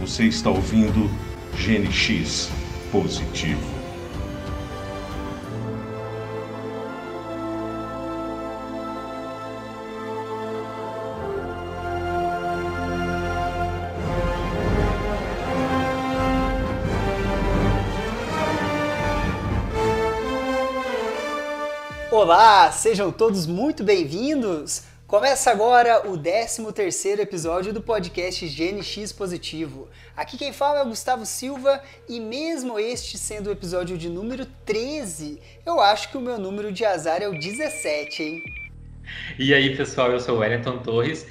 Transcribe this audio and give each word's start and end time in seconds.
Você 0.00 0.24
está 0.24 0.50
ouvindo 0.50 1.08
GNX 1.56 2.50
Positivo. 2.90 3.60
Olá, 22.10 22.72
sejam 22.72 23.12
todos 23.12 23.46
muito 23.46 23.84
bem-vindos. 23.84 24.82
Começa 25.14 25.48
agora 25.52 26.10
o 26.10 26.18
13º 26.18 27.20
episódio 27.20 27.72
do 27.72 27.80
podcast 27.80 28.48
GNX 28.48 29.12
Positivo. 29.12 29.88
Aqui 30.16 30.36
quem 30.36 30.52
fala 30.52 30.80
é 30.80 30.82
o 30.82 30.88
Gustavo 30.88 31.24
Silva 31.24 31.80
e 32.08 32.18
mesmo 32.18 32.80
este 32.80 33.16
sendo 33.16 33.46
o 33.46 33.52
episódio 33.52 33.96
de 33.96 34.08
número 34.08 34.44
13, 34.66 35.40
eu 35.64 35.78
acho 35.78 36.10
que 36.10 36.18
o 36.18 36.20
meu 36.20 36.36
número 36.36 36.72
de 36.72 36.84
azar 36.84 37.22
é 37.22 37.28
o 37.28 37.38
17, 37.38 38.22
hein? 38.24 38.42
E 39.38 39.54
aí, 39.54 39.76
pessoal, 39.76 40.10
eu 40.10 40.18
sou 40.18 40.34
o 40.34 40.38
Wellington 40.40 40.78
Torres 40.78 41.28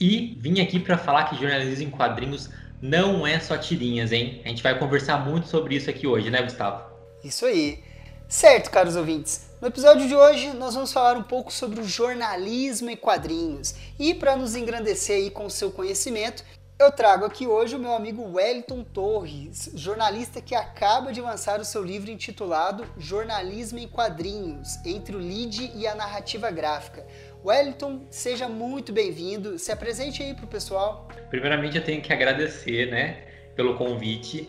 e 0.00 0.36
vim 0.40 0.60
aqui 0.60 0.80
para 0.80 0.98
falar 0.98 1.26
que 1.26 1.36
jornalismo 1.36 1.86
em 1.86 1.90
quadrinhos 1.90 2.50
não 2.82 3.24
é 3.24 3.38
só 3.38 3.56
tirinhas, 3.56 4.10
hein? 4.10 4.42
A 4.44 4.48
gente 4.48 4.60
vai 4.60 4.76
conversar 4.76 5.24
muito 5.24 5.46
sobre 5.46 5.76
isso 5.76 5.88
aqui 5.88 6.04
hoje, 6.04 6.30
né, 6.30 6.42
Gustavo? 6.42 6.82
Isso 7.22 7.46
aí. 7.46 7.78
Certo, 8.28 8.72
caros 8.72 8.96
ouvintes. 8.96 9.49
No 9.60 9.68
episódio 9.68 10.08
de 10.08 10.16
hoje, 10.16 10.54
nós 10.54 10.72
vamos 10.72 10.90
falar 10.90 11.18
um 11.18 11.22
pouco 11.22 11.52
sobre 11.52 11.80
o 11.80 11.84
jornalismo 11.84 12.88
em 12.88 12.96
quadrinhos. 12.96 13.74
E 13.98 14.14
para 14.14 14.34
nos 14.34 14.56
engrandecer 14.56 15.16
aí 15.16 15.30
com 15.30 15.44
o 15.44 15.50
seu 15.50 15.70
conhecimento, 15.70 16.42
eu 16.78 16.90
trago 16.90 17.26
aqui 17.26 17.46
hoje 17.46 17.76
o 17.76 17.78
meu 17.78 17.92
amigo 17.92 18.22
Wellington 18.22 18.82
Torres, 18.82 19.70
jornalista 19.74 20.40
que 20.40 20.54
acaba 20.54 21.12
de 21.12 21.20
lançar 21.20 21.60
o 21.60 21.64
seu 21.66 21.84
livro 21.84 22.10
intitulado 22.10 22.86
Jornalismo 22.96 23.78
em 23.78 23.86
Quadrinhos, 23.86 24.78
entre 24.86 25.14
o 25.14 25.18
lead 25.18 25.70
e 25.74 25.86
a 25.86 25.94
narrativa 25.94 26.50
gráfica. 26.50 27.06
Wellington, 27.44 28.06
seja 28.10 28.48
muito 28.48 28.94
bem-vindo. 28.94 29.58
Se 29.58 29.70
apresente 29.70 30.22
aí 30.22 30.32
para 30.32 30.46
o 30.46 30.48
pessoal. 30.48 31.06
Primeiramente, 31.28 31.76
eu 31.76 31.84
tenho 31.84 32.00
que 32.00 32.14
agradecer, 32.14 32.90
né, 32.90 33.26
pelo 33.54 33.76
convite 33.76 34.48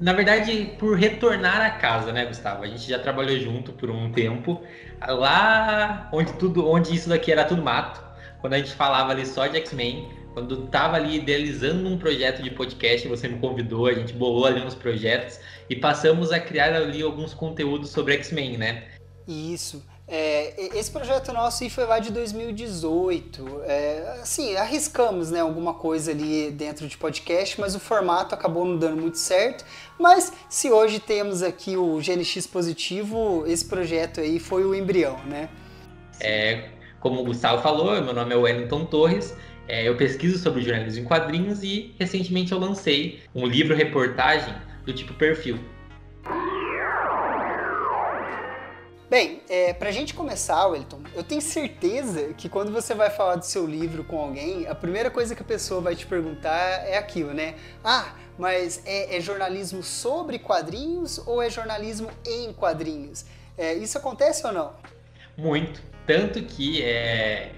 na 0.00 0.12
verdade, 0.12 0.72
por 0.78 0.96
retornar 0.96 1.60
a 1.60 1.70
casa, 1.70 2.12
né, 2.12 2.24
Gustavo? 2.24 2.62
A 2.62 2.66
gente 2.66 2.88
já 2.88 2.98
trabalhou 2.98 3.38
junto 3.38 3.72
por 3.72 3.90
um 3.90 4.12
tempo, 4.12 4.62
lá 5.06 6.08
onde 6.12 6.32
tudo, 6.34 6.68
onde 6.68 6.94
isso 6.94 7.08
daqui 7.08 7.32
era 7.32 7.44
tudo 7.44 7.62
mato, 7.62 8.02
quando 8.40 8.54
a 8.54 8.58
gente 8.58 8.72
falava 8.72 9.10
ali 9.10 9.26
só 9.26 9.46
de 9.46 9.56
X-Men, 9.56 10.08
quando 10.32 10.68
tava 10.68 10.96
ali 10.96 11.16
idealizando 11.16 11.88
um 11.88 11.98
projeto 11.98 12.42
de 12.42 12.50
podcast, 12.50 13.08
você 13.08 13.26
me 13.26 13.38
convidou, 13.40 13.86
a 13.86 13.94
gente 13.94 14.12
bolou 14.12 14.46
ali 14.46 14.60
uns 14.60 14.74
projetos 14.74 15.40
e 15.68 15.74
passamos 15.74 16.30
a 16.30 16.38
criar 16.38 16.72
ali 16.74 17.02
alguns 17.02 17.34
conteúdos 17.34 17.90
sobre 17.90 18.14
X-Men, 18.14 18.56
né? 18.56 18.84
Isso. 19.26 19.84
É, 20.10 20.54
esse 20.74 20.90
projeto 20.90 21.32
nosso 21.34 21.68
foi 21.68 21.84
lá 21.84 21.98
de 21.98 22.10
2018. 22.10 23.60
É, 23.64 24.18
assim, 24.22 24.56
arriscamos 24.56 25.30
né, 25.30 25.40
alguma 25.40 25.74
coisa 25.74 26.12
ali 26.12 26.50
dentro 26.50 26.88
de 26.88 26.96
podcast, 26.96 27.60
mas 27.60 27.74
o 27.74 27.80
formato 27.80 28.34
acabou 28.34 28.64
não 28.64 28.78
dando 28.78 28.98
muito 28.98 29.18
certo. 29.18 29.66
Mas 29.98 30.32
se 30.48 30.70
hoje 30.70 30.98
temos 30.98 31.42
aqui 31.42 31.76
o 31.76 32.00
GNX 32.00 32.46
positivo, 32.46 33.44
esse 33.46 33.66
projeto 33.66 34.20
aí 34.20 34.38
foi 34.38 34.64
o 34.64 34.74
embrião, 34.74 35.18
né? 35.26 35.50
É, 36.20 36.70
como 37.00 37.20
o 37.20 37.24
Gustavo 37.24 37.62
falou, 37.62 38.00
meu 38.02 38.14
nome 38.14 38.32
é 38.32 38.36
Wellington 38.36 38.86
Torres. 38.86 39.36
É, 39.68 39.86
eu 39.86 39.96
pesquiso 39.98 40.38
sobre 40.38 40.62
jornalismo 40.62 41.02
em 41.02 41.04
quadrinhos 41.04 41.62
e 41.62 41.94
recentemente 42.00 42.52
eu 42.52 42.58
lancei 42.58 43.20
um 43.34 43.46
livro-reportagem 43.46 44.54
do 44.86 44.92
tipo 44.94 45.12
perfil. 45.12 45.58
Bem, 49.10 49.40
é, 49.48 49.72
pra 49.72 49.90
gente 49.90 50.12
começar, 50.12 50.66
Wellington, 50.66 51.00
eu 51.14 51.24
tenho 51.24 51.40
certeza 51.40 52.34
que 52.34 52.46
quando 52.46 52.70
você 52.70 52.94
vai 52.94 53.08
falar 53.08 53.36
do 53.36 53.44
seu 53.44 53.64
livro 53.66 54.04
com 54.04 54.20
alguém, 54.20 54.66
a 54.66 54.74
primeira 54.74 55.10
coisa 55.10 55.34
que 55.34 55.40
a 55.40 55.44
pessoa 55.46 55.80
vai 55.80 55.96
te 55.96 56.06
perguntar 56.06 56.86
é 56.86 56.98
aquilo, 56.98 57.32
né? 57.32 57.54
Ah, 57.82 58.12
mas 58.38 58.82
é, 58.84 59.16
é 59.16 59.20
jornalismo 59.20 59.82
sobre 59.82 60.38
quadrinhos 60.38 61.16
ou 61.26 61.40
é 61.42 61.48
jornalismo 61.48 62.10
em 62.26 62.52
quadrinhos? 62.52 63.24
É, 63.56 63.72
isso 63.72 63.96
acontece 63.96 64.46
ou 64.46 64.52
não? 64.52 64.74
Muito. 65.38 65.80
Tanto 66.08 66.42
que 66.42 66.82
é, 66.82 67.50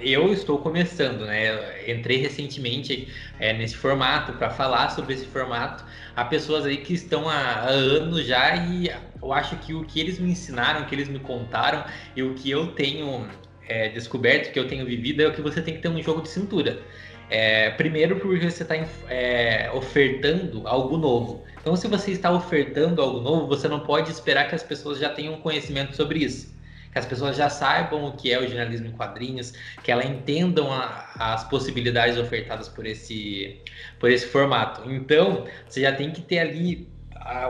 eu 0.00 0.32
estou 0.32 0.60
começando, 0.60 1.26
né? 1.26 1.90
entrei 1.90 2.18
recentemente 2.18 3.08
é, 3.40 3.52
nesse 3.52 3.74
formato 3.74 4.34
para 4.34 4.50
falar 4.50 4.90
sobre 4.90 5.14
esse 5.14 5.26
formato. 5.26 5.84
Há 6.14 6.24
pessoas 6.24 6.64
aí 6.64 6.76
que 6.76 6.94
estão 6.94 7.28
há, 7.28 7.34
há 7.34 7.70
anos 7.70 8.24
já 8.24 8.54
e 8.54 8.88
eu 9.20 9.32
acho 9.32 9.56
que 9.56 9.74
o 9.74 9.84
que 9.84 9.98
eles 9.98 10.20
me 10.20 10.30
ensinaram, 10.30 10.82
o 10.82 10.86
que 10.86 10.94
eles 10.94 11.08
me 11.08 11.18
contaram 11.18 11.84
e 12.14 12.22
o 12.22 12.34
que 12.34 12.48
eu 12.48 12.68
tenho 12.68 13.26
é, 13.68 13.88
descoberto, 13.88 14.52
que 14.52 14.60
eu 14.60 14.68
tenho 14.68 14.86
vivido, 14.86 15.20
é 15.20 15.26
o 15.26 15.32
que 15.32 15.42
você 15.42 15.60
tem 15.60 15.74
que 15.74 15.80
ter 15.80 15.88
um 15.88 16.00
jogo 16.00 16.22
de 16.22 16.28
cintura. 16.28 16.80
É, 17.28 17.70
primeiro, 17.70 18.20
porque 18.20 18.48
você 18.48 18.62
está 18.62 18.76
é, 19.08 19.72
ofertando 19.74 20.68
algo 20.68 20.96
novo. 20.96 21.42
Então, 21.60 21.74
se 21.74 21.88
você 21.88 22.12
está 22.12 22.30
ofertando 22.30 23.02
algo 23.02 23.18
novo, 23.18 23.48
você 23.48 23.66
não 23.66 23.80
pode 23.80 24.12
esperar 24.12 24.48
que 24.48 24.54
as 24.54 24.62
pessoas 24.62 25.00
já 25.00 25.08
tenham 25.08 25.40
conhecimento 25.40 25.96
sobre 25.96 26.20
isso 26.20 26.56
que 26.92 26.98
as 26.98 27.06
pessoas 27.06 27.36
já 27.36 27.48
saibam 27.48 28.04
o 28.06 28.12
que 28.12 28.32
é 28.32 28.38
o 28.38 28.46
jornalismo 28.46 28.88
em 28.88 28.92
quadrinhos, 28.92 29.52
que 29.82 29.90
elas 29.90 30.06
entendam 30.06 30.72
a, 30.72 31.10
as 31.18 31.44
possibilidades 31.44 32.18
ofertadas 32.18 32.68
por 32.68 32.86
esse, 32.86 33.60
por 33.98 34.10
esse 34.10 34.26
formato. 34.26 34.90
Então, 34.90 35.46
você 35.68 35.82
já 35.82 35.92
tem 35.92 36.10
que 36.10 36.22
ter 36.22 36.38
ali 36.38 36.88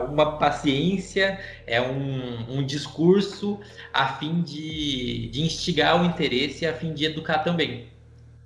uma 0.09 0.37
paciência, 0.37 1.39
é 1.65 1.81
um, 1.81 2.57
um 2.57 2.65
discurso 2.65 3.59
a 3.93 4.07
fim 4.15 4.41
de, 4.41 5.29
de 5.29 5.41
instigar 5.41 6.01
o 6.01 6.05
interesse 6.05 6.65
e 6.65 6.67
a 6.67 6.73
fim 6.73 6.93
de 6.93 7.05
educar 7.05 7.39
também. 7.39 7.87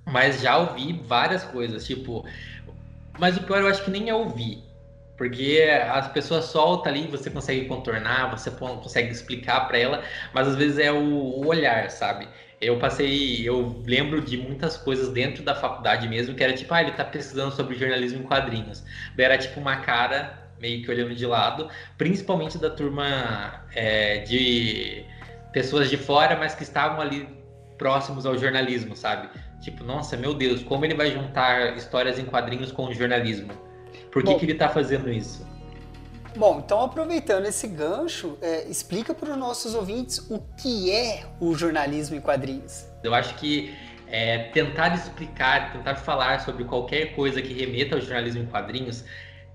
Mas 0.06 0.40
já 0.40 0.58
ouvi 0.58 0.92
várias 1.06 1.42
coisas, 1.44 1.86
tipo. 1.86 2.24
Mas 3.18 3.36
o 3.36 3.42
pior 3.42 3.60
eu 3.60 3.68
acho 3.68 3.84
que 3.84 3.90
nem 3.90 4.08
é 4.08 4.14
ouvir 4.14 4.63
porque 5.16 5.62
as 5.90 6.08
pessoas 6.08 6.46
soltam 6.46 6.92
ali, 6.92 7.06
você 7.06 7.30
consegue 7.30 7.66
contornar, 7.66 8.30
você 8.30 8.50
consegue 8.50 9.10
explicar 9.10 9.68
para 9.68 9.78
ela, 9.78 10.02
mas 10.32 10.48
às 10.48 10.56
vezes 10.56 10.78
é 10.78 10.90
o, 10.90 11.46
olhar, 11.46 11.90
sabe? 11.90 12.28
Eu 12.60 12.78
passei, 12.78 13.46
eu 13.46 13.82
lembro 13.86 14.20
de 14.20 14.36
muitas 14.36 14.76
coisas 14.76 15.10
dentro 15.10 15.42
da 15.42 15.54
faculdade 15.54 16.08
mesmo, 16.08 16.34
que 16.34 16.42
era 16.42 16.52
tipo, 16.52 16.72
ah, 16.74 16.82
ele 16.82 16.92
tá 16.92 17.04
pesquisando 17.04 17.54
sobre 17.54 17.76
jornalismo 17.76 18.20
em 18.20 18.22
quadrinhos. 18.22 18.82
Era 19.16 19.36
tipo 19.38 19.60
uma 19.60 19.76
cara 19.76 20.44
meio 20.58 20.82
que 20.82 20.90
olhando 20.90 21.14
de 21.14 21.26
lado, 21.26 21.68
principalmente 21.98 22.56
da 22.58 22.70
turma 22.70 23.64
é, 23.74 24.18
de 24.18 25.04
pessoas 25.52 25.90
de 25.90 25.96
fora, 25.96 26.36
mas 26.36 26.54
que 26.54 26.62
estavam 26.62 27.00
ali 27.00 27.28
próximos 27.76 28.24
ao 28.24 28.36
jornalismo, 28.38 28.96
sabe? 28.96 29.28
Tipo, 29.60 29.84
nossa, 29.84 30.16
meu 30.16 30.34
Deus, 30.34 30.62
como 30.62 30.84
ele 30.84 30.94
vai 30.94 31.10
juntar 31.10 31.76
histórias 31.76 32.18
em 32.18 32.24
quadrinhos 32.24 32.72
com 32.72 32.86
o 32.86 32.94
jornalismo? 32.94 33.52
Por 34.14 34.22
que, 34.22 34.30
Bom, 34.30 34.38
que 34.38 34.44
ele 34.44 34.52
está 34.52 34.68
fazendo 34.68 35.10
isso? 35.10 35.44
Bom, 36.36 36.62
então 36.64 36.80
aproveitando 36.80 37.46
esse 37.46 37.66
gancho, 37.66 38.38
é, 38.40 38.62
explica 38.68 39.12
para 39.12 39.32
os 39.32 39.36
nossos 39.36 39.74
ouvintes 39.74 40.18
o 40.30 40.38
que 40.56 40.92
é 40.92 41.24
o 41.40 41.52
jornalismo 41.56 42.14
em 42.14 42.20
quadrinhos. 42.20 42.86
Eu 43.02 43.12
acho 43.12 43.34
que 43.34 43.74
é, 44.06 44.50
tentar 44.50 44.94
explicar, 44.94 45.72
tentar 45.72 45.96
falar 45.96 46.38
sobre 46.42 46.62
qualquer 46.62 47.16
coisa 47.16 47.42
que 47.42 47.52
remeta 47.52 47.96
ao 47.96 48.00
jornalismo 48.00 48.44
em 48.44 48.46
quadrinhos, 48.46 49.04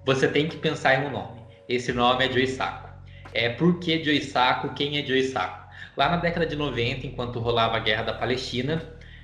você 0.06 0.28
tem 0.28 0.50
que 0.50 0.58
pensar 0.58 0.96
em 0.96 1.08
um 1.08 1.12
nome. 1.12 1.40
Esse 1.70 1.94
nome 1.94 2.28
é 2.28 2.30
Joe 2.30 2.46
Sacco. 2.46 2.90
É, 3.34 3.48
por 3.48 3.80
que 3.80 4.04
Joe 4.04 4.22
Sacco? 4.22 4.74
Quem 4.74 4.98
é 4.98 5.06
Joe 5.06 5.24
Sacco? 5.24 5.70
Lá 5.96 6.10
na 6.10 6.18
década 6.18 6.46
de 6.46 6.58
90, 6.58 7.08
enquanto 7.08 7.40
rolava 7.40 7.78
a 7.78 7.80
guerra 7.80 8.04
da 8.04 8.14
Palestina, 8.14 8.84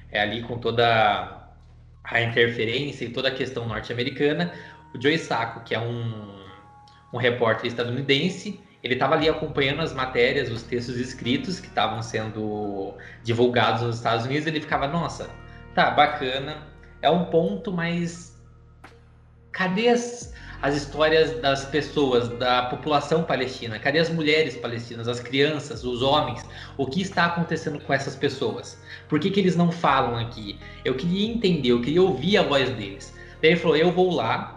é 0.09 0.21
ali 0.21 0.43
com 0.43 0.57
toda 0.57 1.45
a 2.05 2.21
interferência 2.21 3.03
e 3.03 3.09
toda 3.09 3.29
a 3.29 3.31
questão 3.31 3.67
norte-americana, 3.67 4.53
o 4.95 5.01
Joe 5.01 5.17
Sacco, 5.17 5.61
que 5.65 5.75
é 5.75 5.79
um, 5.79 6.39
um 7.13 7.17
repórter 7.17 7.67
estadunidense, 7.67 8.59
ele 8.81 8.93
estava 8.93 9.15
ali 9.15 9.27
acompanhando 9.27 9.81
as 9.81 9.93
matérias, 9.93 10.49
os 10.51 10.63
textos 10.63 10.97
escritos 10.97 11.59
que 11.59 11.67
estavam 11.67 12.01
sendo 12.01 12.93
divulgados 13.23 13.81
nos 13.81 13.97
Estados 13.97 14.25
Unidos, 14.25 14.47
ele 14.47 14.61
ficava, 14.61 14.87
nossa, 14.87 15.29
tá, 15.73 15.89
bacana, 15.91 16.67
é 17.01 17.09
um 17.09 17.25
ponto, 17.25 17.71
mas 17.71 18.39
cadê 19.51 19.89
as, 19.89 20.33
as 20.61 20.75
histórias 20.75 21.39
das 21.41 21.65
pessoas, 21.65 22.29
da 22.37 22.63
população 22.67 23.23
palestina? 23.23 23.79
Cadê 23.79 23.99
as 23.99 24.09
mulheres 24.09 24.55
palestinas, 24.55 25.07
as 25.07 25.19
crianças, 25.19 25.83
os 25.83 26.01
homens? 26.01 26.45
O 26.77 26.85
que 26.85 27.01
está 27.01 27.25
acontecendo 27.25 27.79
com 27.79 27.91
essas 27.91 28.15
pessoas? 28.15 28.79
Por 29.09 29.19
que, 29.19 29.31
que 29.31 29.39
eles 29.39 29.55
não 29.55 29.71
falam 29.71 30.15
aqui? 30.17 30.59
Eu 30.85 30.93
queria 30.95 31.27
entender, 31.27 31.69
eu 31.69 31.81
queria 31.81 32.03
ouvir 32.03 32.37
a 32.37 32.43
voz 32.43 32.69
deles. 32.69 33.15
Daí 33.41 33.51
ele 33.51 33.59
falou: 33.59 33.77
eu 33.77 33.91
vou 33.91 34.13
lá, 34.13 34.54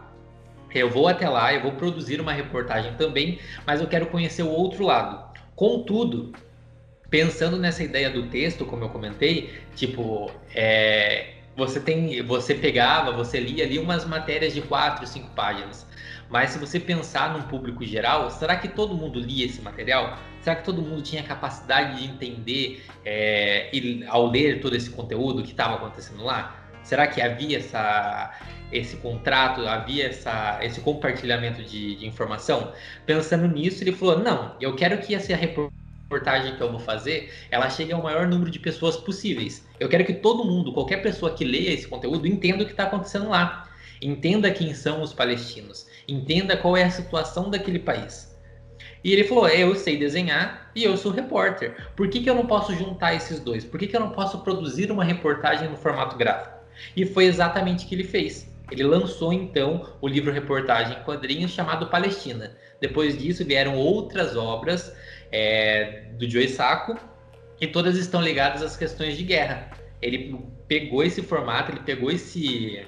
eu 0.74 0.90
vou 0.90 1.08
até 1.08 1.28
lá, 1.28 1.52
eu 1.52 1.62
vou 1.62 1.72
produzir 1.72 2.20
uma 2.20 2.32
reportagem 2.32 2.94
também, 2.94 3.38
mas 3.66 3.80
eu 3.80 3.86
quero 3.86 4.06
conhecer 4.06 4.42
o 4.42 4.50
outro 4.50 4.84
lado. 4.84 5.28
Contudo, 5.54 6.32
pensando 7.10 7.56
nessa 7.56 7.82
ideia 7.82 8.10
do 8.10 8.24
texto, 8.24 8.64
como 8.64 8.84
eu 8.84 8.88
comentei, 8.88 9.50
tipo, 9.74 10.30
é, 10.54 11.34
você 11.56 11.80
tem, 11.80 12.22
você 12.22 12.54
pegava, 12.54 13.12
você 13.12 13.40
lia 13.40 13.64
ali 13.64 13.78
umas 13.78 14.04
matérias 14.04 14.54
de 14.54 14.62
quatro, 14.62 15.06
cinco 15.06 15.30
páginas. 15.30 15.86
Mas 16.28 16.50
se 16.50 16.58
você 16.58 16.78
pensar 16.78 17.32
num 17.32 17.42
público 17.42 17.84
geral, 17.84 18.30
será 18.30 18.56
que 18.56 18.68
todo 18.68 18.94
mundo 18.94 19.18
lia 19.18 19.46
esse 19.46 19.62
material? 19.62 20.18
Será 20.42 20.56
que 20.56 20.64
todo 20.64 20.82
mundo 20.82 21.02
tinha 21.02 21.22
capacidade 21.22 21.98
de 21.98 22.04
entender 22.06 22.84
é, 23.04 23.74
e, 23.74 24.04
ao 24.06 24.30
ler 24.30 24.60
todo 24.60 24.76
esse 24.76 24.90
conteúdo 24.90 25.42
que 25.42 25.50
estava 25.50 25.76
acontecendo 25.76 26.22
lá? 26.22 26.57
Será 26.82 27.06
que 27.06 27.20
havia 27.20 27.58
essa, 27.58 28.32
esse 28.72 28.96
contrato, 28.96 29.66
havia 29.66 30.06
essa, 30.06 30.58
esse 30.62 30.80
compartilhamento 30.80 31.62
de, 31.62 31.96
de 31.96 32.06
informação? 32.06 32.72
Pensando 33.04 33.46
nisso, 33.46 33.82
ele 33.82 33.92
falou: 33.92 34.18
não, 34.18 34.54
eu 34.60 34.74
quero 34.74 34.98
que 34.98 35.14
essa 35.14 35.34
reportagem 35.36 36.56
que 36.56 36.62
eu 36.62 36.70
vou 36.70 36.80
fazer, 36.80 37.32
ela 37.50 37.68
chegue 37.68 37.92
ao 37.92 38.02
maior 38.02 38.26
número 38.26 38.50
de 38.50 38.58
pessoas 38.58 38.96
possíveis. 38.96 39.66
Eu 39.78 39.88
quero 39.88 40.04
que 40.04 40.14
todo 40.14 40.44
mundo, 40.44 40.72
qualquer 40.72 41.02
pessoa 41.02 41.34
que 41.34 41.44
leia 41.44 41.72
esse 41.72 41.86
conteúdo, 41.86 42.26
entenda 42.26 42.62
o 42.62 42.66
que 42.66 42.72
está 42.72 42.84
acontecendo 42.84 43.28
lá. 43.28 43.68
Entenda 44.00 44.50
quem 44.50 44.72
são 44.74 45.02
os 45.02 45.12
palestinos. 45.12 45.86
Entenda 46.06 46.56
qual 46.56 46.76
é 46.76 46.84
a 46.84 46.90
situação 46.90 47.50
daquele 47.50 47.78
país. 47.78 48.28
E 49.02 49.12
ele 49.12 49.24
falou: 49.24 49.48
Eu 49.48 49.74
sei 49.74 49.96
desenhar 49.96 50.70
e 50.74 50.84
eu 50.84 50.96
sou 50.96 51.12
repórter. 51.12 51.74
Por 51.96 52.08
que, 52.08 52.20
que 52.20 52.30
eu 52.30 52.34
não 52.34 52.46
posso 52.46 52.74
juntar 52.74 53.14
esses 53.14 53.40
dois? 53.40 53.64
Por 53.64 53.78
que, 53.78 53.86
que 53.86 53.96
eu 53.96 54.00
não 54.00 54.10
posso 54.10 54.38
produzir 54.40 54.90
uma 54.90 55.04
reportagem 55.04 55.68
no 55.68 55.76
formato 55.76 56.16
gráfico? 56.16 56.57
E 56.96 57.04
foi 57.04 57.24
exatamente 57.24 57.84
o 57.84 57.88
que 57.88 57.94
ele 57.94 58.04
fez. 58.04 58.48
Ele 58.70 58.84
lançou 58.84 59.32
então 59.32 59.94
o 60.00 60.08
livro 60.08 60.32
reportagem 60.32 60.98
em 60.98 61.02
quadrinhos 61.02 61.52
chamado 61.52 61.88
Palestina. 61.88 62.56
Depois 62.80 63.18
disso 63.18 63.44
vieram 63.44 63.76
outras 63.76 64.36
obras 64.36 64.94
é, 65.32 66.04
do 66.18 66.28
Joe 66.28 66.48
Sacco 66.48 66.96
e 67.60 67.66
todas 67.66 67.96
estão 67.96 68.20
ligadas 68.20 68.62
às 68.62 68.76
questões 68.76 69.16
de 69.16 69.24
guerra. 69.24 69.70
Ele 70.00 70.38
pegou 70.66 71.02
esse 71.02 71.22
formato, 71.22 71.72
ele 71.72 71.80
pegou 71.80 72.10
esse, 72.10 72.78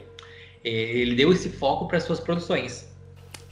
é, 0.62 0.68
ele 0.70 1.14
deu 1.14 1.32
esse 1.32 1.48
foco 1.48 1.88
para 1.88 1.98
suas 1.98 2.20
produções. 2.20 2.89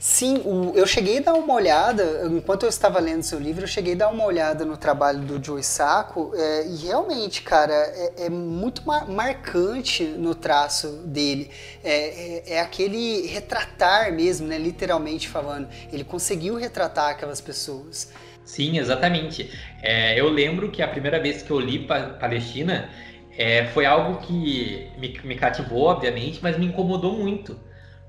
Sim, 0.01 0.37
o, 0.45 0.71
eu 0.77 0.87
cheguei 0.87 1.17
a 1.17 1.21
dar 1.21 1.33
uma 1.33 1.53
olhada, 1.53 2.25
enquanto 2.31 2.63
eu 2.63 2.69
estava 2.69 3.01
lendo 3.01 3.21
seu 3.21 3.37
livro, 3.37 3.65
eu 3.65 3.67
cheguei 3.67 3.95
a 3.95 3.97
dar 3.97 4.07
uma 4.07 4.23
olhada 4.23 4.63
no 4.63 4.77
trabalho 4.77 5.19
do 5.19 5.43
Joe 5.43 5.61
Sacco 5.61 6.31
é, 6.33 6.65
e 6.67 6.77
realmente, 6.77 7.41
cara, 7.41 7.73
é, 7.73 8.27
é 8.27 8.29
muito 8.29 8.87
mar, 8.87 9.05
marcante 9.09 10.05
no 10.05 10.33
traço 10.33 10.87
dele. 11.05 11.51
É, 11.83 11.91
é, 11.91 12.53
é, 12.53 12.61
aquele 12.61 13.27
retratar 13.27 14.13
mesmo, 14.13 14.47
né, 14.47 14.57
literalmente 14.57 15.27
falando. 15.27 15.67
Ele 15.91 16.05
conseguiu 16.05 16.55
retratar 16.55 17.09
aquelas 17.09 17.41
pessoas. 17.41 18.09
Sim, 18.45 18.79
exatamente. 18.79 19.51
É, 19.81 20.17
eu 20.17 20.29
lembro 20.29 20.71
que 20.71 20.81
a 20.81 20.87
primeira 20.87 21.19
vez 21.21 21.41
que 21.41 21.51
eu 21.51 21.59
li 21.59 21.79
pa 21.85 22.11
Palestina 22.11 22.89
é, 23.37 23.65
foi 23.73 23.85
algo 23.85 24.21
que 24.21 24.87
me, 24.97 25.19
me 25.25 25.35
cativou, 25.35 25.87
obviamente, 25.87 26.39
mas 26.41 26.57
me 26.57 26.67
incomodou 26.67 27.17
muito 27.17 27.59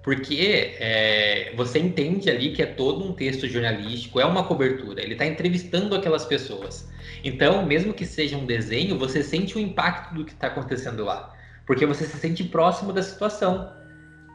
porque 0.02 0.76
é, 0.78 1.52
você 1.56 1.78
entende 1.78 2.30
ali 2.30 2.52
que 2.52 2.62
é 2.62 2.66
todo 2.66 3.04
um 3.04 3.12
texto 3.12 3.46
jornalístico, 3.46 4.18
é 4.18 4.24
uma 4.24 4.44
cobertura, 4.44 5.02
ele 5.02 5.12
está 5.12 5.26
entrevistando 5.26 5.94
aquelas 5.94 6.24
pessoas. 6.24 6.88
Então, 7.22 7.64
mesmo 7.66 7.92
que 7.92 8.06
seja 8.06 8.36
um 8.36 8.46
desenho, 8.46 8.98
você 8.98 9.22
sente 9.22 9.56
o 9.56 9.60
impacto 9.60 10.14
do 10.14 10.24
que 10.24 10.32
está 10.32 10.46
acontecendo 10.46 11.04
lá, 11.04 11.34
porque 11.66 11.84
você 11.84 12.06
se 12.06 12.16
sente 12.16 12.44
próximo 12.44 12.92
da 12.92 13.02
situação. 13.02 13.70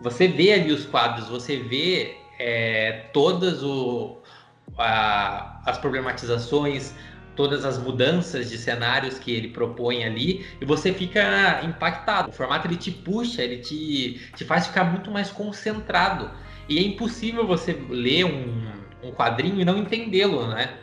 Você 0.01 0.27
vê 0.27 0.51
ali 0.51 0.71
os 0.71 0.85
quadros, 0.85 1.29
você 1.29 1.57
vê 1.57 2.15
é, 2.37 3.05
todas 3.11 3.63
o, 3.63 4.17
a, 4.77 5.61
as 5.65 5.77
problematizações, 5.77 6.93
todas 7.35 7.65
as 7.65 7.77
mudanças 7.77 8.49
de 8.49 8.57
cenários 8.57 9.19
que 9.19 9.31
ele 9.31 9.49
propõe 9.49 10.03
ali 10.03 10.45
e 10.59 10.65
você 10.65 10.93
fica 10.93 11.61
impactado. 11.63 12.29
O 12.29 12.31
formato 12.31 12.67
ele 12.67 12.77
te 12.77 12.91
puxa, 12.91 13.43
ele 13.43 13.57
te, 13.57 14.21
te 14.35 14.45
faz 14.45 14.67
ficar 14.67 14.85
muito 14.85 15.11
mais 15.11 15.29
concentrado. 15.29 16.31
E 16.67 16.79
é 16.79 16.81
impossível 16.81 17.45
você 17.45 17.73
ler 17.89 18.25
um, 18.25 18.71
um 19.03 19.11
quadrinho 19.11 19.59
e 19.59 19.65
não 19.65 19.77
entendê-lo, 19.77 20.47
né? 20.47 20.73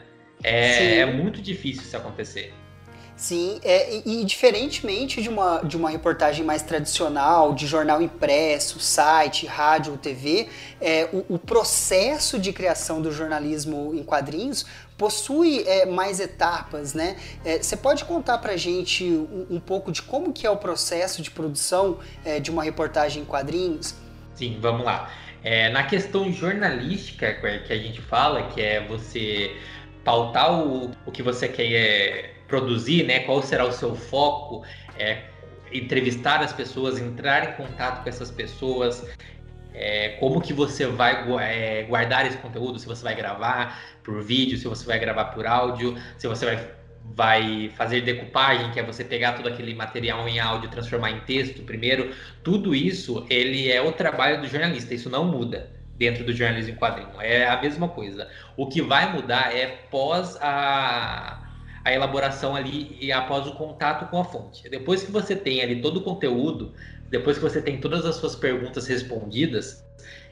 É, 0.45 0.99
é 0.99 1.07
muito 1.07 1.41
difícil 1.41 1.83
isso 1.83 1.97
acontecer. 1.97 2.53
Sim, 3.23 3.61
é, 3.63 3.99
e, 3.99 4.23
e, 4.23 4.25
diferentemente 4.25 5.23
de 5.23 5.29
uma, 5.29 5.61
de 5.61 5.77
uma 5.77 5.91
reportagem 5.91 6.45
mais 6.45 6.63
tradicional, 6.63 7.55
de 7.55 7.67
jornal 7.69 8.03
impresso, 8.03 8.81
site, 8.81 9.47
rádio 9.47 9.93
ou 9.93 9.99
TV, 9.99 10.49
é, 10.81 11.09
o, 11.13 11.35
o, 11.35 11.39
processo 11.39 12.39
de 12.39 12.53
criação 12.53 13.01
do 13.01 13.13
jornalismo 13.13 13.95
em 13.95 14.03
quadrinhos 14.03 14.67
possui 14.97 15.63
é, 15.67 15.87
mais 15.87 16.21
etapas, 16.21 16.95
né? 16.95 17.17
É, 17.45 17.59
você 17.59 17.77
pode 17.77 18.05
contar 18.05 18.39
pra 18.39 18.57
gente 18.57 19.05
um, 19.05 19.47
um, 19.51 19.61
pouco 19.61 19.91
de 19.91 20.03
como 20.03 20.33
que 20.33 20.47
é 20.47 20.51
o 20.51 20.57
processo 20.57 21.23
de 21.23 21.31
produção 21.31 21.99
é, 22.25 22.39
de 22.39 22.51
uma 22.51 22.63
reportagem 22.63 23.23
em 23.23 23.25
quadrinhos? 23.25 23.95
Sim, 24.35 24.59
vamos 24.61 24.85
lá. 24.85 25.11
É, 25.43 25.71
na 25.71 25.85
questão 25.85 26.33
jornalística 26.33 27.33
que 27.35 27.73
a 27.73 27.79
gente 27.79 28.01
fala, 28.01 28.49
que 28.49 28.61
é 28.61 28.87
você 28.87 29.57
pautar 30.05 30.53
o, 30.53 30.91
o 31.05 31.11
que 31.11 31.23
você 31.23 31.49
quer 31.49 31.73
é, 31.73 32.35
produzir, 32.47 33.05
né? 33.05 33.21
Qual 33.21 33.43
será 33.43 33.65
o 33.65 33.73
seu 33.73 33.95
foco? 33.95 34.65
É, 34.99 35.25
entrevistar 35.73 36.41
as 36.43 36.53
pessoas, 36.53 37.01
entrar 37.01 37.51
em 37.51 37.53
contato 37.55 38.03
com 38.03 38.09
essas 38.09 38.31
pessoas, 38.31 39.05
é, 39.75 40.11
como 40.21 40.41
que 40.41 40.53
você 40.53 40.87
vai 40.87 41.27
é, 41.41 41.83
guardar 41.85 42.27
esse 42.27 42.37
conteúdo, 42.37 42.79
se 42.79 42.87
você 42.87 43.03
vai 43.03 43.15
gravar 43.15 43.81
por 44.03 44.23
vídeo, 44.23 44.59
se 44.59 44.67
você 44.67 44.87
vai 44.87 44.99
gravar 44.99 45.27
por 45.27 45.47
áudio, 45.47 45.97
se 46.19 46.27
você 46.27 46.45
vai, 46.45 46.71
vai 47.15 47.73
fazer 47.77 48.03
decupagem, 48.03 48.71
que 48.71 48.81
é 48.81 48.83
você 48.83 49.05
pegar 49.05 49.33
todo 49.33 49.49
aquele 49.49 49.75
material 49.75 50.29
em 50.29 50.39
áudio 50.41 50.69
e 50.69 50.71
transformar 50.71 51.11
em 51.11 51.21
texto 51.21 51.63
primeiro, 51.63 52.13
tudo 52.43 52.75
isso 52.75 53.27
ele 53.31 53.71
é 53.71 53.81
o 53.81 53.93
trabalho 53.93 54.41
do 54.41 54.49
jornalista, 54.49 54.95
isso 54.95 55.11
não 55.11 55.25
muda 55.25 55.71
dentro 55.97 56.25
do 56.25 56.33
jornalismo 56.33 56.73
em 56.73 56.77
quadrinho, 56.77 57.21
é 57.21 57.47
a 57.47 57.61
mesma 57.61 57.89
coisa. 57.89 58.29
O 58.57 58.67
que 58.67 58.83
vai 58.83 59.13
mudar 59.13 59.55
é 59.55 59.67
pós 59.91 60.37
a 60.41 61.43
a 61.85 61.93
elaboração 61.93 62.55
ali 62.55 62.97
e 63.01 63.11
após 63.11 63.47
o 63.47 63.53
contato 63.55 64.09
com 64.09 64.21
a 64.21 64.25
fonte. 64.25 64.69
Depois 64.69 65.03
que 65.03 65.11
você 65.11 65.35
tem 65.35 65.63
ali 65.63 65.81
todo 65.81 65.99
o 65.99 66.03
conteúdo, 66.03 66.73
depois 67.11 67.37
que 67.37 67.43
você 67.43 67.61
tem 67.61 67.79
todas 67.79 68.07
as 68.07 68.17
suas 68.17 68.37
perguntas 68.37 68.87
respondidas, 68.87 69.85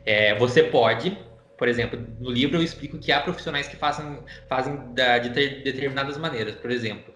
é, 0.06 0.34
você 0.36 0.62
pode, 0.62 1.18
por 1.60 1.68
exemplo, 1.68 2.00
no 2.18 2.30
livro 2.30 2.56
eu 2.56 2.62
explico 2.62 2.96
que 2.96 3.12
há 3.12 3.20
profissionais 3.20 3.68
que 3.68 3.76
fazem, 3.76 4.20
fazem 4.48 4.78
de 4.94 5.28
determinadas 5.62 6.16
maneiras. 6.16 6.54
Por 6.54 6.70
exemplo, 6.70 7.12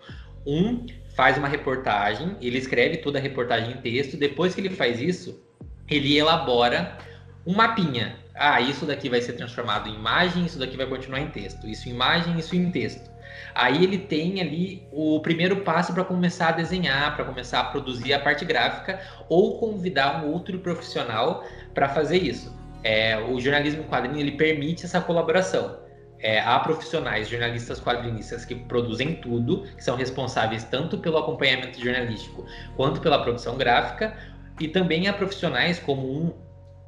um 0.46 0.84
faz 1.16 1.38
uma 1.38 1.48
reportagem, 1.48 2.36
ele 2.42 2.58
escreve 2.58 2.98
toda 2.98 3.18
a 3.18 3.22
reportagem 3.22 3.72
em 3.72 3.76
texto, 3.78 4.18
depois 4.18 4.54
que 4.54 4.60
ele 4.60 4.68
faz 4.68 5.00
isso, 5.00 5.42
ele 5.88 6.18
elabora 6.18 6.98
um 7.46 7.54
mapinha. 7.54 8.16
Ah, 8.34 8.60
isso 8.60 8.84
daqui 8.84 9.08
vai 9.08 9.22
ser 9.22 9.32
transformado 9.32 9.88
em 9.88 9.94
imagem, 9.94 10.44
isso 10.44 10.58
daqui 10.58 10.76
vai 10.76 10.86
continuar 10.86 11.20
em 11.20 11.30
texto. 11.30 11.66
Isso 11.66 11.88
em 11.88 11.92
imagem, 11.92 12.38
isso 12.38 12.54
em 12.54 12.70
texto. 12.70 13.10
Aí 13.54 13.82
ele 13.82 13.96
tem 13.96 14.42
ali 14.42 14.86
o 14.92 15.20
primeiro 15.20 15.62
passo 15.62 15.94
para 15.94 16.04
começar 16.04 16.48
a 16.48 16.52
desenhar, 16.52 17.16
para 17.16 17.24
começar 17.24 17.60
a 17.60 17.64
produzir 17.64 18.12
a 18.12 18.20
parte 18.20 18.44
gráfica 18.44 19.00
ou 19.26 19.58
convidar 19.58 20.22
um 20.22 20.30
outro 20.30 20.58
profissional 20.58 21.46
para 21.72 21.88
fazer 21.88 22.18
isso. 22.18 22.62
É, 22.84 23.18
o 23.18 23.40
jornalismo 23.40 23.82
quadrinho 23.84 24.20
ele 24.20 24.32
permite 24.32 24.84
essa 24.84 25.00
colaboração. 25.00 25.82
É, 26.20 26.40
há 26.40 26.58
profissionais, 26.60 27.28
jornalistas 27.28 27.80
quadrinistas 27.80 28.44
que 28.44 28.54
produzem 28.54 29.16
tudo, 29.16 29.64
que 29.76 29.82
são 29.82 29.96
responsáveis 29.96 30.64
tanto 30.64 30.98
pelo 30.98 31.18
acompanhamento 31.18 31.82
jornalístico 31.82 32.46
quanto 32.76 33.00
pela 33.00 33.22
produção 33.22 33.56
gráfica, 33.56 34.16
e 34.60 34.68
também 34.68 35.08
há 35.08 35.12
profissionais 35.12 35.78
como 35.78 36.06
um, 36.06 36.32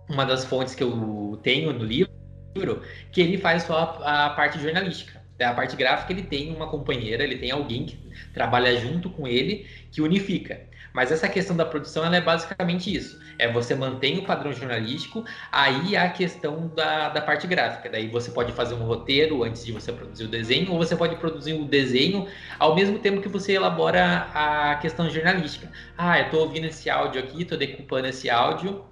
uma 0.09 0.25
das 0.25 0.45
fontes 0.45 0.75
que 0.75 0.83
eu 0.83 1.39
tenho 1.43 1.73
no 1.73 1.85
livro, 1.85 2.11
que 3.11 3.21
ele 3.21 3.39
faz 3.39 3.65
só 3.65 4.01
a, 4.03 4.27
a 4.27 4.31
parte 4.31 4.59
jornalística. 4.59 5.21
A 5.39 5.53
parte 5.53 5.77
gráfica 5.77 6.13
ele 6.13 6.23
tem 6.23 6.55
uma 6.55 6.69
companheira, 6.69 7.23
ele 7.23 7.37
tem 7.37 7.51
alguém 7.51 7.85
que 7.85 7.99
trabalha 8.33 8.75
junto 8.81 9.11
com 9.11 9.27
ele 9.27 9.67
que 9.93 10.01
unifica. 10.01 10.61
Mas 10.97 11.13
essa 11.13 11.29
questão 11.29 11.55
da 11.55 11.67
produção 11.67 12.07
ela 12.07 12.17
é 12.17 12.23
basicamente 12.23 12.91
isso. 12.91 13.21
É 13.39 13.53
você 13.53 13.75
mantém 13.75 14.17
o 14.17 14.25
padrão 14.25 14.51
jornalístico, 14.51 15.27
aí 15.53 15.95
há 15.95 16.05
a 16.05 16.09
questão 16.09 16.69
da, 16.75 17.11
da 17.11 17.21
parte 17.21 17.47
gráfica. 17.47 17.91
Daí 17.91 18.09
você 18.09 18.31
pode 18.31 18.51
fazer 18.53 18.73
um 18.77 18.83
roteiro 18.83 19.45
antes 19.45 19.63
de 19.63 19.73
você 19.73 19.93
produzir 19.93 20.25
o 20.25 20.29
desenho, 20.29 20.73
ou 20.73 20.79
você 20.79 20.97
pode 20.97 21.15
produzir 21.17 21.53
o 21.53 21.67
desenho 21.67 22.27
ao 22.59 22.75
mesmo 22.75 22.99
tempo 22.99 23.21
que 23.21 23.29
você 23.29 23.53
elabora 23.53 24.27
a 24.33 24.77
questão 24.77 25.11
jornalística. 25.11 25.71
Ah, 25.99 26.19
eu 26.19 26.25
estou 26.25 26.41
ouvindo 26.41 26.65
esse 26.65 26.89
áudio 26.89 27.23
aqui, 27.23 27.43
estou 27.43 27.59
decupando 27.59 28.07
esse 28.07 28.31
áudio, 28.31 28.83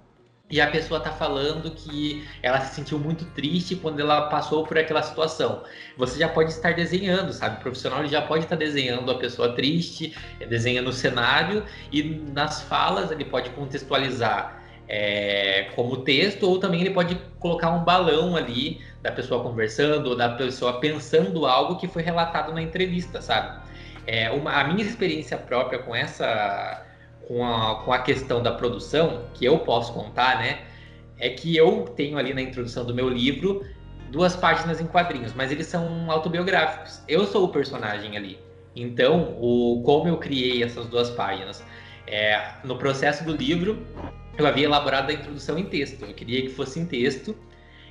e 0.55 0.61
a 0.61 0.67
pessoa 0.67 0.99
está 0.99 1.11
falando 1.11 1.69
que 1.71 2.25
ela 2.41 2.61
se 2.61 2.75
sentiu 2.75 2.97
muito 2.97 3.25
triste 3.25 3.75
quando 3.75 3.99
ela 3.99 4.29
passou 4.29 4.65
por 4.65 4.77
aquela 4.77 5.03
situação. 5.03 5.63
Você 5.97 6.17
já 6.17 6.29
pode 6.29 6.51
estar 6.51 6.73
desenhando, 6.73 7.33
sabe? 7.33 7.57
O 7.57 7.59
profissional 7.59 8.07
já 8.07 8.21
pode 8.21 8.45
estar 8.45 8.55
desenhando 8.55 9.11
a 9.11 9.15
pessoa 9.17 9.53
triste, 9.53 10.15
desenhando 10.47 10.87
o 10.87 10.93
cenário 10.93 11.65
e 11.91 12.03
nas 12.03 12.61
falas 12.61 13.11
ele 13.11 13.25
pode 13.25 13.49
contextualizar 13.49 14.63
é, 14.87 15.71
como 15.75 15.97
texto 15.97 16.43
ou 16.43 16.57
também 16.57 16.79
ele 16.79 16.91
pode 16.91 17.15
colocar 17.37 17.71
um 17.71 17.83
balão 17.83 18.37
ali 18.37 18.79
da 19.01 19.11
pessoa 19.11 19.43
conversando 19.43 20.11
ou 20.11 20.15
da 20.15 20.29
pessoa 20.29 20.79
pensando 20.79 21.45
algo 21.45 21.75
que 21.75 21.85
foi 21.85 22.01
relatado 22.01 22.53
na 22.53 22.61
entrevista, 22.61 23.21
sabe? 23.21 23.61
É, 24.07 24.31
uma, 24.31 24.53
a 24.53 24.63
minha 24.63 24.87
experiência 24.87 25.37
própria 25.37 25.79
com 25.79 25.93
essa 25.93 26.84
com 27.27 27.45
a, 27.45 27.83
com 27.83 27.91
a 27.91 27.99
questão 27.99 28.41
da 28.41 28.51
produção, 28.51 29.25
que 29.33 29.45
eu 29.45 29.59
posso 29.59 29.93
contar, 29.93 30.39
né? 30.39 30.59
É 31.17 31.29
que 31.29 31.55
eu 31.55 31.83
tenho 31.95 32.17
ali 32.17 32.33
na 32.33 32.41
introdução 32.41 32.85
do 32.85 32.93
meu 32.93 33.09
livro 33.09 33.65
duas 34.11 34.35
páginas 34.35 34.79
em 34.79 34.85
quadrinhos, 34.85 35.33
mas 35.33 35.51
eles 35.51 35.67
são 35.67 36.09
autobiográficos. 36.09 37.01
Eu 37.07 37.25
sou 37.25 37.45
o 37.45 37.49
personagem 37.49 38.15
ali. 38.15 38.39
Então, 38.75 39.37
o 39.39 39.81
como 39.83 40.07
eu 40.07 40.17
criei 40.17 40.63
essas 40.63 40.87
duas 40.87 41.09
páginas? 41.09 41.63
É, 42.07 42.51
no 42.63 42.77
processo 42.77 43.23
do 43.23 43.35
livro, 43.35 43.85
eu 44.37 44.45
havia 44.45 44.65
elaborado 44.65 45.09
a 45.09 45.13
introdução 45.13 45.57
em 45.57 45.65
texto. 45.65 46.03
Eu 46.05 46.13
queria 46.13 46.41
que 46.41 46.49
fosse 46.49 46.79
em 46.79 46.85
texto, 46.85 47.35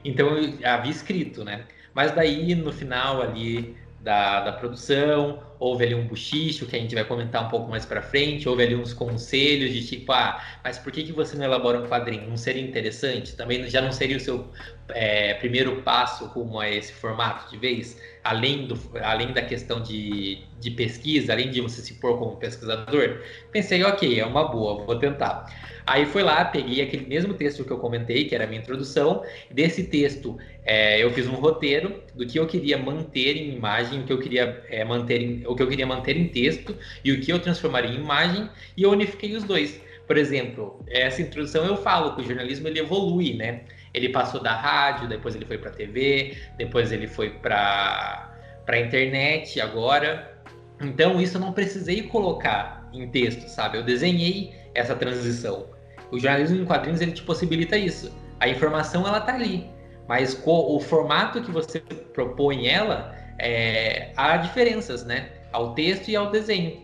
então 0.05 0.37
eu 0.37 0.55
havia 0.64 0.91
escrito, 0.91 1.45
né? 1.45 1.64
Mas 1.95 2.12
daí, 2.12 2.55
no 2.55 2.73
final 2.73 3.23
ali 3.23 3.76
da, 4.04 4.40
da 4.40 4.52
produção, 4.52 5.42
houve 5.58 5.84
ali 5.84 5.94
um 5.94 6.06
buchicho 6.06 6.66
que 6.66 6.76
a 6.76 6.78
gente 6.78 6.94
vai 6.94 7.04
comentar 7.04 7.46
um 7.46 7.49
pouco 7.49 7.70
mais 7.70 7.87
para 7.87 8.02
frente, 8.02 8.46
houve 8.46 8.62
ali 8.62 8.75
uns 8.75 8.92
conselhos 8.92 9.73
de 9.73 9.84
tipo, 9.87 10.12
ah, 10.12 10.38
mas 10.62 10.78
por 10.78 10.92
que, 10.92 11.02
que 11.04 11.12
você 11.12 11.34
não 11.38 11.44
elabora 11.46 11.80
um 11.80 11.88
quadrinho? 11.88 12.28
Não 12.28 12.37
seria 12.37 12.62
interessante? 12.62 13.34
Também 13.34 13.66
já 13.66 13.80
não 13.80 13.90
seria 13.90 14.18
o 14.18 14.20
seu 14.20 14.46
é, 14.90 15.32
primeiro 15.34 15.80
passo 15.80 16.26
rumo 16.26 16.61
a 16.61 16.68
esse 16.68 16.92
formato 16.92 17.50
de 17.50 17.56
vez? 17.56 17.99
Além, 18.23 18.66
do, 18.66 18.78
além 19.02 19.32
da 19.32 19.40
questão 19.40 19.82
de, 19.82 20.44
de 20.61 20.70
pesquisa, 20.73 21.32
além 21.32 21.50
de 21.50 21.62
você 21.62 21.80
se 21.80 21.94
pôr 21.94 22.18
como 22.18 22.37
pesquisador? 22.37 23.23
Pensei, 23.50 23.82
ok, 23.84 24.20
é 24.20 24.26
uma 24.26 24.49
boa, 24.49 24.84
vou 24.84 24.99
tentar. 24.99 25.46
Aí 25.87 26.07
fui 26.07 26.23
lá, 26.23 26.45
peguei 26.45 26.83
aquele 26.83 27.07
mesmo 27.07 27.35
texto 27.35 27.64
que 27.64 27.71
eu 27.71 27.79
comentei, 27.79 28.25
que 28.25 28.35
era 28.35 28.45
a 28.45 28.47
minha 28.47 28.61
introdução. 28.61 29.23
Desse 29.50 29.85
texto, 29.85 30.38
é, 30.64 31.03
eu 31.03 31.11
fiz 31.11 31.26
um 31.26 31.35
roteiro 31.35 32.03
do 32.14 32.26
que 32.26 32.38
eu 32.38 32.47
queria 32.47 32.79
manter 32.79 33.37
em 33.37 33.55
imagem, 33.55 34.00
o 34.00 34.05
que 34.05 34.12
eu 34.12 34.19
queria 34.19 34.64
é, 34.71 34.83
manter 34.85 35.21
em, 35.21 35.47
o 35.47 35.55
que 35.55 35.62
eu 35.62 35.69
queria 35.69 35.87
manter 35.87 36.17
em 36.17 36.29
texto 36.29 36.76
e 37.05 37.12
o 37.12 37.21
que 37.21 37.31
eu 37.31 37.38
transformaria 37.38 37.91
em 37.91 37.97
imagem, 37.97 38.49
e 38.76 38.83
eu 38.83 38.91
unifiquei 38.91 39.35
os 39.37 39.45
dois. 39.45 39.81
Por 40.07 40.17
exemplo, 40.17 40.83
essa 40.88 41.21
introdução 41.23 41.64
eu 41.64 41.76
falo 41.76 42.14
que 42.14 42.23
o 42.23 42.25
jornalismo 42.25 42.69
ele 42.69 42.79
evolui, 42.79 43.35
né? 43.35 43.62
Ele 43.93 44.09
passou 44.09 44.43
da 44.43 44.53
rádio, 44.53 45.09
depois 45.09 45.35
ele 45.35 45.47
foi 45.47 45.57
para 45.57 45.71
TV, 45.71 46.37
depois 46.59 46.93
ele 46.93 47.07
foi 47.07 47.31
para 47.31 48.31
para 48.67 48.81
internet 48.81 49.61
agora. 49.61 50.43
Então 50.81 51.21
isso 51.21 51.37
eu 51.37 51.41
não 51.41 51.53
precisei 51.53 52.03
colocar 52.03 52.88
em 52.93 53.09
texto, 53.09 53.49
sabe? 53.49 53.79
Eu 53.79 53.83
desenhei 53.83 54.55
essa 54.75 54.95
transição. 54.95 55.74
O 56.11 56.18
jornalismo 56.18 56.61
em 56.61 56.64
quadrinhos 56.64 57.00
ele 57.00 57.12
te 57.12 57.23
possibilita 57.23 57.76
isso. 57.76 58.12
A 58.40 58.49
informação 58.49 59.06
ela 59.06 59.20
tá 59.20 59.34
ali, 59.34 59.70
mas 60.08 60.40
o 60.44 60.80
formato 60.80 61.42
que 61.42 61.50
você 61.50 61.80
propõe 61.80 62.66
ela 62.68 63.14
é, 63.38 64.12
há 64.16 64.37
diferenças, 64.37 65.04
né? 65.04 65.30
Ao 65.52 65.75
texto 65.75 66.08
e 66.08 66.16
ao 66.16 66.30
desenho. 66.30 66.82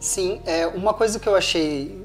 Sim, 0.00 0.42
é 0.44 0.66
uma 0.66 0.92
coisa 0.92 1.20
que 1.20 1.28
eu 1.28 1.36
achei 1.36 2.01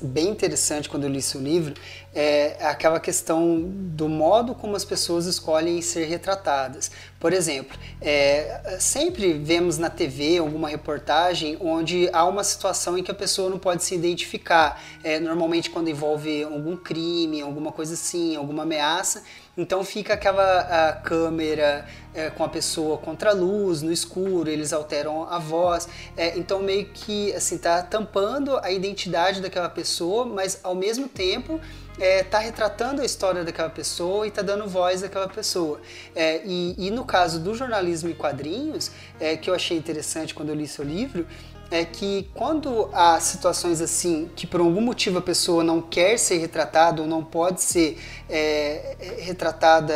bem 0.00 0.28
interessante 0.28 0.88
quando 0.88 1.04
eu 1.04 1.10
li 1.10 1.20
seu 1.20 1.40
livro 1.40 1.74
é 2.14 2.56
aquela 2.60 2.98
questão 2.98 3.62
do 3.62 4.08
modo 4.08 4.54
como 4.54 4.74
as 4.74 4.84
pessoas 4.84 5.26
escolhem 5.26 5.80
ser 5.82 6.06
retratadas. 6.06 6.90
Por 7.20 7.32
exemplo, 7.32 7.78
é, 8.00 8.76
sempre 8.80 9.34
vemos 9.34 9.78
na 9.78 9.90
TV 9.90 10.38
alguma 10.38 10.68
reportagem 10.68 11.56
onde 11.60 12.08
há 12.12 12.24
uma 12.24 12.42
situação 12.42 12.98
em 12.98 13.02
que 13.02 13.10
a 13.10 13.14
pessoa 13.14 13.50
não 13.50 13.58
pode 13.58 13.84
se 13.84 13.94
identificar. 13.94 14.82
É, 15.04 15.20
normalmente 15.20 15.70
quando 15.70 15.88
envolve 15.88 16.42
algum 16.42 16.76
crime, 16.76 17.40
alguma 17.40 17.70
coisa 17.70 17.94
assim, 17.94 18.36
alguma 18.36 18.62
ameaça. 18.62 19.22
Então 19.60 19.84
fica 19.84 20.14
aquela 20.14 20.94
câmera 21.04 21.86
é, 22.14 22.30
com 22.30 22.42
a 22.42 22.48
pessoa 22.48 22.96
contra 22.96 23.30
a 23.30 23.32
luz, 23.34 23.82
no 23.82 23.92
escuro, 23.92 24.48
eles 24.48 24.72
alteram 24.72 25.24
a 25.24 25.38
voz. 25.38 25.86
É, 26.16 26.38
então 26.38 26.62
meio 26.62 26.86
que 26.86 27.30
assim 27.34 27.58
tá 27.58 27.82
tampando 27.82 28.56
a 28.56 28.70
identidade 28.70 29.42
daquela 29.42 29.68
pessoa, 29.68 30.24
mas 30.24 30.60
ao 30.62 30.74
mesmo 30.74 31.08
tempo 31.08 31.60
é, 31.98 32.24
retratando 32.38 33.02
a 33.02 33.04
história 33.04 33.44
daquela 33.44 33.68
pessoa 33.68 34.24
e 34.24 34.30
está 34.30 34.40
dando 34.40 34.66
voz 34.66 35.04
àquela 35.04 35.28
pessoa. 35.28 35.78
É, 36.16 36.40
e, 36.44 36.74
e, 36.78 36.90
no 36.90 37.04
caso 37.04 37.38
do 37.38 37.54
jornalismo 37.54 38.08
e 38.08 38.14
quadrinhos, 38.14 38.90
é, 39.20 39.36
que 39.36 39.50
eu 39.50 39.54
achei 39.54 39.76
interessante 39.76 40.34
quando 40.34 40.48
eu 40.48 40.54
li 40.54 40.66
seu 40.66 40.84
livro, 40.84 41.26
é 41.70 41.84
que 41.84 42.28
quando 42.34 42.90
há 42.92 43.18
situações 43.20 43.80
assim, 43.80 44.30
que 44.34 44.46
por 44.46 44.60
algum 44.60 44.80
motivo 44.80 45.18
a 45.18 45.22
pessoa 45.22 45.62
não 45.62 45.80
quer 45.80 46.18
ser 46.18 46.38
retratada 46.38 47.00
ou 47.00 47.08
não 47.08 47.22
pode 47.22 47.62
ser 47.62 47.98
é, 48.28 48.96
retratada 49.20 49.94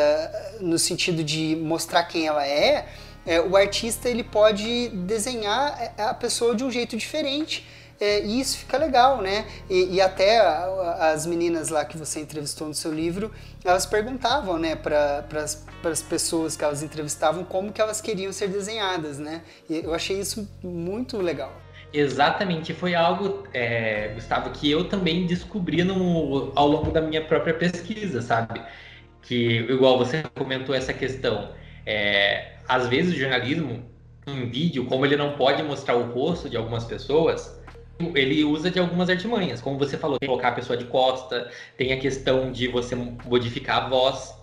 no 0.61 0.79
sentido 0.79 1.25
de 1.25 1.57
mostrar 1.57 2.05
quem 2.05 2.27
ela 2.27 2.47
é, 2.47 2.87
é, 3.27 3.41
o 3.41 3.57
artista 3.57 4.09
ele 4.09 4.23
pode 4.23 4.89
desenhar 4.89 5.95
a 5.97 6.15
pessoa 6.15 6.55
de 6.55 6.63
um 6.63 6.71
jeito 6.71 6.97
diferente 6.97 7.67
é, 8.01 8.25
e 8.25 8.41
isso 8.41 8.59
fica 8.59 8.77
legal, 8.77 9.23
né? 9.23 9.47
E, 9.71 9.95
e 9.95 10.01
até 10.01 10.41
a, 10.41 11.13
as 11.13 11.27
meninas 11.27 11.69
lá 11.69 11.85
que 11.85 11.97
você 11.97 12.21
entrevistou 12.21 12.69
no 12.69 12.75
seu 12.75 12.93
livro, 12.93 13.33
elas 13.65 13.87
perguntavam, 13.87 14.59
né, 14.59 14.75
para 14.77 15.25
as 15.41 16.03
pessoas 16.03 16.57
que 16.57 16.65
elas 16.65 16.83
entrevistavam 16.83 17.45
como 17.45 17.73
que 17.73 17.81
elas 17.81 18.01
queriam 18.01 18.33
ser 18.33 18.49
desenhadas, 18.49 19.19
né? 19.19 19.43
E 19.71 19.77
eu 19.85 19.95
achei 19.95 20.19
isso 20.19 20.47
muito 20.63 21.19
legal. 21.19 21.64
Exatamente, 21.97 22.75
foi 22.75 22.93
algo, 22.93 23.47
é, 23.55 24.09
Gustavo, 24.15 24.51
que 24.51 24.69
eu 24.69 24.89
também 24.89 25.27
descobri 25.27 25.85
no, 25.85 26.51
ao 26.57 26.67
longo 26.67 26.91
da 26.91 27.01
minha 27.01 27.25
própria 27.25 27.55
pesquisa, 27.55 28.21
sabe? 28.21 28.61
Que, 29.23 29.59
igual 29.71 29.97
você 29.97 30.25
comentou 30.35 30.75
essa 30.75 30.93
questão, 30.93 31.55
é, 31.87 32.57
às 32.67 32.89
vezes 32.89 33.15
o 33.15 33.17
jornalismo 33.17 33.85
em 34.27 34.51
vídeo, 34.51 34.87
como 34.87 35.07
ele 35.07 35.17
não 35.17 35.37
pode 35.37 35.63
mostrar 35.63 35.95
o 35.95 36.11
rosto 36.13 36.51
de 36.51 36.57
algumas 36.57 36.85
pessoas, 36.85 37.63
ele 38.17 38.43
usa 38.43 38.73
de 38.73 38.81
algumas 38.81 39.09
artimanhas, 39.09 39.61
como 39.61 39.79
você 39.79 39.97
falou, 39.97 40.19
colocar 40.19 40.49
a 40.49 40.53
pessoa 40.53 40.77
de 40.77 40.87
costa, 40.87 41.49
tem 41.77 41.93
a 41.93 42.01
questão 42.01 42.51
de 42.51 42.67
você 42.67 42.97
modificar 42.97 43.85
a 43.85 43.89
voz. 43.89 44.35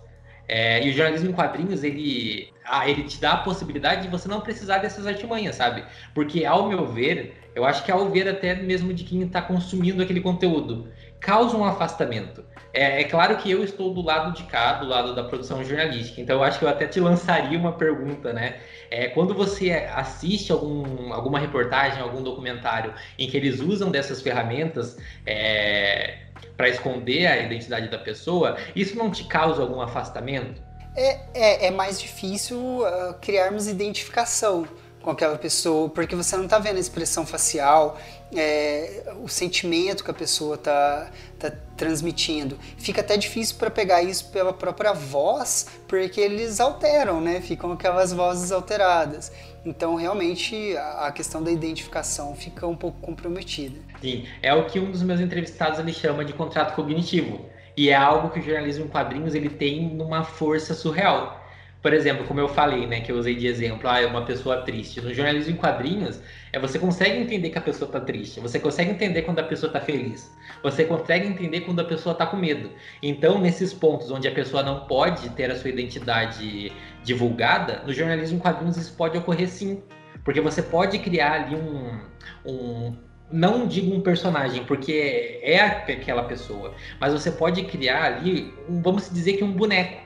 É, 0.54 0.84
e 0.84 0.90
o 0.90 0.92
jornalismo 0.92 1.30
em 1.30 1.32
quadrinhos, 1.32 1.82
ele, 1.82 2.52
ele 2.84 3.04
te 3.04 3.18
dá 3.18 3.32
a 3.32 3.36
possibilidade 3.38 4.02
de 4.02 4.08
você 4.08 4.28
não 4.28 4.42
precisar 4.42 4.78
dessas 4.78 5.06
artimanhas, 5.06 5.56
sabe? 5.56 5.82
Porque, 6.14 6.44
ao 6.44 6.68
meu 6.68 6.86
ver, 6.86 7.34
eu 7.54 7.64
acho 7.64 7.82
que 7.82 7.90
ao 7.90 8.10
ver 8.10 8.28
até 8.28 8.54
mesmo 8.54 8.92
de 8.92 9.02
quem 9.02 9.22
está 9.22 9.40
consumindo 9.40 10.02
aquele 10.02 10.20
conteúdo, 10.20 10.88
causa 11.18 11.56
um 11.56 11.64
afastamento. 11.64 12.44
É, 12.70 13.00
é, 13.00 13.04
claro 13.04 13.38
que 13.38 13.50
eu 13.50 13.64
estou 13.64 13.94
do 13.94 14.02
lado 14.02 14.34
de 14.34 14.42
cá, 14.42 14.74
do 14.74 14.86
lado 14.86 15.14
da 15.14 15.24
produção 15.24 15.64
jornalística, 15.64 16.20
então 16.20 16.36
eu 16.36 16.42
acho 16.42 16.58
que 16.58 16.66
eu 16.66 16.68
até 16.68 16.86
te 16.86 17.00
lançaria 17.00 17.58
uma 17.58 17.72
pergunta, 17.72 18.30
né? 18.34 18.56
É, 18.90 19.08
quando 19.08 19.32
você 19.32 19.70
assiste 19.94 20.52
algum, 20.52 21.14
alguma 21.14 21.38
reportagem, 21.38 22.02
algum 22.02 22.22
documentário 22.22 22.92
em 23.18 23.26
que 23.26 23.38
eles 23.38 23.58
usam 23.58 23.90
dessas 23.90 24.20
ferramentas 24.20 24.98
é, 25.24 26.18
para 26.56 26.68
esconder 26.68 27.26
a 27.26 27.38
identidade 27.38 27.88
da 27.88 27.98
pessoa, 27.98 28.56
isso 28.74 28.96
não 28.96 29.10
te 29.10 29.24
causa 29.24 29.62
algum 29.62 29.80
afastamento? 29.80 30.60
É, 30.94 31.20
é, 31.32 31.66
é 31.66 31.70
mais 31.70 32.00
difícil 32.00 32.58
uh, 32.58 33.14
criarmos 33.20 33.66
identificação 33.66 34.66
com 35.02 35.10
aquela 35.10 35.36
pessoa, 35.36 35.88
porque 35.88 36.14
você 36.14 36.36
não 36.36 36.44
está 36.44 36.58
vendo 36.58 36.76
a 36.76 36.80
expressão 36.80 37.26
facial, 37.26 37.98
é, 38.34 39.12
o 39.22 39.28
sentimento 39.28 40.04
que 40.04 40.10
a 40.10 40.14
pessoa 40.14 40.54
está 40.54 41.10
tá 41.38 41.52
transmitindo. 41.76 42.58
Fica 42.78 43.00
até 43.00 43.16
difícil 43.16 43.56
para 43.56 43.70
pegar 43.70 44.02
isso 44.02 44.26
pela 44.30 44.52
própria 44.52 44.92
voz, 44.92 45.66
porque 45.88 46.20
eles 46.20 46.60
alteram, 46.60 47.20
né? 47.20 47.40
Ficam 47.40 47.72
aquelas 47.72 48.12
vozes 48.12 48.52
alteradas. 48.52 49.32
Então, 49.64 49.94
realmente, 49.94 50.76
a 50.76 51.12
questão 51.12 51.42
da 51.42 51.50
identificação 51.50 52.34
fica 52.34 52.66
um 52.66 52.76
pouco 52.76 53.00
comprometida. 53.00 53.78
Sim, 54.00 54.26
é 54.42 54.52
o 54.52 54.66
que 54.66 54.80
um 54.80 54.90
dos 54.90 55.02
meus 55.02 55.20
entrevistados 55.20 55.78
ele 55.78 55.92
chama 55.92 56.24
de 56.24 56.32
contrato 56.32 56.74
cognitivo. 56.74 57.46
E 57.76 57.88
é 57.88 57.94
algo 57.94 58.30
que 58.30 58.40
o 58.40 58.42
jornalismo 58.42 58.84
em 58.84 58.88
quadrinhos 58.88 59.34
ele 59.34 59.48
tem 59.48 59.94
numa 59.94 60.24
força 60.24 60.74
surreal 60.74 61.42
por 61.82 61.92
exemplo, 61.92 62.24
como 62.26 62.38
eu 62.38 62.48
falei, 62.48 62.86
né, 62.86 63.00
que 63.00 63.10
eu 63.10 63.16
usei 63.16 63.34
de 63.34 63.48
exemplo, 63.48 63.88
ah, 63.88 64.00
é 64.00 64.06
uma 64.06 64.24
pessoa 64.24 64.62
triste. 64.62 65.00
No 65.00 65.12
jornalismo 65.12 65.52
em 65.52 65.56
quadrinhos, 65.56 66.20
é 66.52 66.58
você 66.58 66.78
consegue 66.78 67.18
entender 67.18 67.50
que 67.50 67.58
a 67.58 67.62
pessoa 67.62 67.86
está 67.88 68.00
triste, 68.00 68.40
você 68.40 68.58
consegue 68.58 68.90
entender 68.90 69.22
quando 69.22 69.38
a 69.38 69.42
pessoa 69.42 69.68
está 69.68 69.80
feliz, 69.80 70.30
você 70.62 70.84
consegue 70.84 71.26
entender 71.26 71.62
quando 71.62 71.80
a 71.80 71.84
pessoa 71.84 72.12
está 72.12 72.26
com 72.26 72.36
medo. 72.36 72.70
Então, 73.02 73.40
nesses 73.40 73.72
pontos 73.72 74.10
onde 74.10 74.28
a 74.28 74.32
pessoa 74.32 74.62
não 74.62 74.86
pode 74.86 75.30
ter 75.30 75.50
a 75.50 75.56
sua 75.56 75.70
identidade 75.70 76.70
divulgada, 77.02 77.82
no 77.86 77.92
jornalismo 77.92 78.36
em 78.36 78.40
quadrinhos 78.40 78.76
isso 78.76 78.94
pode 78.94 79.16
ocorrer 79.16 79.48
sim, 79.48 79.82
porque 80.24 80.40
você 80.40 80.62
pode 80.62 80.98
criar 80.98 81.32
ali 81.32 81.56
um, 81.56 82.00
um 82.44 82.96
não 83.30 83.66
digo 83.66 83.94
um 83.94 84.00
personagem, 84.02 84.64
porque 84.64 85.40
é 85.42 85.58
aquela 85.58 86.24
pessoa, 86.24 86.74
mas 87.00 87.14
você 87.14 87.30
pode 87.30 87.62
criar 87.64 88.04
ali, 88.04 88.52
um, 88.68 88.82
vamos 88.82 89.10
dizer 89.10 89.38
que 89.38 89.44
um 89.44 89.52
boneco 89.52 90.02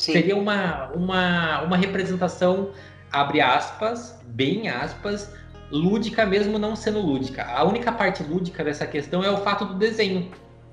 Sim. 0.00 0.14
Seria 0.14 0.34
uma, 0.34 0.86
uma, 0.94 1.60
uma 1.60 1.76
representação, 1.76 2.70
abre 3.12 3.42
aspas, 3.42 4.18
bem 4.28 4.66
aspas, 4.66 5.30
lúdica 5.70 6.26
mesmo 6.26 6.58
não 6.58 6.74
sendo 6.74 7.00
lúdica. 7.00 7.44
A 7.44 7.64
única 7.64 7.92
parte 7.92 8.22
lúdica 8.22 8.64
dessa 8.64 8.86
questão 8.86 9.22
é 9.22 9.30
o 9.30 9.38
fato 9.38 9.64
do 9.64 9.74
desenho. 9.74 10.30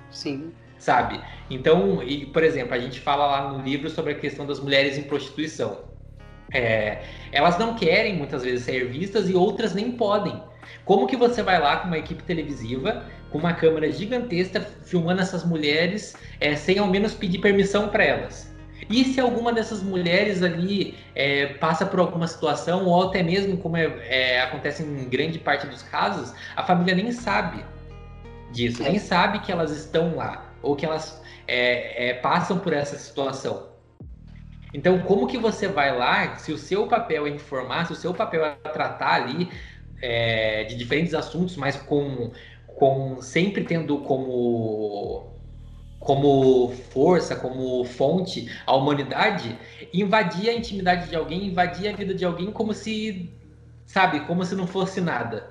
Sim. 0.09 0.51
Sabe? 0.77 1.19
Então, 1.49 2.03
e, 2.03 2.25
por 2.25 2.43
exemplo, 2.43 2.73
a 2.73 2.79
gente 2.79 2.99
fala 2.99 3.25
lá 3.25 3.51
no 3.51 3.63
livro 3.63 3.89
sobre 3.89 4.13
a 4.13 4.15
questão 4.15 4.45
das 4.45 4.59
mulheres 4.59 4.97
em 4.97 5.03
prostituição. 5.03 5.85
É, 6.53 7.03
elas 7.31 7.57
não 7.57 7.75
querem 7.75 8.15
muitas 8.15 8.43
vezes 8.43 8.65
ser 8.65 8.87
vistas 8.89 9.29
e 9.29 9.33
outras 9.33 9.73
nem 9.73 9.91
podem. 9.91 10.41
Como 10.85 11.07
que 11.07 11.17
você 11.17 11.41
vai 11.41 11.59
lá 11.59 11.77
com 11.77 11.87
uma 11.87 11.97
equipe 11.97 12.23
televisiva, 12.23 13.05
com 13.29 13.37
uma 13.37 13.53
câmera 13.53 13.91
gigantesca, 13.91 14.61
filmando 14.85 15.21
essas 15.21 15.43
mulheres 15.43 16.15
é, 16.39 16.55
sem 16.55 16.77
ao 16.77 16.87
menos 16.87 17.13
pedir 17.13 17.39
permissão 17.39 17.89
para 17.89 18.03
elas? 18.03 18.55
E 18.89 19.03
se 19.03 19.19
alguma 19.19 19.51
dessas 19.51 19.81
mulheres 19.81 20.41
ali 20.41 20.95
é, 21.15 21.47
passa 21.55 21.85
por 21.85 21.99
alguma 21.99 22.27
situação, 22.27 22.85
ou 22.85 23.09
até 23.09 23.23
mesmo, 23.23 23.57
como 23.57 23.75
é, 23.75 23.85
é, 24.07 24.41
acontece 24.41 24.83
em 24.83 25.09
grande 25.09 25.39
parte 25.39 25.67
dos 25.67 25.83
casos, 25.83 26.33
a 26.55 26.63
família 26.63 26.95
nem 26.95 27.11
sabe 27.11 27.65
disso, 28.51 28.83
nem 28.83 28.99
sabe 28.99 29.39
que 29.39 29.51
elas 29.51 29.71
estão 29.71 30.15
lá, 30.15 30.53
ou 30.61 30.75
que 30.75 30.85
elas 30.85 31.21
é, 31.47 32.09
é, 32.09 32.13
passam 32.15 32.59
por 32.59 32.71
essa 32.71 32.97
situação. 32.97 33.67
Então, 34.73 34.99
como 34.99 35.27
que 35.27 35.37
você 35.37 35.67
vai 35.67 35.97
lá, 35.97 36.35
se 36.35 36.51
o 36.51 36.57
seu 36.57 36.87
papel 36.87 37.25
é 37.25 37.29
informar, 37.29 37.85
se 37.85 37.93
o 37.93 37.95
seu 37.95 38.13
papel 38.13 38.45
é 38.45 38.55
tratar 38.69 39.23
ali 39.23 39.49
é, 40.01 40.65
de 40.65 40.75
diferentes 40.75 41.13
assuntos, 41.13 41.57
mas 41.57 41.77
com, 41.77 42.31
com 42.67 43.21
sempre 43.21 43.63
tendo 43.63 43.97
como 43.99 45.36
como 45.99 46.71
força, 46.91 47.35
como 47.35 47.83
fonte 47.83 48.49
a 48.65 48.75
humanidade, 48.75 49.57
invadir 49.93 50.49
a 50.49 50.53
intimidade 50.53 51.09
de 51.09 51.15
alguém, 51.15 51.47
invadir 51.47 51.89
a 51.89 51.95
vida 51.95 52.13
de 52.13 52.23
alguém 52.23 52.51
como 52.51 52.73
se, 52.73 53.29
sabe, 53.85 54.21
como 54.21 54.45
se 54.45 54.55
não 54.55 54.67
fosse 54.67 55.01
nada. 55.01 55.49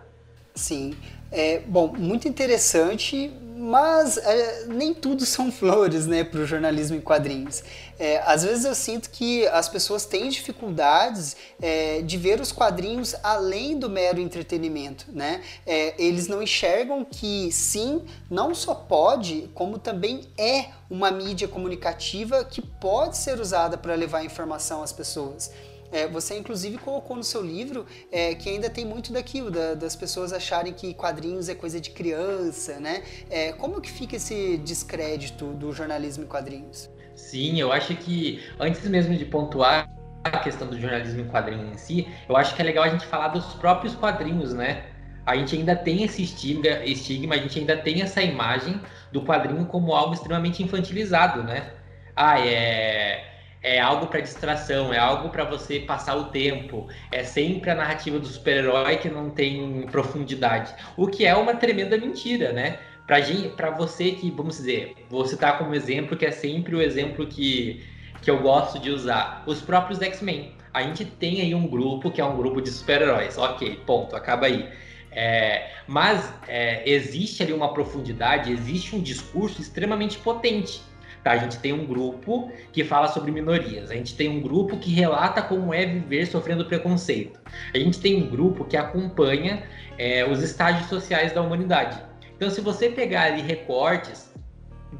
Sim. 0.54 0.94
É, 1.30 1.60
bom, 1.60 1.88
muito 1.88 2.28
interessante, 2.28 3.30
mas 3.56 4.18
é, 4.18 4.66
nem 4.66 4.92
tudo 4.92 5.25
são 5.25 5.50
flores, 5.52 6.06
né, 6.06 6.22
para 6.22 6.40
o 6.40 6.46
jornalismo 6.46 6.96
em 6.96 7.00
quadrinhos. 7.00 7.64
É, 7.98 8.18
às 8.26 8.42
vezes 8.42 8.64
eu 8.66 8.75
sinto 8.75 9.08
que 9.08 9.46
as 9.48 9.68
pessoas 9.68 10.04
têm 10.04 10.28
dificuldades 10.28 11.34
é, 11.60 12.02
de 12.02 12.18
ver 12.18 12.40
os 12.40 12.52
quadrinhos 12.52 13.14
além 13.22 13.78
do 13.78 13.88
mero 13.88 14.20
entretenimento, 14.20 15.06
né? 15.10 15.40
É, 15.66 15.94
eles 15.98 16.28
não 16.28 16.42
enxergam 16.42 17.04
que 17.04 17.50
sim, 17.50 18.02
não 18.30 18.54
só 18.54 18.75
pode, 18.75 19.48
como 19.54 19.78
também 19.78 20.28
é 20.36 20.66
uma 20.90 21.10
mídia 21.10 21.48
comunicativa 21.48 22.44
que 22.44 22.60
pode 22.60 23.16
ser 23.16 23.40
usada 23.40 23.78
para 23.78 23.94
levar 23.94 24.22
informação 24.25 24.82
às 24.82 24.92
pessoas. 24.92 25.50
É, 25.90 26.07
você 26.07 26.37
inclusive 26.37 26.78
colocou 26.78 27.16
no 27.16 27.25
seu 27.25 27.43
livro 27.43 27.87
é, 28.11 28.35
que 28.35 28.49
ainda 28.49 28.69
tem 28.69 28.85
muito 28.85 29.12
daquilo, 29.12 29.50
da, 29.50 29.75
das 29.75 29.97
pessoas 29.97 30.33
acharem 30.33 30.73
que 30.73 30.95
quadrinhos 30.95 31.49
é 31.49 31.55
coisa 31.55 31.81
de 31.81 31.90
criança, 31.90 32.78
né? 32.81 33.02
É, 33.31 33.52
como 33.52 33.81
que 33.81 33.90
fica 33.90 34.16
esse 34.16 34.57
descrédito 34.59 35.52
do 35.52 35.73
jornalismo 35.73 36.25
em 36.25 36.26
quadrinhos? 36.26 36.90
Sim, 37.14 37.61
eu 37.61 37.73
acho 37.73 37.97
que 37.97 38.43
antes 38.59 38.87
mesmo 38.88 39.16
de 39.16 39.25
pontuar 39.25 39.88
a 40.25 40.38
questão 40.38 40.66
do 40.69 40.78
jornalismo 40.78 41.21
em 41.21 41.28
quadrinhos 41.28 41.71
em 41.71 41.78
si, 41.78 42.09
eu 42.28 42.37
acho 42.37 42.55
que 42.55 42.61
é 42.61 42.64
legal 42.64 42.85
a 42.85 42.88
gente 42.88 43.07
falar 43.07 43.28
dos 43.28 43.55
próprios 43.55 43.95
quadrinhos, 43.95 44.52
né? 44.52 44.85
A 45.25 45.37
gente 45.37 45.57
ainda 45.57 45.75
tem 45.75 46.05
esse 46.05 46.23
estigma, 46.23 46.69
estigma, 46.85 47.35
a 47.35 47.38
gente 47.38 47.59
ainda 47.59 47.76
tem 47.76 48.02
essa 48.02 48.23
imagem 48.23 48.81
do 49.11 49.23
quadrinho 49.23 49.66
como 49.66 49.93
algo 49.93 50.14
extremamente 50.14 50.62
infantilizado, 50.62 51.43
né? 51.43 51.73
Ah, 52.14 52.38
é 52.38 53.36
é 53.62 53.80
algo 53.80 54.06
para 54.06 54.20
distração, 54.20 54.92
é 54.92 54.98
algo 54.98 55.28
para 55.30 55.44
você 55.44 55.80
passar 55.80 56.16
o 56.16 56.25
tempo, 56.25 56.86
é 57.10 57.25
sempre 57.25 57.70
a 57.70 57.75
narrativa 57.75 58.18
do 58.18 58.26
super-herói 58.26 58.96
que 58.96 59.08
não 59.08 59.30
tem 59.30 59.86
profundidade, 59.90 60.75
o 60.96 61.06
que 61.06 61.26
é 61.26 61.34
uma 61.34 61.54
tremenda 61.54 61.96
mentira, 61.96 62.52
né? 62.52 62.78
Para 63.06 63.70
você 63.70 64.12
que, 64.12 64.30
vamos 64.30 64.56
dizer, 64.56 64.94
vou 65.08 65.25
citar 65.26 65.58
como 65.58 65.75
exemplo, 65.75 66.16
que 66.16 66.26
é 66.26 66.32
sempre 66.32 66.75
o 66.75 66.82
exemplo 66.82 67.26
que, 67.26 67.84
que 68.20 68.30
eu 68.30 68.40
gosto 68.40 68.80
de 68.80 68.90
usar, 68.90 69.44
os 69.46 69.60
próprios 69.60 70.02
X-Men. 70.02 70.52
A 70.75 70.82
gente 70.82 71.04
tem 71.04 71.40
aí 71.40 71.54
um 71.54 71.68
grupo 71.68 72.10
que 72.10 72.20
é 72.20 72.25
um 72.25 72.36
grupo 72.36 72.60
de 72.60 72.68
super-heróis, 72.70 73.38
ok, 73.38 73.80
ponto, 73.86 74.16
acaba 74.16 74.46
aí. 74.46 74.68
É, 75.12 75.70
mas 75.86 76.30
é, 76.46 76.88
existe 76.88 77.42
ali 77.42 77.52
uma 77.52 77.72
profundidade, 77.72 78.52
existe 78.52 78.94
um 78.94 79.00
discurso 79.00 79.62
extremamente 79.62 80.18
potente 80.18 80.82
Tá, 81.26 81.33
a 81.33 81.38
gente 81.38 81.59
tem 81.59 81.73
um 81.73 81.85
grupo 81.85 82.52
que 82.73 82.85
fala 82.85 83.09
sobre 83.09 83.33
minorias, 83.33 83.90
a 83.90 83.95
gente 83.95 84.14
tem 84.14 84.28
um 84.28 84.40
grupo 84.40 84.76
que 84.76 84.92
relata 84.92 85.42
como 85.42 85.75
é 85.75 85.85
viver 85.85 86.25
sofrendo 86.25 86.64
preconceito, 86.64 87.40
a 87.74 87.79
gente 87.81 87.98
tem 87.98 88.22
um 88.22 88.31
grupo 88.31 88.64
que 88.64 88.77
acompanha 88.77 89.64
é, 89.98 90.24
os 90.24 90.40
estágios 90.40 90.88
sociais 90.88 91.33
da 91.33 91.42
humanidade. 91.42 92.00
Então, 92.37 92.48
se 92.48 92.61
você 92.61 92.90
pegar 92.90 93.22
ali 93.22 93.42
recortes 93.42 94.33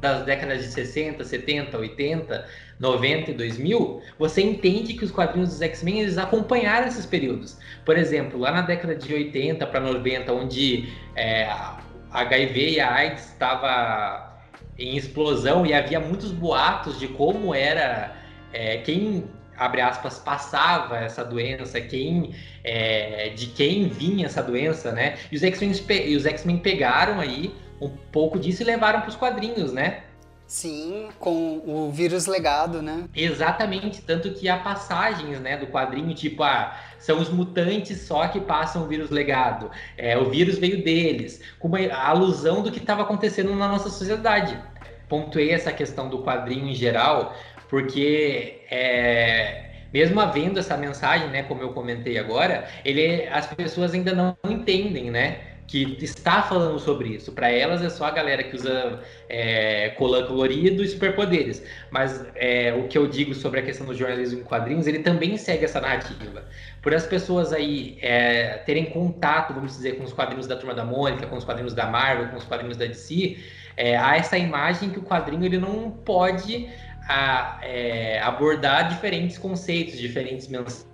das 0.01 0.25
décadas 0.25 0.63
de 0.63 0.67
60, 0.67 1.23
70, 1.23 1.77
80, 1.77 2.45
90 2.77 3.31
e 3.31 3.33
2000, 3.33 4.01
você 4.19 4.41
entende 4.41 4.95
que 4.95 5.05
os 5.05 5.11
quadrinhos 5.11 5.47
dos 5.51 5.61
X-Men 5.61 6.01
eles 6.01 6.17
acompanharam 6.17 6.87
esses 6.87 7.05
períodos. 7.05 7.57
Por 7.85 7.97
exemplo, 7.97 8.37
lá 8.37 8.51
na 8.51 8.63
década 8.63 8.93
de 8.93 9.13
80 9.13 9.65
para 9.65 9.79
90, 9.79 10.33
onde 10.33 10.89
é, 11.15 11.49
HIV 12.11 12.71
e 12.71 12.79
a 12.81 12.93
AIDS 12.93 13.27
estava 13.27 14.26
em 14.77 14.95
explosão 14.95 15.65
e 15.65 15.73
havia 15.73 15.99
muitos 15.99 16.31
boatos 16.31 16.99
de 16.99 17.07
como 17.07 17.53
era 17.53 18.15
é, 18.53 18.77
quem 18.77 19.25
abre 19.57 19.81
aspas 19.81 20.19
passava 20.19 20.97
essa 20.97 21.23
doença, 21.23 21.81
quem 21.81 22.33
é, 22.63 23.29
de 23.29 23.47
quem 23.47 23.87
vinha 23.89 24.27
essa 24.27 24.43
doença, 24.43 24.91
né? 24.91 25.17
E 25.31 25.35
os 25.35 25.43
X-Men 25.43 25.71
os 26.15 26.25
X-Men 26.25 26.57
pegaram 26.59 27.19
aí 27.19 27.53
um 27.81 27.89
pouco 27.89 28.39
disso 28.39 28.61
e 28.61 28.65
levaram 28.65 29.01
para 29.01 29.09
os 29.09 29.15
quadrinhos, 29.15 29.73
né? 29.73 30.03
Sim, 30.47 31.09
com 31.19 31.61
o 31.65 31.91
vírus 31.91 32.25
legado, 32.25 32.81
né? 32.81 33.03
Exatamente, 33.13 34.01
tanto 34.01 34.31
que 34.31 34.47
há 34.47 34.57
passagens, 34.57 35.41
né, 35.41 35.57
do 35.57 35.67
quadrinho, 35.67 36.13
tipo, 36.15 36.41
ah, 36.41 36.73
são 36.99 37.19
os 37.19 37.29
mutantes 37.29 38.01
só 38.01 38.27
que 38.27 38.39
passam 38.39 38.83
o 38.83 38.87
vírus 38.87 39.09
legado. 39.09 39.69
É, 39.97 40.17
o 40.17 40.29
vírus 40.29 40.57
veio 40.57 40.83
deles, 40.83 41.41
com 41.59 41.67
uma 41.67 41.79
alusão 41.93 42.61
do 42.61 42.71
que 42.71 42.79
estava 42.79 43.03
acontecendo 43.03 43.55
na 43.55 43.67
nossa 43.67 43.89
sociedade. 43.89 44.57
Pontuei 45.07 45.51
essa 45.51 45.71
questão 45.71 46.09
do 46.09 46.23
quadrinho 46.23 46.67
em 46.67 46.75
geral, 46.75 47.35
porque 47.69 48.61
é, 48.69 49.67
mesmo 49.93 50.19
havendo 50.19 50.59
essa 50.59 50.75
mensagem, 50.75 51.29
né, 51.29 51.43
como 51.43 51.61
eu 51.61 51.69
comentei 51.69 52.17
agora, 52.17 52.67
ele, 52.83 53.27
as 53.27 53.47
pessoas 53.47 53.93
ainda 53.93 54.13
não 54.13 54.37
entendem, 54.45 55.09
né? 55.09 55.56
Que 55.67 55.97
está 56.01 56.41
falando 56.41 56.79
sobre 56.79 57.09
isso. 57.09 57.33
Para 57.33 57.51
elas 57.51 57.81
é 57.81 57.89
só 57.89 58.05
a 58.05 58.11
galera 58.11 58.41
que 58.41 58.55
usa 58.55 59.01
é, 59.27 59.89
colã 59.89 60.25
colorido 60.25 60.81
e 60.81 60.87
superpoderes. 60.87 61.61
Mas 61.91 62.25
é, 62.35 62.73
o 62.73 62.87
que 62.87 62.97
eu 62.97 63.05
digo 63.05 63.33
sobre 63.35 63.59
a 63.59 63.63
questão 63.63 63.85
do 63.85 63.93
jornalismo 63.93 64.39
em 64.39 64.43
quadrinhos, 64.43 64.87
ele 64.87 64.99
também 64.99 65.37
segue 65.37 65.65
essa 65.65 65.81
narrativa. 65.81 66.45
Por 66.81 66.93
as 66.93 67.05
pessoas 67.05 67.51
aí 67.51 67.97
é, 68.01 68.59
terem 68.65 68.85
contato, 68.85 69.53
vamos 69.53 69.75
dizer, 69.75 69.97
com 69.97 70.05
os 70.05 70.13
quadrinhos 70.13 70.47
da 70.47 70.55
Turma 70.55 70.73
da 70.73 70.85
Mônica, 70.85 71.27
com 71.27 71.35
os 71.35 71.43
quadrinhos 71.43 71.73
da 71.73 71.85
Marvel, 71.85 72.29
com 72.29 72.37
os 72.37 72.45
quadrinhos 72.45 72.77
da 72.77 72.85
DC, 72.85 73.37
é, 73.75 73.97
há 73.97 74.15
essa 74.15 74.37
imagem 74.37 74.89
que 74.89 74.99
o 74.99 75.03
quadrinho 75.03 75.43
ele 75.43 75.57
não 75.57 75.91
pode 75.91 76.69
a, 77.09 77.59
é, 77.61 78.21
abordar 78.21 78.87
diferentes 78.87 79.37
conceitos, 79.37 79.97
diferentes 79.97 80.47
mensagens, 80.47 80.86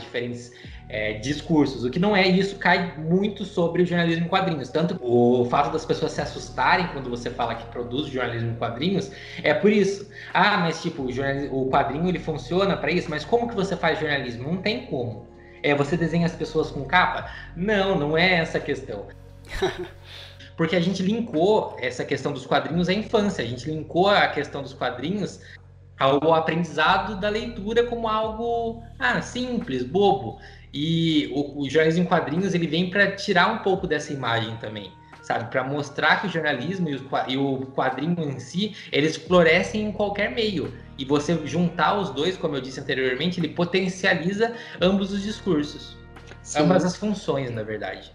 diferentes 0.00 0.52
é, 0.88 1.14
discursos. 1.14 1.84
O 1.84 1.90
que 1.90 1.98
não 1.98 2.16
é 2.16 2.26
isso 2.26 2.56
cai 2.56 2.96
muito 2.96 3.44
sobre 3.44 3.82
o 3.82 3.86
jornalismo 3.86 4.26
em 4.26 4.28
quadrinhos. 4.28 4.68
Tanto 4.68 4.98
o 5.00 5.44
fato 5.46 5.72
das 5.72 5.84
pessoas 5.84 6.12
se 6.12 6.20
assustarem 6.20 6.88
quando 6.88 7.10
você 7.10 7.30
fala 7.30 7.54
que 7.54 7.66
produz 7.66 8.06
jornalismo 8.06 8.52
em 8.52 8.54
quadrinhos 8.54 9.10
é 9.42 9.52
por 9.52 9.70
isso. 9.70 10.08
Ah, 10.32 10.58
mas 10.58 10.80
tipo, 10.82 11.02
o, 11.02 11.62
o 11.62 11.70
quadrinho 11.70 12.08
ele 12.08 12.18
funciona 12.18 12.76
para 12.76 12.90
isso, 12.90 13.10
mas 13.10 13.24
como 13.24 13.48
que 13.48 13.54
você 13.54 13.76
faz 13.76 13.98
jornalismo? 13.98 14.50
Não 14.50 14.58
tem 14.58 14.86
como. 14.86 15.26
É, 15.62 15.74
você 15.74 15.96
desenha 15.96 16.26
as 16.26 16.34
pessoas 16.34 16.70
com 16.70 16.84
capa? 16.84 17.30
Não, 17.56 17.98
não 17.98 18.16
é 18.16 18.34
essa 18.34 18.58
a 18.58 18.60
questão. 18.60 19.06
Porque 20.56 20.74
a 20.74 20.80
gente 20.80 21.02
linkou 21.02 21.76
essa 21.80 22.02
questão 22.02 22.32
dos 22.32 22.46
quadrinhos 22.46 22.88
à 22.88 22.92
infância, 22.94 23.44
a 23.44 23.46
gente 23.46 23.70
linkou 23.70 24.08
a 24.08 24.26
questão 24.28 24.62
dos 24.62 24.72
quadrinhos 24.72 25.40
ao 25.98 26.34
aprendizado 26.34 27.18
da 27.18 27.28
leitura 27.28 27.84
como 27.84 28.08
algo 28.08 28.82
ah, 28.98 29.20
simples, 29.22 29.82
bobo. 29.82 30.38
E 30.72 31.30
o, 31.32 31.62
o 31.62 31.70
jornalismo 31.70 32.02
em 32.02 32.06
quadrinhos 32.06 32.54
ele 32.54 32.66
vem 32.66 32.90
para 32.90 33.12
tirar 33.12 33.52
um 33.52 33.58
pouco 33.58 33.86
dessa 33.86 34.12
imagem 34.12 34.56
também, 34.58 34.92
sabe? 35.22 35.50
Para 35.50 35.64
mostrar 35.64 36.20
que 36.20 36.26
o 36.26 36.30
jornalismo 36.30 36.88
e 36.88 36.96
o, 36.96 37.08
e 37.28 37.36
o 37.36 37.66
quadrinho 37.74 38.20
em 38.20 38.38
si, 38.38 38.76
eles 38.92 39.16
florescem 39.16 39.82
em 39.84 39.92
qualquer 39.92 40.30
meio. 40.30 40.72
E 40.98 41.04
você 41.04 41.46
juntar 41.46 41.98
os 41.98 42.10
dois, 42.10 42.36
como 42.36 42.56
eu 42.56 42.60
disse 42.60 42.80
anteriormente, 42.80 43.40
ele 43.40 43.48
potencializa 43.48 44.54
ambos 44.80 45.12
os 45.12 45.22
discursos. 45.22 45.96
Sim. 46.42 46.60
Ambas 46.60 46.84
as 46.84 46.96
funções, 46.96 47.50
na 47.50 47.62
verdade. 47.62 48.12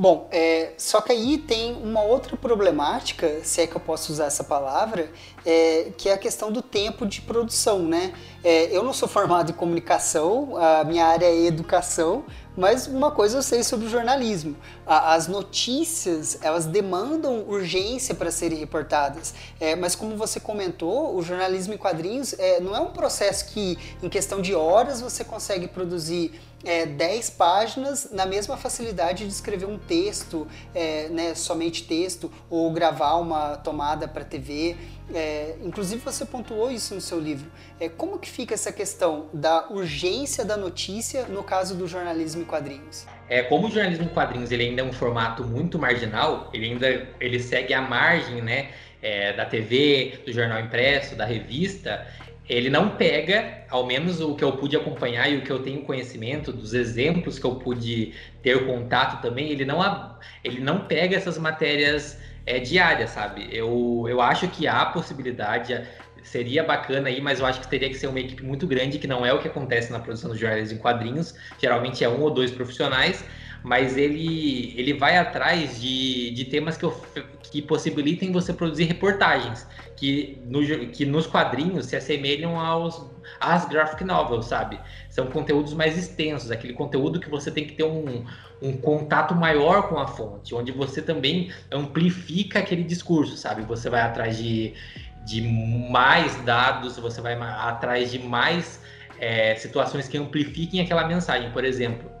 Bom, 0.00 0.28
é, 0.30 0.72
só 0.78 1.02
que 1.02 1.12
aí 1.12 1.36
tem 1.36 1.74
uma 1.74 2.00
outra 2.00 2.34
problemática, 2.34 3.44
se 3.44 3.60
é 3.60 3.66
que 3.66 3.76
eu 3.76 3.80
posso 3.82 4.10
usar 4.10 4.24
essa 4.24 4.42
palavra, 4.42 5.12
é, 5.44 5.92
que 5.94 6.08
é 6.08 6.14
a 6.14 6.16
questão 6.16 6.50
do 6.50 6.62
tempo 6.62 7.04
de 7.04 7.20
produção, 7.20 7.80
né? 7.80 8.14
É, 8.42 8.74
eu 8.74 8.82
não 8.82 8.94
sou 8.94 9.06
formado 9.06 9.50
em 9.50 9.54
comunicação, 9.54 10.56
a 10.56 10.84
minha 10.84 11.04
área 11.04 11.26
é 11.26 11.44
educação, 11.44 12.24
Mas 12.60 12.86
uma 12.86 13.10
coisa 13.10 13.38
eu 13.38 13.42
sei 13.42 13.64
sobre 13.64 13.86
o 13.86 13.88
jornalismo: 13.88 14.54
as 14.86 15.26
notícias 15.26 16.38
elas 16.42 16.66
demandam 16.66 17.46
urgência 17.48 18.14
para 18.14 18.30
serem 18.30 18.58
reportadas. 18.58 19.32
É, 19.58 19.74
mas 19.74 19.94
como 19.94 20.14
você 20.14 20.38
comentou, 20.38 21.16
o 21.16 21.22
jornalismo 21.22 21.72
em 21.72 21.78
quadrinhos 21.78 22.34
é, 22.38 22.60
não 22.60 22.76
é 22.76 22.80
um 22.80 22.90
processo 22.90 23.46
que, 23.46 23.78
em 24.02 24.10
questão 24.10 24.42
de 24.42 24.54
horas, 24.54 25.00
você 25.00 25.24
consegue 25.24 25.68
produzir 25.68 26.38
é, 26.62 26.84
10 26.84 27.30
páginas 27.30 28.08
na 28.12 28.26
mesma 28.26 28.58
facilidade 28.58 29.26
de 29.26 29.32
escrever 29.32 29.66
um 29.66 29.78
texto, 29.78 30.46
é, 30.74 31.08
né, 31.08 31.34
somente 31.34 31.84
texto, 31.84 32.30
ou 32.50 32.70
gravar 32.70 33.14
uma 33.14 33.56
tomada 33.56 34.06
para 34.06 34.22
TV. 34.22 34.76
É, 35.14 35.56
inclusive 35.62 36.00
você 36.00 36.24
pontuou 36.24 36.70
isso 36.70 36.94
no 36.94 37.00
seu 37.00 37.18
livro. 37.18 37.50
É, 37.78 37.88
como 37.88 38.18
que 38.18 38.28
fica 38.28 38.54
essa 38.54 38.72
questão 38.72 39.28
da 39.32 39.68
urgência 39.68 40.44
da 40.44 40.56
notícia 40.56 41.26
no 41.26 41.42
caso 41.42 41.74
do 41.74 41.86
jornalismo 41.86 42.42
em 42.42 42.44
quadrinhos? 42.44 43.06
É, 43.28 43.42
como 43.42 43.68
o 43.68 43.70
jornalismo 43.70 44.04
em 44.04 44.08
quadrinhos 44.08 44.50
ele 44.50 44.64
ainda 44.64 44.82
é 44.82 44.84
um 44.84 44.92
formato 44.92 45.44
muito 45.44 45.78
marginal, 45.78 46.50
ele 46.52 46.66
ainda 46.66 47.08
ele 47.20 47.40
segue 47.40 47.74
a 47.74 47.80
margem 47.80 48.42
né, 48.42 48.70
é, 49.02 49.32
da 49.32 49.44
TV, 49.44 50.20
do 50.24 50.32
jornal 50.32 50.60
impresso, 50.60 51.14
da 51.14 51.24
revista, 51.24 52.06
ele 52.50 52.68
não 52.68 52.96
pega, 52.96 53.64
ao 53.70 53.86
menos 53.86 54.20
o 54.20 54.34
que 54.34 54.42
eu 54.42 54.50
pude 54.50 54.76
acompanhar 54.76 55.30
e 55.30 55.36
o 55.36 55.42
que 55.42 55.50
eu 55.50 55.60
tenho 55.60 55.82
conhecimento, 55.82 56.52
dos 56.52 56.74
exemplos 56.74 57.38
que 57.38 57.46
eu 57.46 57.54
pude 57.54 58.12
ter 58.42 58.66
contato 58.66 59.22
também, 59.22 59.50
ele 59.50 59.64
não, 59.64 59.78
ele 60.42 60.60
não 60.60 60.80
pega 60.80 61.16
essas 61.16 61.38
matérias 61.38 62.18
é, 62.46 62.58
diárias, 62.58 63.10
sabe? 63.10 63.48
Eu, 63.50 64.06
eu 64.08 64.20
acho 64.20 64.48
que 64.48 64.66
há 64.66 64.86
possibilidade, 64.86 65.80
seria 66.22 66.62
bacana 66.62 67.08
aí, 67.08 67.20
mas 67.20 67.40
eu 67.40 67.46
acho 67.46 67.60
que 67.60 67.68
teria 67.68 67.88
que 67.88 67.96
ser 67.96 68.06
uma 68.06 68.20
equipe 68.20 68.42
muito 68.44 68.66
grande, 68.66 68.98
que 68.98 69.06
não 69.06 69.24
é 69.24 69.32
o 69.32 69.38
que 69.38 69.48
acontece 69.48 69.92
na 69.92 69.98
produção 69.98 70.30
dos 70.30 70.38
jornais 70.38 70.72
em 70.72 70.78
quadrinhos, 70.78 71.34
geralmente 71.58 72.04
é 72.04 72.08
um 72.08 72.20
ou 72.20 72.30
dois 72.30 72.50
profissionais, 72.50 73.24
mas 73.62 73.96
ele, 73.96 74.74
ele 74.76 74.94
vai 74.94 75.18
atrás 75.18 75.80
de, 75.80 76.30
de 76.30 76.44
temas 76.46 76.76
que, 76.76 76.86
que 77.50 77.62
possibilitem 77.62 78.32
você 78.32 78.52
produzir 78.52 78.84
reportagens, 78.84 79.66
que, 79.96 80.42
no, 80.46 80.60
que 80.88 81.04
nos 81.04 81.26
quadrinhos 81.26 81.86
se 81.86 81.96
assemelham 81.96 82.58
aos 82.58 83.10
às 83.38 83.66
graphic 83.66 84.02
novels, 84.02 84.46
sabe? 84.46 84.80
São 85.08 85.26
conteúdos 85.26 85.74
mais 85.74 85.96
extensos, 85.96 86.50
aquele 86.50 86.72
conteúdo 86.72 87.20
que 87.20 87.28
você 87.28 87.50
tem 87.50 87.66
que 87.66 87.74
ter 87.74 87.84
um, 87.84 88.24
um 88.62 88.76
contato 88.76 89.34
maior 89.34 89.88
com 89.88 89.98
a 89.98 90.06
fonte, 90.06 90.54
onde 90.54 90.70
você 90.72 91.00
também 91.00 91.50
amplifica 91.72 92.58
aquele 92.58 92.84
discurso, 92.84 93.36
sabe? 93.36 93.62
Você 93.62 93.88
vai 93.88 94.02
atrás 94.02 94.36
de, 94.36 94.74
de 95.24 95.40
mais 95.40 96.36
dados, 96.44 96.98
você 96.98 97.20
vai 97.20 97.34
atrás 97.34 98.10
de 98.10 98.18
mais 98.18 98.82
é, 99.18 99.54
situações 99.54 100.08
que 100.08 100.18
amplifiquem 100.18 100.80
aquela 100.80 101.06
mensagem. 101.06 101.50
Por 101.50 101.64
exemplo, 101.64 102.19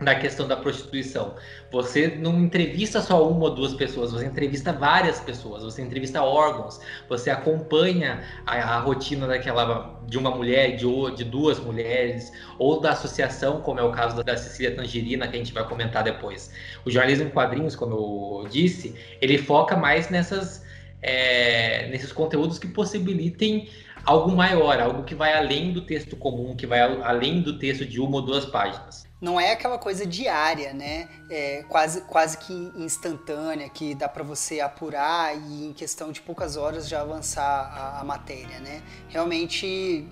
da 0.00 0.14
questão 0.14 0.46
da 0.46 0.56
prostituição. 0.56 1.34
Você 1.70 2.08
não 2.08 2.38
entrevista 2.40 3.00
só 3.00 3.28
uma 3.28 3.46
ou 3.46 3.54
duas 3.54 3.74
pessoas, 3.74 4.12
você 4.12 4.26
entrevista 4.26 4.72
várias 4.72 5.20
pessoas, 5.20 5.64
você 5.64 5.82
entrevista 5.82 6.22
órgãos, 6.22 6.80
você 7.08 7.30
acompanha 7.30 8.22
a, 8.46 8.56
a 8.56 8.78
rotina 8.80 9.26
daquela 9.26 10.00
de 10.06 10.16
uma 10.16 10.30
mulher, 10.30 10.76
de, 10.76 10.86
de 11.16 11.24
duas 11.24 11.58
mulheres, 11.58 12.32
ou 12.58 12.80
da 12.80 12.92
associação, 12.92 13.60
como 13.60 13.80
é 13.80 13.82
o 13.82 13.90
caso 13.90 14.22
da 14.22 14.36
Cecília 14.36 14.74
Tangerina, 14.74 15.26
que 15.26 15.34
a 15.34 15.38
gente 15.38 15.52
vai 15.52 15.66
comentar 15.66 16.04
depois. 16.04 16.52
O 16.84 16.90
jornalismo 16.90 17.26
em 17.26 17.30
quadrinhos, 17.30 17.74
como 17.74 18.42
eu 18.44 18.48
disse, 18.48 18.94
ele 19.20 19.36
foca 19.36 19.76
mais 19.76 20.08
nessas, 20.10 20.64
é, 21.02 21.88
nesses 21.88 22.12
conteúdos 22.12 22.58
que 22.58 22.68
possibilitem 22.68 23.68
algo 24.04 24.30
maior, 24.30 24.80
algo 24.80 25.02
que 25.02 25.14
vai 25.14 25.34
além 25.34 25.72
do 25.72 25.82
texto 25.82 26.16
comum, 26.16 26.54
que 26.54 26.66
vai 26.66 26.80
além 26.80 27.42
do 27.42 27.58
texto 27.58 27.84
de 27.84 28.00
uma 28.00 28.16
ou 28.16 28.22
duas 28.22 28.46
páginas 28.46 29.07
não 29.20 29.40
é 29.40 29.52
aquela 29.52 29.78
coisa 29.78 30.06
diária, 30.06 30.72
né? 30.72 31.08
É 31.28 31.64
quase, 31.68 32.02
quase 32.02 32.38
que 32.38 32.52
instantânea, 32.76 33.68
que 33.68 33.94
dá 33.94 34.08
para 34.08 34.22
você 34.22 34.60
apurar 34.60 35.36
e 35.36 35.66
em 35.66 35.72
questão 35.72 36.12
de 36.12 36.20
poucas 36.20 36.56
horas 36.56 36.88
já 36.88 37.00
avançar 37.00 37.42
a, 37.42 38.00
a 38.00 38.04
matéria, 38.04 38.60
né? 38.60 38.82
Realmente 39.08 40.06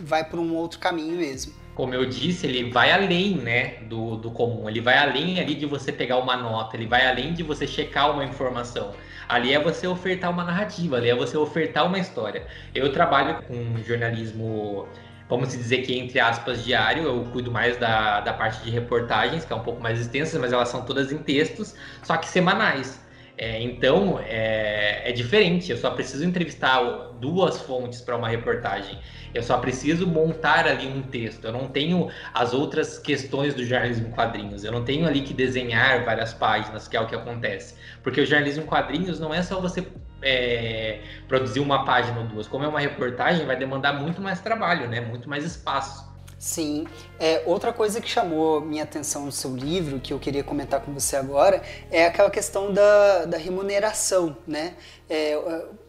vai 0.00 0.24
por 0.24 0.38
um 0.38 0.54
outro 0.54 0.78
caminho 0.78 1.16
mesmo. 1.16 1.52
Como 1.74 1.94
eu 1.94 2.04
disse, 2.04 2.46
ele 2.46 2.70
vai 2.70 2.92
além, 2.92 3.36
né, 3.36 3.78
do, 3.84 4.16
do 4.16 4.30
comum. 4.30 4.68
Ele 4.68 4.80
vai 4.80 4.98
além 4.98 5.40
ali 5.40 5.54
de 5.54 5.64
você 5.64 5.90
pegar 5.90 6.18
uma 6.18 6.36
nota, 6.36 6.76
ele 6.76 6.86
vai 6.86 7.06
além 7.06 7.32
de 7.32 7.42
você 7.42 7.66
checar 7.66 8.10
uma 8.10 8.24
informação. 8.24 8.92
Ali 9.26 9.54
é 9.54 9.58
você 9.58 9.86
ofertar 9.86 10.30
uma 10.30 10.44
narrativa, 10.44 10.98
ali 10.98 11.08
é 11.08 11.14
você 11.14 11.36
ofertar 11.36 11.86
uma 11.86 11.98
história. 11.98 12.46
Eu 12.74 12.92
trabalho 12.92 13.42
com 13.44 13.78
jornalismo 13.82 14.86
vamos 15.32 15.48
dizer 15.56 15.78
que, 15.78 15.98
entre 15.98 16.20
aspas, 16.20 16.62
diário. 16.62 17.04
Eu 17.04 17.24
cuido 17.32 17.50
mais 17.50 17.78
da, 17.78 18.20
da 18.20 18.34
parte 18.34 18.62
de 18.62 18.70
reportagens, 18.70 19.46
que 19.46 19.52
é 19.52 19.56
um 19.56 19.62
pouco 19.62 19.80
mais 19.80 19.98
extensa, 19.98 20.38
mas 20.38 20.52
elas 20.52 20.68
são 20.68 20.84
todas 20.84 21.10
em 21.10 21.18
textos, 21.18 21.74
só 22.02 22.18
que 22.18 22.28
semanais. 22.28 23.00
É, 23.38 23.62
então 23.62 24.20
é, 24.22 25.08
é, 25.08 25.12
diferente. 25.12 25.70
Eu 25.70 25.78
só 25.78 25.90
preciso 25.90 26.22
entrevistar 26.22 26.80
duas 27.18 27.62
fontes 27.62 28.02
para 28.02 28.14
uma 28.14 28.28
reportagem. 28.28 28.98
Eu 29.32 29.42
só 29.42 29.56
preciso 29.56 30.06
montar 30.06 30.66
ali 30.66 30.86
um 30.86 31.00
texto. 31.02 31.46
Eu 31.46 31.52
não 31.52 31.66
tenho 31.66 32.10
as 32.34 32.52
outras 32.52 32.98
questões 32.98 33.54
do 33.54 33.64
jornalismo 33.64 34.10
quadrinhos. 34.10 34.64
Eu 34.64 34.70
não 34.70 34.84
tenho 34.84 35.06
ali 35.06 35.22
que 35.22 35.32
desenhar 35.32 36.04
várias 36.04 36.34
páginas, 36.34 36.86
que 36.86 36.94
é 36.94 37.00
o 37.00 37.06
que 37.06 37.14
acontece. 37.14 37.74
Porque 38.02 38.20
o 38.20 38.26
jornalismo 38.26 38.64
quadrinhos 38.64 39.18
não 39.18 39.32
é 39.32 39.42
só 39.42 39.58
você 39.58 39.80
é, 40.22 41.00
produzir 41.28 41.60
uma 41.60 41.84
página 41.84 42.20
ou 42.20 42.26
duas. 42.26 42.46
Como 42.46 42.64
é 42.64 42.68
uma 42.68 42.80
reportagem, 42.80 43.44
vai 43.44 43.56
demandar 43.56 43.92
muito 43.92 44.20
mais 44.20 44.40
trabalho, 44.40 44.88
né? 44.88 45.00
Muito 45.00 45.28
mais 45.28 45.44
espaço. 45.44 46.10
Sim. 46.38 46.88
É, 47.20 47.44
outra 47.46 47.72
coisa 47.72 48.00
que 48.00 48.08
chamou 48.08 48.60
minha 48.60 48.82
atenção 48.82 49.24
no 49.24 49.30
seu 49.30 49.54
livro, 49.54 50.00
que 50.00 50.12
eu 50.12 50.18
queria 50.18 50.42
comentar 50.42 50.80
com 50.80 50.92
você 50.92 51.14
agora, 51.14 51.62
é 51.88 52.06
aquela 52.06 52.30
questão 52.30 52.72
da, 52.72 53.26
da 53.26 53.38
remuneração, 53.38 54.36
né? 54.44 54.74
É, 55.08 55.40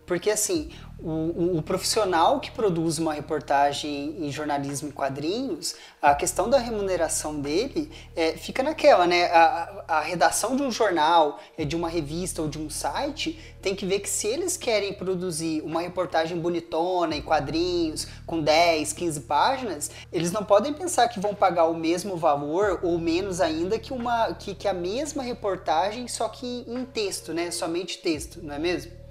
porque 0.06 0.30
assim, 0.30 0.70
o, 1.00 1.58
o, 1.58 1.62
profissional 1.62 2.40
que 2.40 2.50
produz 2.52 2.98
uma 2.98 3.14
reportagem 3.14 4.16
em 4.26 4.32
jornalismo 4.32 4.88
em 4.88 4.92
quadrinhos, 4.92 5.76
a 6.02 6.16
questão 6.16 6.50
da 6.50 6.58
remuneração 6.58 7.42
dele 7.42 7.92
é, 8.16 8.34
fica 8.34 8.64
naquela, 8.64 9.06
né? 9.06 9.26
A, 9.26 9.84
a, 9.88 10.02
redação 10.02 10.56
de 10.56 10.64
um 10.64 10.72
jornal, 10.72 11.40
é, 11.58 11.66
de 11.66 11.76
uma 11.76 11.90
revista 11.90 12.42
ou 12.42 12.48
de 12.48 12.58
um 12.58 12.70
site 12.70 13.38
tem 13.62 13.76
que 13.76 13.86
ver 13.86 14.00
que 14.00 14.10
se 14.10 14.28
eles 14.28 14.56
querem 14.56 14.94
produzir 14.94 15.62
uma 15.62 15.82
reportagem 15.82 16.40
bonitona 16.40 17.16
em 17.16 17.22
quadrinhos, 17.22 18.08
com 18.26 18.42
10, 18.42 18.94
15 18.94 19.22
páginas, 19.22 19.92
eles 20.12 20.32
não 20.32 20.46
podem 20.46 20.74
pensar 20.74 21.10
que 21.10 21.20
vão 21.20 21.36
pagar 21.36 21.66
o 21.66 21.74
mesmo 21.74 22.16
valor 22.16 22.80
ou 22.82 22.98
menos 22.98 23.42
ainda 23.42 23.78
que, 23.78 23.92
uma, 23.92 24.34
que, 24.34 24.56
que 24.56 24.68
a 24.68 24.74
mesma 24.74 25.22
reportagem, 25.24 26.08
só 26.08 26.30
que 26.30 26.66
em 26.68 26.86
texto, 26.86 27.34
né? 27.34 27.52
Somente 27.52 27.98
texto, 27.98 28.40
não 28.42 28.56
é 28.56 28.60
mesmo? 28.60 29.03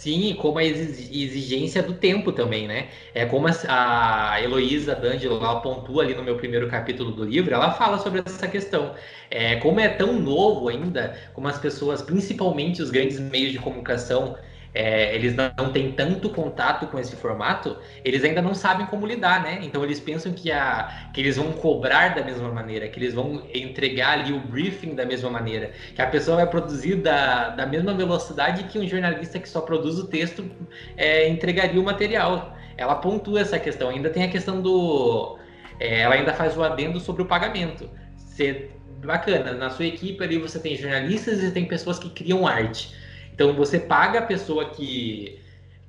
Sim, 0.00 0.34
como 0.36 0.58
a 0.58 0.64
exigência 0.64 1.82
do 1.82 1.92
tempo 1.94 2.32
também, 2.32 2.66
né? 2.66 2.88
É 3.12 3.26
como 3.26 3.46
a 3.68 4.40
Heloísa 4.42 4.94
D'Angelo 4.94 5.60
pontua 5.60 6.02
ali 6.02 6.14
no 6.14 6.22
meu 6.22 6.36
primeiro 6.38 6.68
capítulo 6.70 7.10
do 7.12 7.22
livro, 7.24 7.52
ela 7.52 7.70
fala 7.72 7.98
sobre 7.98 8.22
essa 8.24 8.48
questão. 8.48 8.94
É, 9.30 9.56
como 9.56 9.78
é 9.78 9.88
tão 9.90 10.18
novo 10.18 10.68
ainda, 10.68 11.18
como 11.34 11.48
as 11.48 11.58
pessoas, 11.58 12.00
principalmente 12.00 12.80
os 12.80 12.90
grandes 12.90 13.18
meios 13.20 13.52
de 13.52 13.58
comunicação, 13.58 14.38
é, 14.72 15.14
eles 15.14 15.34
não 15.34 15.72
têm 15.72 15.92
tanto 15.92 16.30
contato 16.30 16.86
com 16.86 16.98
esse 16.98 17.16
formato, 17.16 17.76
eles 18.04 18.22
ainda 18.22 18.40
não 18.40 18.54
sabem 18.54 18.86
como 18.86 19.06
lidar, 19.06 19.42
né? 19.42 19.58
Então 19.62 19.82
eles 19.82 19.98
pensam 19.98 20.32
que, 20.32 20.50
a, 20.52 21.10
que 21.12 21.20
eles 21.20 21.36
vão 21.36 21.52
cobrar 21.52 22.14
da 22.14 22.22
mesma 22.22 22.48
maneira, 22.50 22.88
que 22.88 22.98
eles 22.98 23.12
vão 23.14 23.42
entregar 23.52 24.20
ali 24.20 24.32
o 24.32 24.38
briefing 24.38 24.94
da 24.94 25.04
mesma 25.04 25.28
maneira, 25.28 25.72
que 25.94 26.00
a 26.00 26.06
pessoa 26.06 26.36
vai 26.36 26.46
produzir 26.46 26.96
da, 26.96 27.50
da 27.50 27.66
mesma 27.66 27.92
velocidade 27.94 28.64
que 28.64 28.78
um 28.78 28.86
jornalista 28.86 29.38
que 29.38 29.48
só 29.48 29.60
produz 29.60 29.98
o 29.98 30.06
texto 30.06 30.48
é, 30.96 31.28
entregaria 31.28 31.80
o 31.80 31.84
material. 31.84 32.56
Ela 32.76 32.94
pontua 32.94 33.40
essa 33.40 33.58
questão. 33.58 33.90
Ainda 33.90 34.08
tem 34.08 34.22
a 34.22 34.28
questão 34.28 34.62
do. 34.62 35.38
É, 35.78 36.00
ela 36.00 36.14
ainda 36.14 36.32
faz 36.32 36.56
o 36.56 36.62
adendo 36.62 37.00
sobre 37.00 37.22
o 37.22 37.26
pagamento. 37.26 37.90
Ser 38.16 38.70
bacana, 39.04 39.52
na 39.52 39.70
sua 39.70 39.86
equipe 39.86 40.22
ali 40.22 40.38
você 40.38 40.58
tem 40.58 40.76
jornalistas 40.76 41.42
e 41.42 41.50
tem 41.50 41.64
pessoas 41.66 41.98
que 41.98 42.10
criam 42.10 42.46
arte. 42.46 42.94
Então 43.40 43.54
você 43.54 43.80
paga 43.80 44.18
a 44.18 44.22
pessoa 44.22 44.66
que, 44.66 45.40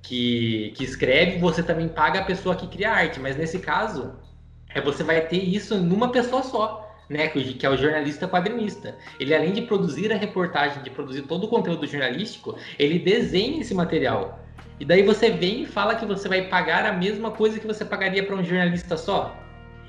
que, 0.01 0.71
que 0.73 0.85
escreve, 0.85 1.37
você 1.37 1.61
também 1.61 1.89
paga 1.89 2.21
a 2.21 2.23
pessoa 2.23 2.55
que 2.55 2.65
cria 2.65 2.89
arte, 2.91 3.19
mas 3.19 3.35
nesse 3.35 3.59
caso, 3.59 4.13
é 4.73 4.79
você 4.79 5.03
vai 5.03 5.19
ter 5.19 5.43
isso 5.43 5.75
numa 5.77 6.13
pessoa 6.13 6.43
só. 6.43 6.87
Né, 7.09 7.27
que 7.27 7.65
é 7.65 7.69
o 7.69 7.75
jornalista 7.75 8.25
quadrinista. 8.25 8.95
Ele, 9.19 9.35
além 9.35 9.51
de 9.51 9.63
produzir 9.63 10.13
a 10.13 10.15
reportagem, 10.15 10.81
de 10.81 10.89
produzir 10.89 11.23
todo 11.23 11.43
o 11.43 11.49
conteúdo 11.49 11.85
jornalístico, 11.85 12.55
ele 12.79 12.97
desenha 12.97 13.59
esse 13.59 13.73
material. 13.73 14.39
E 14.79 14.85
daí 14.85 15.03
você 15.03 15.29
vem 15.29 15.63
e 15.63 15.65
fala 15.65 15.95
que 15.95 16.05
você 16.05 16.29
vai 16.29 16.43
pagar 16.43 16.85
a 16.85 16.93
mesma 16.93 17.31
coisa 17.31 17.59
que 17.59 17.67
você 17.67 17.83
pagaria 17.83 18.25
para 18.25 18.33
um 18.33 18.45
jornalista 18.45 18.95
só. 18.95 19.35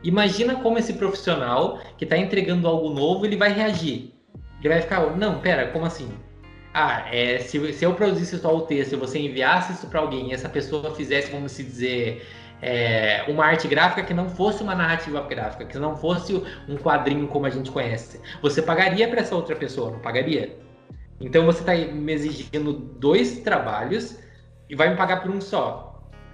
Imagina 0.02 0.56
como 0.56 0.78
esse 0.78 0.94
profissional 0.94 1.78
que 1.96 2.02
está 2.02 2.18
entregando 2.18 2.66
algo 2.66 2.90
novo, 2.90 3.24
ele 3.24 3.36
vai 3.36 3.52
reagir. 3.52 4.12
Ele 4.58 4.68
vai 4.68 4.80
ficar, 4.82 5.16
não, 5.16 5.38
pera, 5.38 5.68
como 5.68 5.86
assim? 5.86 6.10
Ah, 6.74 7.04
é, 7.12 7.38
se, 7.38 7.72
se 7.72 7.84
eu 7.84 7.94
produzisse 7.94 8.38
só 8.38 8.56
o 8.56 8.62
texto 8.62 8.92
e 8.92 8.96
você 8.96 9.18
enviasse 9.18 9.72
isso 9.72 9.86
para 9.86 10.00
alguém 10.00 10.30
e 10.30 10.32
essa 10.32 10.48
pessoa 10.48 10.94
fizesse, 10.94 11.30
vamos 11.30 11.52
se 11.52 11.62
dizer, 11.62 12.26
é, 12.62 13.24
uma 13.28 13.44
arte 13.44 13.68
gráfica 13.68 14.02
que 14.02 14.14
não 14.14 14.30
fosse 14.30 14.62
uma 14.62 14.74
narrativa 14.74 15.20
gráfica, 15.22 15.64
que 15.64 15.78
não 15.78 15.96
fosse 15.96 16.42
um 16.68 16.76
quadrinho 16.76 17.26
como 17.26 17.44
a 17.44 17.50
gente 17.50 17.70
conhece. 17.70 18.20
Você 18.40 18.62
pagaria 18.62 19.08
para 19.08 19.20
essa 19.20 19.34
outra 19.34 19.56
pessoa, 19.56 19.90
não 19.90 19.98
pagaria? 19.98 20.56
Então 21.20 21.44
você 21.44 21.60
está 21.60 21.74
me 21.74 22.12
exigindo 22.12 22.72
dois 22.72 23.40
trabalhos 23.40 24.18
e 24.70 24.74
vai 24.74 24.90
me 24.90 24.96
pagar 24.96 25.22
por 25.22 25.30
um 25.30 25.40
só. 25.40 25.88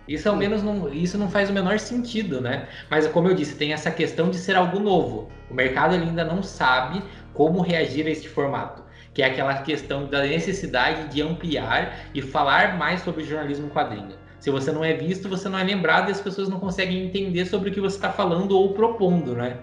Isso 0.07 0.29
ao 0.29 0.37
menos 0.37 0.63
não, 0.63 0.93
isso 0.93 1.19
não 1.19 1.29
faz 1.31 1.51
o 1.51 1.53
menor 1.53 1.79
sentido, 1.79 2.41
né? 2.41 2.67
Mas 2.91 3.07
como 3.09 3.29
eu 3.29 3.35
disse, 3.35 3.57
tem 3.57 3.73
essa 3.73 3.91
questão 3.91 4.31
de 4.31 4.39
ser 4.39 4.57
algo 4.57 4.79
novo. 4.79 5.29
O 5.51 5.55
mercado 5.55 5.95
ainda 5.95 6.25
não 6.25 6.43
sabe 6.43 7.03
como 7.35 7.61
reagir 7.61 8.07
a 8.07 8.11
este 8.11 8.29
formato, 8.29 8.83
que 9.19 9.23
é 9.23 9.27
aquela 9.27 9.63
questão 9.63 10.07
da 10.07 10.23
necessidade 10.23 11.09
de 11.09 11.21
ampliar 11.21 12.09
e 12.15 12.23
falar 12.23 12.79
mais 12.79 13.01
sobre 13.03 13.25
jornalismo 13.25 13.69
quadrinho. 13.69 14.17
Se 14.39 14.49
você 14.49 14.71
não 14.71 14.85
é 14.85 14.95
visto, 14.95 15.29
você 15.29 15.49
não 15.49 15.59
é 15.59 15.65
lembrado 15.65 16.09
e 16.09 16.13
as 16.13 16.21
pessoas 16.21 16.49
não 16.49 16.61
conseguem 16.61 17.05
entender 17.05 17.45
sobre 17.47 17.71
o 17.71 17.73
que 17.73 17.81
você 17.81 17.97
está 17.97 18.13
falando 18.13 18.57
ou 18.57 18.73
propondo, 18.75 19.35
né? 19.35 19.59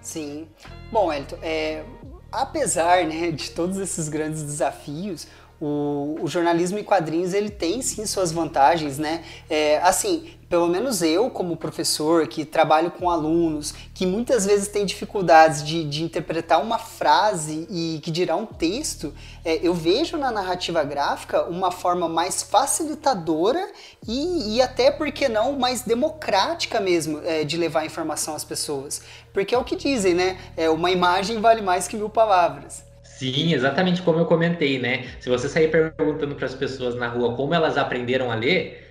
Sim. 0.00 0.48
Bom, 0.90 1.12
Elton, 1.12 1.38
é, 1.40 1.84
apesar 2.32 3.06
né, 3.06 3.30
de 3.30 3.52
todos 3.52 3.78
esses 3.78 4.08
grandes 4.08 4.42
desafios, 4.42 5.28
o, 5.60 6.16
o, 6.20 6.26
jornalismo 6.26 6.76
em 6.76 6.82
quadrinhos 6.82 7.32
ele 7.32 7.50
tem 7.50 7.80
sim 7.82 8.04
suas 8.06 8.32
vantagens, 8.32 8.98
né? 8.98 9.22
É, 9.48 9.78
assim, 9.78 10.30
pelo 10.48 10.68
menos 10.68 11.02
eu, 11.02 11.28
como 11.28 11.56
professor 11.56 12.26
que 12.28 12.44
trabalho 12.44 12.90
com 12.90 13.10
alunos, 13.10 13.74
que 13.92 14.06
muitas 14.06 14.46
vezes 14.46 14.68
tem 14.68 14.86
dificuldades 14.86 15.62
de, 15.64 15.84
de 15.84 16.04
interpretar 16.04 16.62
uma 16.62 16.78
frase 16.78 17.66
e 17.70 18.00
que 18.02 18.10
dirá 18.10 18.36
um 18.36 18.46
texto, 18.46 19.12
é, 19.44 19.58
eu 19.66 19.74
vejo 19.74 20.16
na 20.16 20.30
narrativa 20.30 20.84
gráfica 20.84 21.44
uma 21.44 21.70
forma 21.70 22.08
mais 22.08 22.42
facilitadora 22.42 23.70
e, 24.06 24.56
e 24.56 24.62
até, 24.62 24.90
por 24.90 25.10
que 25.10 25.28
não, 25.28 25.58
mais 25.58 25.82
democrática 25.82 26.80
mesmo 26.80 27.20
é, 27.24 27.42
de 27.42 27.56
levar 27.56 27.84
informação 27.84 28.34
às 28.36 28.44
pessoas. 28.44 29.02
Porque 29.32 29.54
é 29.54 29.58
o 29.58 29.64
que 29.64 29.74
dizem, 29.74 30.14
né? 30.14 30.38
É, 30.56 30.70
uma 30.70 30.90
imagem 30.90 31.40
vale 31.40 31.60
mais 31.60 31.88
que 31.88 31.96
mil 31.96 32.08
palavras. 32.08 32.84
Sim, 33.02 33.54
exatamente 33.54 34.02
como 34.02 34.18
eu 34.18 34.26
comentei, 34.26 34.78
né? 34.78 35.06
Se 35.20 35.28
você 35.30 35.48
sair 35.48 35.70
perguntando 35.70 36.34
para 36.34 36.46
as 36.46 36.54
pessoas 36.54 36.94
na 36.94 37.08
rua 37.08 37.34
como 37.34 37.54
elas 37.54 37.78
aprenderam 37.78 38.30
a 38.30 38.34
ler, 38.34 38.85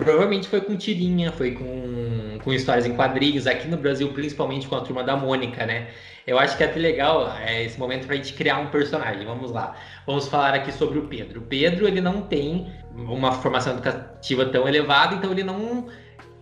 provavelmente 0.00 0.48
foi 0.48 0.62
com 0.62 0.76
tirinha, 0.76 1.30
foi 1.30 1.52
com, 1.52 2.38
com 2.42 2.52
histórias 2.52 2.86
em 2.86 2.94
quadrinhos, 2.94 3.46
aqui 3.46 3.68
no 3.68 3.76
Brasil, 3.76 4.12
principalmente 4.12 4.66
com 4.66 4.74
a 4.74 4.80
turma 4.80 5.04
da 5.04 5.14
Mônica, 5.14 5.66
né? 5.66 5.88
Eu 6.26 6.38
acho 6.38 6.56
que 6.56 6.62
é 6.62 6.66
até 6.66 6.78
legal 6.78 7.30
é, 7.38 7.64
esse 7.64 7.78
momento 7.78 8.06
para 8.06 8.14
a 8.14 8.16
gente 8.16 8.32
criar 8.32 8.58
um 8.58 8.68
personagem. 8.68 9.24
Vamos 9.26 9.50
lá. 9.50 9.76
Vamos 10.06 10.28
falar 10.28 10.54
aqui 10.54 10.72
sobre 10.72 10.98
o 10.98 11.02
Pedro. 11.02 11.40
O 11.40 11.42
Pedro, 11.42 11.86
ele 11.86 12.00
não 12.00 12.22
tem 12.22 12.72
uma 12.94 13.32
formação 13.32 13.74
educativa 13.74 14.46
tão 14.46 14.66
elevada, 14.66 15.14
então 15.14 15.32
ele 15.32 15.42
não 15.42 15.88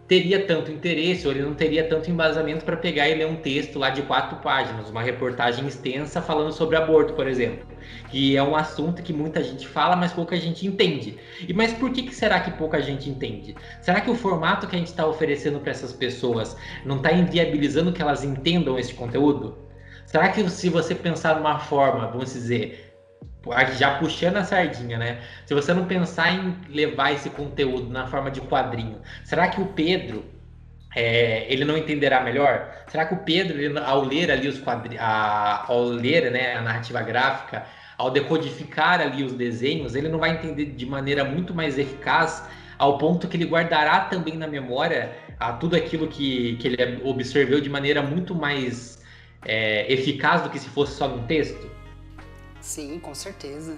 teria 0.09 0.47
tanto 0.47 0.73
interesse 0.73 1.27
ou 1.27 1.33
ele 1.33 1.43
não 1.43 1.55
teria 1.55 1.87
tanto 1.87 2.11
embasamento 2.11 2.65
para 2.65 2.79
pegar 2.79 3.07
e 3.11 3.15
ler 3.15 3.27
um 3.27 3.37
texto 3.37 3.79
lá 3.79 3.91
de 3.91 4.01
quatro 4.03 4.39
páginas, 4.39 4.89
uma 4.89 5.03
reportagem 5.03 5.67
extensa 5.69 6.23
falando 6.23 6.51
sobre 6.51 6.77
aborto, 6.77 7.13
por 7.13 7.29
exemplo, 7.29 7.67
que 8.11 8.35
é 8.35 8.43
um 8.43 8.57
assunto 8.57 9.03
que 9.03 9.13
muita 9.13 9.45
gente 9.45 9.69
fala, 9.69 9.95
mas 9.95 10.11
pouca 10.11 10.35
gente 10.37 10.67
entende. 10.67 11.19
E 11.47 11.53
mas 11.53 11.75
por 11.75 11.93
que, 11.93 12.05
que 12.05 12.15
será 12.15 12.41
que 12.41 12.51
pouca 12.53 12.81
gente 12.81 13.11
entende? 13.11 13.55
Será 13.83 14.01
que 14.01 14.11
o 14.11 14.15
formato 14.15 14.67
que 14.67 14.75
a 14.75 14.79
gente 14.79 14.89
está 14.89 15.07
oferecendo 15.07 15.61
para 15.61 15.73
essas 15.73 15.93
pessoas 15.93 16.57
não 16.87 16.97
está 16.97 17.13
inviabilizando 17.13 17.93
que 17.93 18.01
elas 18.01 18.25
entendam 18.25 18.79
esse 18.79 18.95
conteúdo? 18.95 19.59
Será 20.07 20.31
que 20.31 20.49
se 20.49 20.71
você 20.71 20.95
pensar 20.95 21.37
numa 21.37 21.59
forma, 21.59 22.07
vamos 22.07 22.33
dizer, 22.33 22.88
já 23.77 23.99
puxando 23.99 24.37
a 24.37 24.45
sardinha, 24.45 24.99
né? 24.99 25.21
Se 25.47 25.55
você 25.55 25.73
não 25.73 25.87
pensar 25.87 26.33
em 26.33 26.57
levar 26.69 27.13
esse 27.13 27.31
conteúdo 27.31 27.91
na 27.91 28.07
forma 28.07 28.31
de 28.31 28.41
quadrinho, 28.41 29.01
será 29.25 29.49
que 29.49 29.61
o 29.61 29.67
Pedro 29.67 30.25
é, 30.95 31.47
ele 31.53 31.65
não 31.65 31.77
entenderá 31.77 32.21
melhor? 32.21 32.73
Será 32.89 33.05
que 33.07 33.15
o 33.15 33.19
Pedro, 33.19 33.59
ele, 33.59 33.79
ao 33.79 34.05
ler 34.05 34.31
ali 34.31 34.49
os 34.49 34.59
quadrinhos, 34.59 35.03
ao 35.03 35.85
ler 35.85 36.31
né, 36.31 36.57
a 36.57 36.63
narrativa 36.63 37.03
gráfica, 37.03 37.65
ao 37.97 38.11
decodificar 38.11 39.01
ali 39.01 39.25
os 39.25 39.33
desenhos, 39.33 39.95
ele 39.95 40.09
não 40.09 40.19
vai 40.19 40.31
entender 40.31 40.67
de 40.67 40.87
maneira 40.87 41.25
muito 41.25 41.55
mais 41.55 41.79
eficaz, 41.79 42.49
ao 42.79 42.97
ponto 42.97 43.27
que 43.27 43.37
ele 43.37 43.45
guardará 43.45 44.01
também 44.03 44.37
na 44.37 44.47
memória 44.47 45.13
a 45.39 45.53
tudo 45.53 45.77
aquilo 45.77 46.07
que, 46.07 46.57
que 46.57 46.69
ele 46.69 47.01
observeu 47.05 47.61
de 47.61 47.69
maneira 47.69 48.03
muito 48.03 48.35
mais 48.35 49.03
é, 49.45 49.93
eficaz 49.93 50.43
do 50.43 50.51
que 50.51 50.59
se 50.59 50.69
fosse 50.69 50.97
só 50.97 51.09
no 51.09 51.25
texto? 51.27 51.68
Sim, 52.61 52.99
com 52.99 53.15
certeza. 53.15 53.77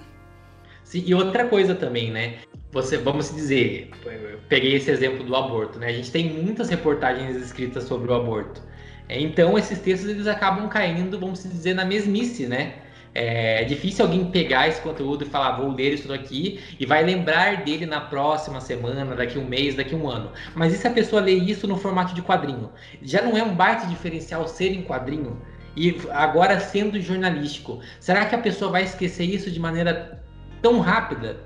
Sim, 0.84 1.04
e 1.06 1.14
outra 1.14 1.46
coisa 1.46 1.74
também, 1.74 2.10
né? 2.10 2.38
Você, 2.72 2.96
vamos 2.96 3.32
dizer, 3.34 3.90
eu 4.04 4.38
peguei 4.48 4.74
esse 4.74 4.90
exemplo 4.90 5.24
do 5.24 5.36
aborto, 5.36 5.78
né? 5.78 5.88
A 5.88 5.92
gente 5.92 6.10
tem 6.10 6.30
muitas 6.30 6.68
reportagens 6.68 7.36
escritas 7.36 7.84
sobre 7.84 8.10
o 8.10 8.14
aborto. 8.14 8.62
Então, 9.08 9.58
esses 9.58 9.78
textos 9.78 10.08
eles 10.08 10.26
acabam 10.26 10.68
caindo, 10.68 11.18
vamos 11.18 11.42
dizer, 11.42 11.74
na 11.74 11.84
mesmice, 11.84 12.46
né? 12.46 12.74
É 13.12 13.64
difícil 13.64 14.04
alguém 14.04 14.30
pegar 14.30 14.68
esse 14.68 14.80
conteúdo 14.80 15.24
e 15.24 15.28
falar, 15.28 15.56
vou 15.56 15.72
ler 15.72 15.94
isso 15.94 16.12
aqui 16.12 16.60
e 16.78 16.86
vai 16.86 17.02
lembrar 17.02 17.64
dele 17.64 17.84
na 17.84 18.00
próxima 18.00 18.60
semana, 18.60 19.16
daqui 19.16 19.36
um 19.36 19.44
mês, 19.44 19.74
daqui 19.74 19.96
um 19.96 20.08
ano. 20.08 20.30
Mas 20.54 20.72
e 20.72 20.76
se 20.76 20.86
a 20.86 20.92
pessoa 20.92 21.20
lê 21.20 21.32
isso 21.32 21.66
no 21.66 21.76
formato 21.76 22.14
de 22.14 22.22
quadrinho? 22.22 22.70
Já 23.02 23.20
não 23.20 23.36
é 23.36 23.42
um 23.42 23.52
baita 23.54 23.86
diferencial 23.86 24.46
ser 24.46 24.72
em 24.72 24.82
quadrinho? 24.82 25.42
E 25.80 25.98
agora 26.10 26.60
sendo 26.60 27.00
jornalístico, 27.00 27.80
será 27.98 28.26
que 28.26 28.34
a 28.34 28.38
pessoa 28.38 28.70
vai 28.70 28.82
esquecer 28.82 29.24
isso 29.24 29.50
de 29.50 29.58
maneira 29.58 30.22
tão 30.60 30.78
rápida? 30.78 31.38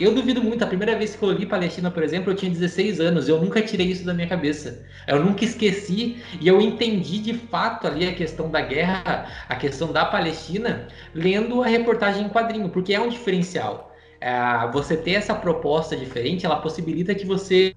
Eu 0.00 0.14
duvido 0.14 0.42
muito. 0.42 0.64
A 0.64 0.66
primeira 0.66 0.96
vez 0.96 1.14
que 1.14 1.22
eu 1.22 1.30
li 1.30 1.44
Palestina, 1.44 1.90
por 1.90 2.02
exemplo, 2.02 2.32
eu 2.32 2.34
tinha 2.34 2.50
16 2.50 3.00
anos. 3.00 3.28
Eu 3.28 3.38
nunca 3.38 3.60
tirei 3.60 3.88
isso 3.88 4.06
da 4.06 4.14
minha 4.14 4.26
cabeça. 4.26 4.82
Eu 5.06 5.22
nunca 5.22 5.44
esqueci 5.44 6.22
e 6.40 6.48
eu 6.48 6.58
entendi 6.58 7.18
de 7.18 7.34
fato 7.34 7.86
ali 7.86 8.08
a 8.08 8.14
questão 8.14 8.50
da 8.50 8.62
guerra, 8.62 9.26
a 9.46 9.56
questão 9.56 9.92
da 9.92 10.06
Palestina, 10.06 10.88
lendo 11.14 11.62
a 11.62 11.66
reportagem 11.66 12.24
em 12.24 12.30
quadrinho, 12.30 12.70
porque 12.70 12.94
é 12.94 13.00
um 13.00 13.10
diferencial. 13.10 13.94
É, 14.22 14.32
você 14.72 14.96
ter 14.96 15.16
essa 15.16 15.34
proposta 15.34 15.94
diferente, 15.94 16.46
ela 16.46 16.56
possibilita 16.56 17.14
que 17.14 17.26
você 17.26 17.74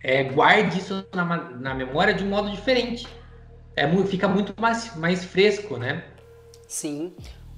é, 0.00 0.22
guarde 0.22 0.78
isso 0.78 1.04
na, 1.12 1.24
na 1.24 1.74
memória 1.74 2.14
de 2.14 2.22
um 2.22 2.28
modo 2.28 2.48
diferente 2.52 3.04
é, 3.76 3.86
fica 4.06 4.28
muito 4.28 4.54
mais, 4.60 4.94
mais 4.96 5.24
fresco, 5.24 5.76
né? 5.76 6.04
Sim. 6.66 7.14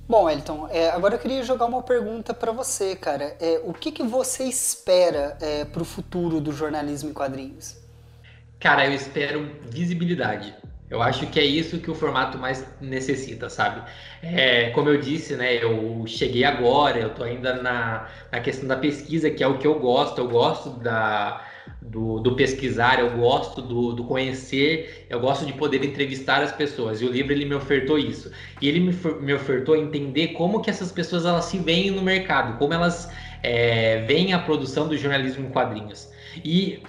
Bom, 0.08 0.30
Elton, 0.30 0.68
é, 0.70 0.90
agora 0.90 1.14
eu 1.16 1.18
queria 1.18 1.42
jogar 1.42 1.66
uma 1.66 1.82
pergunta 1.82 2.32
para 2.32 2.52
você, 2.52 2.94
cara. 2.94 3.36
É, 3.40 3.60
o 3.64 3.74
que, 3.74 3.90
que 3.90 4.02
você 4.04 4.44
espera 4.44 5.36
é, 5.40 5.64
para 5.64 5.82
o 5.82 5.84
futuro 5.84 6.40
do 6.40 6.52
jornalismo 6.52 7.10
em 7.10 7.12
quadrinhos? 7.12 7.76
Cara, 8.58 8.86
eu 8.86 8.94
espero 8.94 9.58
visibilidade. 9.62 10.54
Eu 10.88 11.02
acho 11.02 11.26
que 11.28 11.40
é 11.40 11.44
isso 11.44 11.80
que 11.80 11.90
o 11.90 11.94
formato 11.94 12.38
mais 12.38 12.64
necessita, 12.80 13.50
sabe? 13.50 13.82
É, 14.22 14.70
como 14.70 14.88
eu 14.88 15.00
disse, 15.00 15.34
né? 15.36 15.54
Eu 15.62 16.04
cheguei 16.06 16.44
agora, 16.44 16.98
eu 16.98 17.12
tô 17.14 17.24
ainda 17.24 17.60
na, 17.60 18.08
na 18.30 18.40
questão 18.40 18.68
da 18.68 18.76
pesquisa, 18.76 19.30
que 19.30 19.42
é 19.42 19.46
o 19.48 19.58
que 19.58 19.66
eu 19.66 19.78
gosto. 19.80 20.18
Eu 20.20 20.28
gosto 20.28 20.70
da, 20.70 21.44
do, 21.86 22.20
do, 22.20 22.34
pesquisar, 22.34 22.98
eu 22.98 23.16
gosto 23.16 23.62
do, 23.62 23.92
do, 23.92 24.04
conhecer, 24.04 25.06
eu 25.08 25.20
gosto 25.20 25.46
de 25.46 25.52
poder 25.52 25.84
entrevistar 25.84 26.42
as 26.42 26.52
pessoas. 26.52 27.00
E 27.00 27.04
o 27.04 27.10
livro 27.10 27.32
ele 27.32 27.44
me 27.44 27.54
ofertou 27.54 27.98
isso. 27.98 28.30
E 28.60 28.68
ele 28.68 28.80
me, 28.80 28.92
me 29.20 29.32
ofertou 29.32 29.76
entender 29.76 30.28
como 30.28 30.60
que 30.60 30.68
essas 30.68 30.90
pessoas 30.90 31.24
elas 31.24 31.46
se 31.46 31.58
veem 31.58 31.90
no 31.90 32.02
mercado, 32.02 32.58
como 32.58 32.74
elas 32.74 33.10
é, 33.42 34.02
veem 34.02 34.32
a 34.32 34.38
produção 34.38 34.88
do 34.88 34.96
jornalismo 34.96 35.46
em 35.46 35.50
quadrinhos. 35.50 36.10
E 36.44 36.82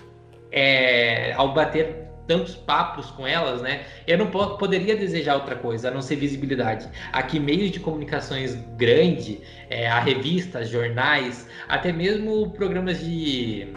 é, 0.51 1.33
ao 1.33 1.53
bater 1.53 2.07
tantos 2.27 2.55
papos 2.55 3.09
com 3.11 3.25
elas, 3.25 3.61
né? 3.61 3.85
Eu 4.05 4.17
não 4.17 4.27
poderia 4.29 4.95
desejar 4.95 5.35
outra 5.35 5.55
coisa, 5.55 5.87
a 5.87 5.91
não 5.91 6.01
ser 6.01 6.17
visibilidade. 6.17 6.87
Aqui, 7.13 7.39
meios 7.39 7.71
de 7.71 7.79
comunicações 7.79 8.55
grande, 8.75 9.39
é, 9.69 9.87
a 9.87 9.99
revistas, 9.99 10.69
jornais, 10.69 11.47
até 11.69 11.91
mesmo 11.93 12.51
programas 12.51 12.99
de 12.99 13.73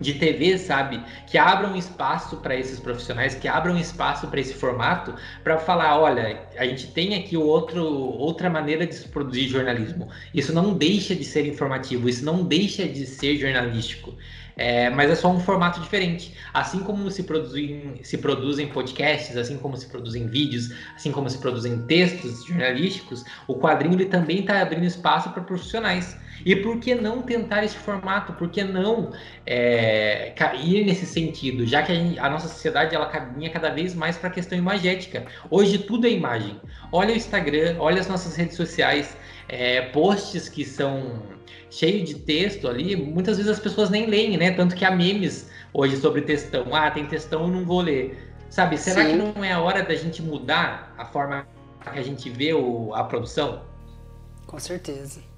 de 0.00 0.14
TV, 0.14 0.58
sabe? 0.58 1.02
Que 1.26 1.38
abram 1.38 1.76
espaço 1.76 2.36
para 2.38 2.56
esses 2.56 2.80
profissionais, 2.80 3.34
que 3.34 3.46
abram 3.46 3.78
espaço 3.78 4.26
para 4.26 4.40
esse 4.40 4.54
formato, 4.54 5.14
para 5.44 5.58
falar, 5.58 5.98
olha, 5.98 6.40
a 6.56 6.64
gente 6.64 6.88
tem 6.88 7.14
aqui 7.14 7.36
outro, 7.36 7.84
outra 7.84 8.48
maneira 8.48 8.86
de 8.86 8.94
se 8.94 9.08
produzir 9.08 9.48
jornalismo. 9.48 10.08
Isso 10.34 10.52
não 10.52 10.74
deixa 10.74 11.14
de 11.14 11.24
ser 11.24 11.46
informativo, 11.46 12.08
isso 12.08 12.24
não 12.24 12.44
deixa 12.44 12.86
de 12.86 13.06
ser 13.06 13.36
jornalístico. 13.36 14.14
É, 14.56 14.90
mas 14.90 15.10
é 15.10 15.14
só 15.14 15.30
um 15.30 15.40
formato 15.40 15.80
diferente. 15.80 16.34
Assim 16.52 16.80
como 16.80 17.10
se 17.10 17.22
produzem, 17.22 18.00
se 18.02 18.18
produzem 18.18 18.68
podcasts, 18.68 19.36
assim 19.36 19.56
como 19.56 19.76
se 19.76 19.86
produzem 19.86 20.26
vídeos, 20.26 20.70
assim 20.94 21.10
como 21.10 21.28
se 21.28 21.38
produzem 21.38 21.82
textos 21.86 22.44
jornalísticos, 22.44 23.24
o 23.46 23.54
quadrinho 23.54 23.94
ele 23.94 24.06
também 24.06 24.40
está 24.40 24.60
abrindo 24.60 24.84
espaço 24.84 25.30
para 25.30 25.42
profissionais. 25.42 26.16
E 26.44 26.56
por 26.56 26.78
que 26.78 26.94
não 26.94 27.22
tentar 27.22 27.64
esse 27.64 27.76
formato? 27.76 28.32
Por 28.32 28.48
que 28.48 28.64
não 28.64 29.12
é, 29.46 30.32
ir 30.62 30.84
nesse 30.84 31.06
sentido? 31.06 31.66
Já 31.66 31.82
que 31.82 31.92
a, 31.92 31.94
gente, 31.94 32.18
a, 32.18 32.28
nossa 32.28 32.48
sociedade 32.48 32.94
ela 32.94 33.06
caminha 33.06 33.50
cada 33.50 33.70
vez 33.70 33.94
mais 33.94 34.16
para 34.16 34.28
a 34.28 34.32
questão 34.32 34.58
imagética. 34.58 35.26
Hoje 35.50 35.78
tudo 35.78 36.06
é 36.06 36.10
imagem. 36.10 36.60
Olha 36.90 37.12
o 37.12 37.16
Instagram, 37.16 37.76
olha 37.78 38.00
as 38.00 38.08
nossas 38.08 38.34
redes 38.34 38.56
sociais, 38.56 39.16
é, 39.48 39.82
posts 39.82 40.48
que 40.48 40.64
são 40.64 41.22
cheios 41.70 42.08
de 42.08 42.14
texto 42.16 42.68
ali, 42.68 42.94
muitas 42.94 43.38
vezes 43.38 43.50
as 43.50 43.58
pessoas 43.58 43.88
nem 43.88 44.06
leem, 44.06 44.36
né? 44.36 44.50
Tanto 44.50 44.74
que 44.74 44.84
há 44.84 44.90
memes 44.90 45.50
hoje 45.72 45.96
sobre 45.96 46.22
textão. 46.22 46.74
Ah, 46.74 46.90
tem 46.90 47.06
textão, 47.06 47.42
eu 47.42 47.48
não 47.48 47.64
vou 47.64 47.80
ler. 47.80 48.32
Sabe, 48.50 48.76
será 48.76 49.02
Sim. 49.04 49.12
que 49.12 49.16
não 49.16 49.42
é 49.42 49.52
a 49.52 49.60
hora 49.60 49.82
da 49.82 49.94
gente 49.94 50.20
mudar 50.20 50.94
a 50.98 51.06
forma 51.06 51.46
que 51.90 51.98
a 51.98 52.02
gente 52.02 52.28
vê 52.28 52.52
o, 52.52 52.94
a 52.94 53.04
produção? 53.04 53.62
Com 54.46 54.58
certeza. 54.58 55.31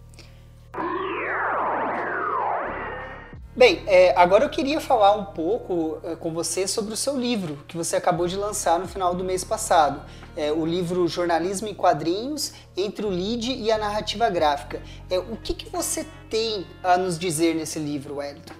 Bem, 3.56 3.84
é, 3.86 4.12
agora 4.16 4.44
eu 4.44 4.48
queria 4.48 4.80
falar 4.80 5.14
um 5.14 5.26
pouco 5.26 6.00
é, 6.02 6.16
com 6.16 6.32
você 6.32 6.66
sobre 6.66 6.92
o 6.92 6.96
seu 6.96 7.16
livro, 7.16 7.64
que 7.68 7.76
você 7.76 7.94
acabou 7.94 8.26
de 8.26 8.34
lançar 8.34 8.80
no 8.80 8.88
final 8.88 9.14
do 9.14 9.22
mês 9.22 9.44
passado. 9.44 10.02
É, 10.36 10.50
o 10.50 10.66
livro 10.66 11.06
Jornalismo 11.06 11.68
em 11.68 11.74
Quadrinhos, 11.74 12.52
entre 12.76 13.06
o 13.06 13.08
lead 13.08 13.52
e 13.52 13.70
a 13.70 13.78
narrativa 13.78 14.28
gráfica. 14.28 14.82
É, 15.08 15.20
o 15.20 15.36
que, 15.36 15.54
que 15.54 15.70
você 15.70 16.04
tem 16.28 16.66
a 16.82 16.96
nos 16.96 17.16
dizer 17.16 17.54
nesse 17.54 17.78
livro, 17.78 18.16
Wellington? 18.16 18.54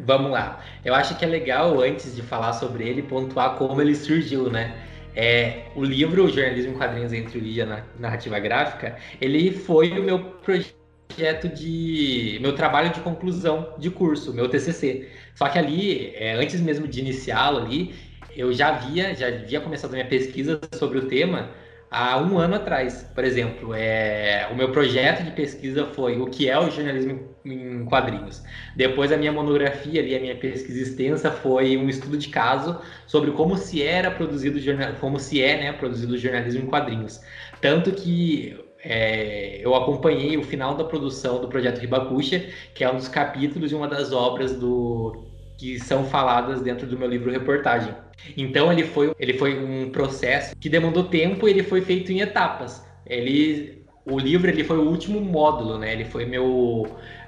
Vamos 0.00 0.32
lá. 0.32 0.60
Eu 0.84 0.96
acho 0.96 1.16
que 1.16 1.24
é 1.24 1.28
legal, 1.28 1.80
antes 1.80 2.16
de 2.16 2.22
falar 2.22 2.54
sobre 2.54 2.88
ele, 2.88 3.02
pontuar 3.02 3.54
como 3.54 3.80
ele 3.80 3.94
surgiu, 3.94 4.50
né? 4.50 4.82
É, 5.14 5.66
o 5.76 5.84
livro 5.84 6.28
Jornalismo 6.28 6.72
em 6.72 6.76
Quadrinhos 6.76 7.12
entre 7.12 7.38
o 7.38 7.40
lead 7.40 7.56
e 7.56 7.62
a 7.62 7.84
narrativa 8.00 8.40
gráfica, 8.40 8.96
ele 9.20 9.52
foi 9.52 9.96
o 9.96 10.02
meu 10.02 10.18
projeto 10.42 10.81
projeto 11.12 11.48
de 11.48 12.38
meu 12.40 12.54
trabalho 12.54 12.90
de 12.90 13.00
conclusão 13.00 13.74
de 13.78 13.90
curso, 13.90 14.32
meu 14.32 14.48
TCC. 14.48 15.08
Só 15.34 15.48
que 15.48 15.58
ali, 15.58 16.12
é, 16.14 16.34
antes 16.34 16.60
mesmo 16.60 16.88
de 16.88 17.00
iniciá-lo 17.00 17.58
ali, 17.58 17.94
eu 18.36 18.52
já 18.52 18.68
havia, 18.68 19.14
já 19.14 19.28
havia 19.28 19.60
começado 19.60 19.90
a 19.90 19.94
minha 19.94 20.06
pesquisa 20.06 20.60
sobre 20.74 20.98
o 20.98 21.06
tema 21.06 21.50
há 21.90 22.18
um 22.18 22.38
ano 22.38 22.54
atrás. 22.54 23.06
Por 23.14 23.22
exemplo, 23.24 23.74
é, 23.74 24.48
o 24.50 24.56
meu 24.56 24.72
projeto 24.72 25.22
de 25.22 25.30
pesquisa 25.32 25.84
foi 25.86 26.18
o 26.18 26.26
que 26.26 26.48
é 26.48 26.58
o 26.58 26.70
jornalismo 26.70 27.36
em 27.44 27.84
quadrinhos. 27.84 28.42
Depois 28.74 29.12
a 29.12 29.16
minha 29.16 29.32
monografia 29.32 30.00
ali, 30.00 30.16
a 30.16 30.20
minha 30.20 30.36
pesquisa 30.36 30.80
extensa 30.80 31.30
foi 31.30 31.76
um 31.76 31.88
estudo 31.88 32.16
de 32.16 32.28
caso 32.28 32.80
sobre 33.06 33.30
como 33.32 33.56
se 33.56 33.82
era 33.82 34.10
produzido 34.10 34.58
como 34.98 35.18
se 35.18 35.42
é, 35.42 35.58
né, 35.58 35.72
produzido 35.72 36.16
jornalismo 36.16 36.62
em 36.62 36.66
quadrinhos. 36.66 37.20
Tanto 37.60 37.92
que 37.92 38.56
é, 38.84 39.60
eu 39.64 39.74
acompanhei 39.74 40.36
o 40.36 40.42
final 40.42 40.74
da 40.74 40.84
produção 40.84 41.40
do 41.40 41.48
projeto 41.48 41.78
Ribacuxa, 41.78 42.44
que 42.74 42.82
é 42.82 42.90
um 42.90 42.96
dos 42.96 43.08
capítulos 43.08 43.70
de 43.70 43.76
uma 43.76 43.86
das 43.86 44.12
obras 44.12 44.54
do 44.56 45.24
que 45.56 45.78
são 45.78 46.04
faladas 46.04 46.60
dentro 46.60 46.86
do 46.86 46.98
meu 46.98 47.08
livro 47.08 47.30
reportagem. 47.30 47.94
Então 48.36 48.72
ele 48.72 48.82
foi, 48.82 49.14
ele 49.18 49.34
foi 49.34 49.56
um 49.64 49.90
processo 49.90 50.56
que 50.56 50.68
demandou 50.68 51.04
tempo 51.04 51.46
e 51.46 51.52
ele 51.52 51.62
foi 51.62 51.80
feito 51.80 52.10
em 52.10 52.20
etapas. 52.20 52.84
Ele, 53.06 53.84
o 54.04 54.18
livro 54.18 54.50
ele 54.50 54.64
foi 54.64 54.78
o 54.78 54.88
último 54.88 55.20
módulo, 55.20 55.78
né? 55.78 55.92
Ele 55.92 56.04
foi 56.04 56.24
meu 56.24 56.86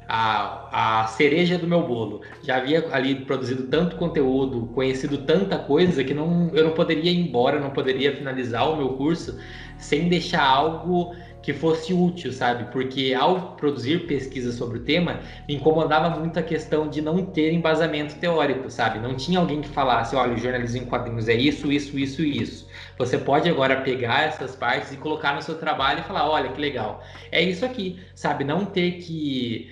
a, 0.08 1.02
a 1.02 1.06
cereja 1.06 1.56
do 1.58 1.66
meu 1.66 1.86
bolo. 1.86 2.22
Já 2.42 2.56
havia 2.56 2.84
ali 2.92 3.14
produzido 3.14 3.64
tanto 3.64 3.96
conteúdo, 3.96 4.66
conhecido 4.74 5.18
tanta 5.18 5.58
coisa 5.58 6.02
que 6.02 6.12
não, 6.12 6.50
eu 6.52 6.64
não 6.64 6.72
poderia 6.72 7.10
ir 7.10 7.18
embora, 7.18 7.60
não 7.60 7.70
poderia 7.70 8.14
finalizar 8.14 8.68
o 8.70 8.76
meu 8.76 8.90
curso 8.90 9.38
sem 9.78 10.08
deixar 10.08 10.42
algo 10.42 11.14
que 11.44 11.52
fosse 11.52 11.92
útil, 11.92 12.32
sabe? 12.32 12.72
Porque 12.72 13.12
ao 13.12 13.52
produzir 13.52 14.06
pesquisa 14.06 14.50
sobre 14.50 14.78
o 14.78 14.80
tema, 14.80 15.20
me 15.46 15.54
incomodava 15.54 16.08
muito 16.08 16.38
a 16.38 16.42
questão 16.42 16.88
de 16.88 17.02
não 17.02 17.24
ter 17.26 17.52
embasamento 17.52 18.14
teórico, 18.14 18.70
sabe? 18.70 18.98
Não 18.98 19.14
tinha 19.14 19.38
alguém 19.38 19.60
que 19.60 19.68
falasse, 19.68 20.16
olha, 20.16 20.32
o 20.32 20.38
jornalismo 20.38 20.82
em 20.82 20.86
quadrinhos 20.86 21.28
é 21.28 21.34
isso, 21.34 21.70
isso, 21.70 21.98
isso 21.98 22.22
e 22.22 22.40
isso. 22.40 22.66
Você 22.96 23.18
pode 23.18 23.48
agora 23.48 23.82
pegar 23.82 24.22
essas 24.22 24.56
partes 24.56 24.92
e 24.92 24.96
colocar 24.96 25.34
no 25.34 25.42
seu 25.42 25.56
trabalho 25.56 26.00
e 26.00 26.04
falar, 26.04 26.30
olha, 26.30 26.48
que 26.48 26.60
legal. 26.60 27.04
É 27.30 27.42
isso 27.42 27.62
aqui, 27.62 28.00
sabe? 28.14 28.42
Não 28.42 28.64
ter 28.64 28.92
que 28.92 29.70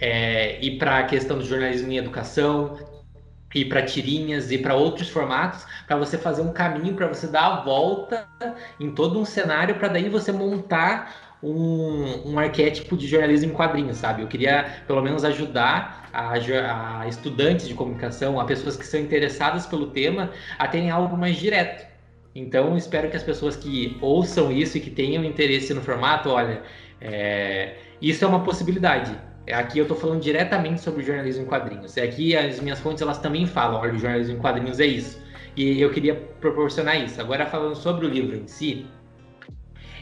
é, 0.00 0.64
ir 0.64 0.78
para 0.78 0.98
a 0.98 1.02
questão 1.02 1.36
do 1.36 1.44
jornalismo 1.44 1.90
em 1.90 1.96
educação, 1.96 2.78
ir 3.54 3.66
para 3.66 3.82
tirinhas 3.82 4.50
e 4.50 4.58
para 4.58 4.74
outros 4.74 5.08
formatos, 5.08 5.66
para 5.86 5.96
você 5.96 6.16
fazer 6.16 6.42
um 6.42 6.52
caminho, 6.52 6.94
para 6.94 7.06
você 7.06 7.26
dar 7.26 7.46
a 7.46 7.60
volta 7.60 8.26
em 8.80 8.90
todo 8.90 9.18
um 9.18 9.24
cenário, 9.24 9.74
para 9.76 9.88
daí 9.88 10.08
você 10.08 10.32
montar 10.32 11.32
um, 11.42 12.32
um, 12.32 12.38
arquétipo 12.38 12.96
de 12.96 13.08
jornalismo 13.08 13.50
em 13.50 13.54
quadrinhos, 13.54 13.96
sabe? 13.96 14.22
Eu 14.22 14.28
queria 14.28 14.82
pelo 14.86 15.02
menos 15.02 15.24
ajudar 15.24 16.08
a, 16.12 16.34
a, 17.00 17.08
estudantes 17.08 17.66
de 17.66 17.74
comunicação, 17.74 18.38
a 18.38 18.44
pessoas 18.44 18.76
que 18.76 18.86
são 18.86 19.00
interessadas 19.00 19.66
pelo 19.66 19.88
tema, 19.88 20.30
a 20.58 20.68
terem 20.68 20.90
algo 20.90 21.16
mais 21.16 21.36
direto. 21.36 21.90
Então, 22.34 22.76
espero 22.76 23.10
que 23.10 23.16
as 23.16 23.22
pessoas 23.22 23.56
que 23.56 23.98
ouçam 24.00 24.50
isso 24.52 24.78
e 24.78 24.80
que 24.80 24.90
tenham 24.90 25.24
interesse 25.24 25.74
no 25.74 25.82
formato, 25.82 26.30
olha, 26.30 26.62
é, 27.00 27.74
isso 28.00 28.24
é 28.24 28.28
uma 28.28 28.44
possibilidade 28.44 29.14
Aqui 29.50 29.78
eu 29.78 29.82
estou 29.82 29.96
falando 29.96 30.20
diretamente 30.20 30.80
sobre 30.80 31.02
jornalismo 31.02 31.42
em 31.42 31.46
quadrinhos. 31.46 31.98
Aqui 31.98 32.36
as 32.36 32.60
minhas 32.60 32.78
fontes 32.78 33.02
elas 33.02 33.18
também 33.18 33.46
falam, 33.46 33.80
olha, 33.80 33.94
o 33.94 33.98
jornalismo 33.98 34.36
em 34.36 34.38
quadrinhos 34.38 34.78
é 34.78 34.86
isso. 34.86 35.20
E 35.56 35.80
eu 35.80 35.90
queria 35.90 36.14
proporcionar 36.14 37.02
isso. 37.02 37.20
Agora 37.20 37.44
falando 37.46 37.74
sobre 37.74 38.06
o 38.06 38.08
livro 38.08 38.36
em 38.36 38.46
si, 38.46 38.86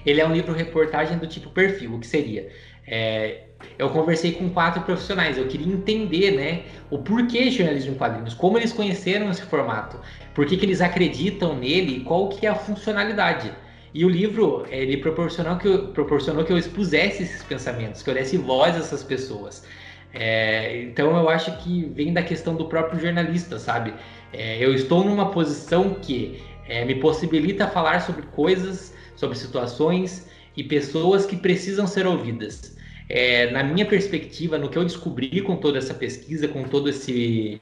ele 0.05 0.21
é 0.21 0.27
um 0.27 0.33
livro 0.33 0.53
reportagem 0.53 1.19
do 1.19 1.27
tipo 1.27 1.51
perfil, 1.51 1.95
o 1.95 2.01
que 2.01 2.07
seria? 2.07 2.51
É, 2.87 3.45
eu 3.79 3.91
conversei 3.91 4.33
com 4.33 4.49
quatro 4.51 4.83
profissionais, 4.83 5.37
eu 5.37 5.47
queria 5.47 5.73
entender 5.73 6.33
né, 6.33 6.63
o 6.91 6.99
porquê 6.99 7.51
jornalismo 7.51 7.93
em 7.93 7.95
quadrinhos, 7.97 8.35
como 8.35 8.59
eles 8.59 8.73
conheceram 8.73 9.31
esse 9.31 9.43
formato, 9.43 10.01
por 10.35 10.47
que, 10.47 10.57
que 10.57 10.65
eles 10.65 10.81
acreditam 10.81 11.57
nele 11.57 11.99
e 11.99 12.01
qual 12.01 12.29
que 12.29 12.47
é 12.47 12.51
a 12.51 12.55
funcionalidade. 12.55 13.53
E 13.93 14.05
o 14.05 14.09
livro, 14.09 14.65
ele 14.71 14.97
proporcionou 14.97 15.57
que 15.57 15.67
eu, 15.67 15.89
proporcionou 15.89 16.45
que 16.45 16.53
eu 16.53 16.59
expusesse 16.59 17.25
esses 17.25 17.43
pensamentos, 17.43 18.03
que 18.03 18.11
eu 18.11 18.15
desse 18.15 18.37
voz 18.37 18.77
a 18.77 18.79
essas 18.79 19.03
pessoas. 19.03 19.67
É, 20.13 20.83
então 20.83 21.17
eu 21.17 21.29
acho 21.29 21.57
que 21.59 21.85
vem 21.95 22.13
da 22.13 22.23
questão 22.23 22.55
do 22.55 22.67
próprio 22.67 23.01
jornalista, 23.01 23.59
sabe? 23.59 23.95
É, 24.33 24.65
eu 24.65 24.75
estou 24.75 25.05
numa 25.05 25.31
posição 25.31 25.95
que 25.95 26.43
é, 26.69 26.85
me 26.85 26.97
possibilita 26.97 27.67
falar 27.67 28.01
sobre 28.01 28.23
coisas, 28.23 28.95
sobre 29.17 29.37
situações 29.37 30.29
e 30.57 30.63
pessoas 30.63 31.27
que 31.27 31.37
precisam 31.37 31.87
ser 31.87 32.07
ouvidas. 32.07 32.77
É, 33.09 33.51
na 33.51 33.65
minha 33.65 33.85
perspectiva, 33.85 34.57
no 34.57 34.69
que 34.69 34.79
eu 34.79 34.85
descobri 34.85 35.41
com 35.41 35.57
toda 35.57 35.79
essa 35.79 35.93
pesquisa, 35.93 36.47
com 36.47 36.63
todo 36.63 36.89
esse 36.89 37.61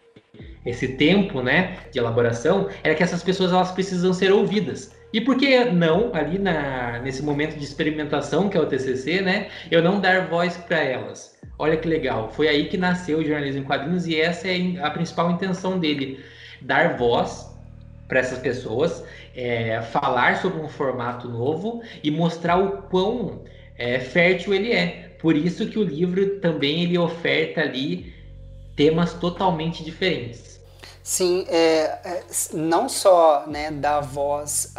esse 0.64 0.88
tempo, 0.88 1.42
né, 1.42 1.78
de 1.90 1.98
elaboração, 1.98 2.68
era 2.82 2.94
que 2.94 3.02
essas 3.02 3.22
pessoas 3.22 3.52
elas 3.52 3.72
precisam 3.72 4.12
ser 4.12 4.32
ouvidas. 4.32 4.94
E 5.12 5.20
por 5.20 5.36
que 5.36 5.64
não, 5.64 6.14
ali 6.14 6.38
na, 6.38 7.00
nesse 7.00 7.22
momento 7.22 7.56
de 7.56 7.64
experimentação, 7.64 8.48
que 8.48 8.56
é 8.56 8.60
o 8.60 8.66
TCC, 8.66 9.22
né, 9.22 9.48
eu 9.70 9.82
não 9.82 10.00
dar 10.00 10.26
voz 10.26 10.56
para 10.56 10.78
elas? 10.78 11.38
Olha 11.58 11.76
que 11.76 11.88
legal, 11.88 12.30
foi 12.30 12.48
aí 12.48 12.66
que 12.66 12.76
nasceu 12.76 13.18
o 13.18 13.24
jornalismo 13.24 13.62
em 13.62 13.64
quadrinhos 13.64 14.06
e 14.06 14.20
essa 14.20 14.48
é 14.48 14.78
a 14.80 14.90
principal 14.90 15.30
intenção 15.30 15.78
dele, 15.78 16.20
dar 16.60 16.96
voz 16.96 17.48
para 18.06 18.20
essas 18.20 18.38
pessoas, 18.38 19.04
é, 19.34 19.80
falar 19.80 20.36
sobre 20.36 20.60
um 20.60 20.68
formato 20.68 21.28
novo 21.28 21.82
e 22.02 22.10
mostrar 22.10 22.56
o 22.56 22.82
quão 22.82 23.42
é, 23.76 23.98
fértil 23.98 24.54
ele 24.54 24.72
é. 24.72 25.14
Por 25.18 25.36
isso 25.36 25.66
que 25.68 25.78
o 25.78 25.82
livro 25.82 26.38
também 26.40 26.84
ele 26.84 26.96
oferta 26.96 27.60
ali 27.60 28.12
temas 28.78 29.12
totalmente 29.14 29.82
diferentes. 29.82 30.60
Sim, 31.02 31.44
é, 31.48 31.98
é, 32.04 32.24
não 32.54 32.88
só 32.88 33.44
né, 33.48 33.72
dar 33.72 34.00
voz 34.00 34.72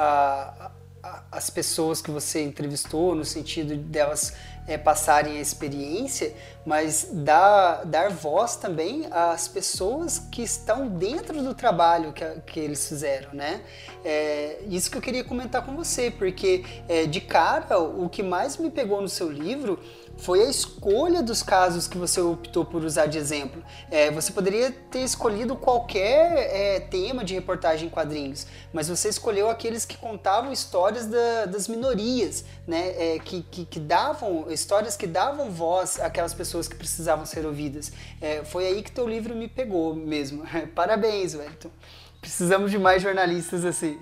às 1.29 1.49
pessoas 1.49 2.01
que 2.01 2.09
você 2.09 2.41
entrevistou, 2.41 3.13
no 3.13 3.25
sentido 3.25 3.75
delas 3.75 4.33
é, 4.69 4.77
passarem 4.77 5.38
a 5.38 5.41
experiência, 5.41 6.33
mas 6.65 7.09
dar, 7.12 7.83
dar 7.85 8.09
voz 8.09 8.55
também 8.55 9.07
às 9.12 9.47
pessoas 9.47 10.19
que 10.31 10.43
estão 10.43 10.88
dentro 10.88 11.41
do 11.41 11.53
trabalho 11.53 12.13
que, 12.13 12.23
que 12.45 12.59
eles 12.59 12.88
fizeram, 12.88 13.33
né? 13.33 13.62
É, 14.05 14.59
isso 14.69 14.89
que 14.91 14.97
eu 14.97 15.01
queria 15.01 15.23
comentar 15.23 15.65
com 15.65 15.75
você, 15.75 16.12
porque 16.12 16.63
é, 16.88 17.05
de 17.05 17.19
cara 17.19 17.79
o 17.79 18.07
que 18.07 18.21
mais 18.21 18.55
me 18.57 18.69
pegou 18.69 19.01
no 19.01 19.09
seu 19.09 19.29
livro 19.29 19.79
foi 20.21 20.43
a 20.43 20.49
escolha 20.49 21.23
dos 21.23 21.41
casos 21.41 21.88
que 21.88 21.97
você 21.97 22.19
optou 22.19 22.65
por 22.65 22.84
usar 22.84 23.05
de 23.05 23.17
exemplo. 23.17 23.63
É, 23.89 24.12
você 24.12 24.32
poderia 24.32 24.71
ter 24.91 24.99
escolhido 24.99 25.55
qualquer 25.55 26.49
é, 26.51 26.79
tema 26.79 27.23
de 27.23 27.34
reportagem 27.34 27.88
em 27.88 27.89
quadrinhos, 27.89 28.45
mas 28.73 28.89
você 28.89 29.10
escolheu 29.10 29.49
aqueles 29.49 29.86
que 29.86 29.97
contavam 29.97 30.51
histórias 30.51 31.05
da, 31.05 31.45
das 31.45 31.67
minorias, 31.67 32.43
né? 32.67 33.15
É, 33.15 33.19
que, 33.19 33.41
que, 33.43 33.65
que, 33.65 33.79
davam 33.79 34.51
histórias 34.51 34.97
que 34.97 35.08
davam 35.08 35.51
voz 35.51 35.99
àquelas 35.99 36.34
pessoas 36.34 36.67
que 36.67 36.75
precisavam 36.75 37.25
ser 37.25 37.45
ouvidas. 37.45 37.91
É, 38.21 38.43
foi 38.43 38.67
aí 38.67 38.84
que 38.84 38.91
teu 38.91 39.08
livro 39.08 39.36
me 39.36 39.47
pegou 39.47 39.95
mesmo. 39.95 40.43
Parabéns, 40.75 41.34
Wellington. 41.34 41.71
Precisamos 42.19 42.69
de 42.69 42.77
mais 42.77 43.01
jornalistas 43.01 43.63
assim. 43.63 43.97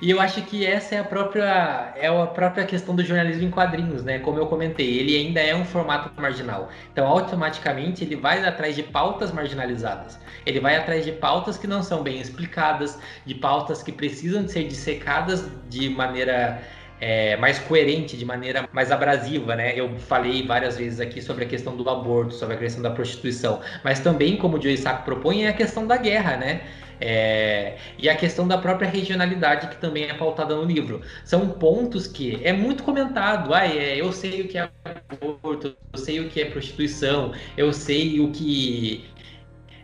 E 0.00 0.10
eu 0.10 0.20
acho 0.20 0.42
que 0.42 0.64
essa 0.64 0.94
é 0.94 0.98
a 0.98 1.04
própria 1.04 1.92
é 1.96 2.06
a 2.06 2.26
própria 2.26 2.64
questão 2.64 2.94
do 2.94 3.04
jornalismo 3.04 3.44
em 3.44 3.50
quadrinhos, 3.50 4.02
né? 4.04 4.18
Como 4.18 4.38
eu 4.38 4.46
comentei, 4.46 4.98
ele 4.98 5.16
ainda 5.16 5.40
é 5.40 5.54
um 5.54 5.64
formato 5.64 6.10
marginal. 6.20 6.70
Então, 6.92 7.06
automaticamente 7.06 8.04
ele 8.04 8.16
vai 8.16 8.42
atrás 8.44 8.74
de 8.74 8.82
pautas 8.82 9.32
marginalizadas. 9.32 10.18
Ele 10.46 10.60
vai 10.60 10.76
atrás 10.76 11.04
de 11.04 11.12
pautas 11.12 11.58
que 11.58 11.66
não 11.66 11.82
são 11.82 12.02
bem 12.02 12.20
explicadas, 12.20 12.98
de 13.26 13.34
pautas 13.34 13.82
que 13.82 13.92
precisam 13.92 14.44
de 14.44 14.52
ser 14.52 14.64
dissecadas 14.64 15.50
de 15.68 15.88
maneira 15.90 16.62
é, 17.00 17.36
mais 17.36 17.58
coerente, 17.58 18.16
de 18.16 18.24
maneira 18.24 18.68
mais 18.72 18.90
abrasiva, 18.92 19.56
né? 19.56 19.72
Eu 19.78 19.98
falei 19.98 20.46
várias 20.46 20.76
vezes 20.76 21.00
aqui 21.00 21.22
sobre 21.22 21.44
a 21.44 21.48
questão 21.48 21.76
do 21.76 21.88
aborto, 21.88 22.34
sobre 22.34 22.56
a 22.56 22.58
questão 22.58 22.82
da 22.82 22.90
prostituição, 22.90 23.60
mas 23.84 24.00
também, 24.00 24.36
como 24.36 24.58
o 24.58 24.62
Joe 24.62 24.72
Isaac 24.72 25.04
propõe, 25.04 25.44
é 25.44 25.48
a 25.48 25.52
questão 25.52 25.86
da 25.86 25.96
guerra, 25.96 26.36
né? 26.36 26.62
É, 27.00 27.78
e 27.98 28.08
a 28.10 28.14
questão 28.16 28.46
da 28.46 28.58
própria 28.58 28.88
regionalidade 28.88 29.68
que 29.68 29.76
também 29.80 30.04
é 30.04 30.14
pautada 30.14 30.54
no 30.54 30.64
livro. 30.64 31.00
São 31.24 31.48
pontos 31.48 32.06
que 32.06 32.38
é 32.44 32.52
muito 32.52 32.82
comentado. 32.82 33.54
Ah, 33.54 33.66
é, 33.66 33.98
eu 33.98 34.12
sei 34.12 34.42
o 34.42 34.48
que 34.48 34.58
é 34.58 34.70
aborto, 35.10 35.74
eu 35.94 35.98
sei 35.98 36.20
o 36.20 36.28
que 36.28 36.40
é 36.42 36.44
prostituição, 36.44 37.32
eu 37.56 37.72
sei 37.72 38.20
o 38.20 38.30
que 38.30 39.09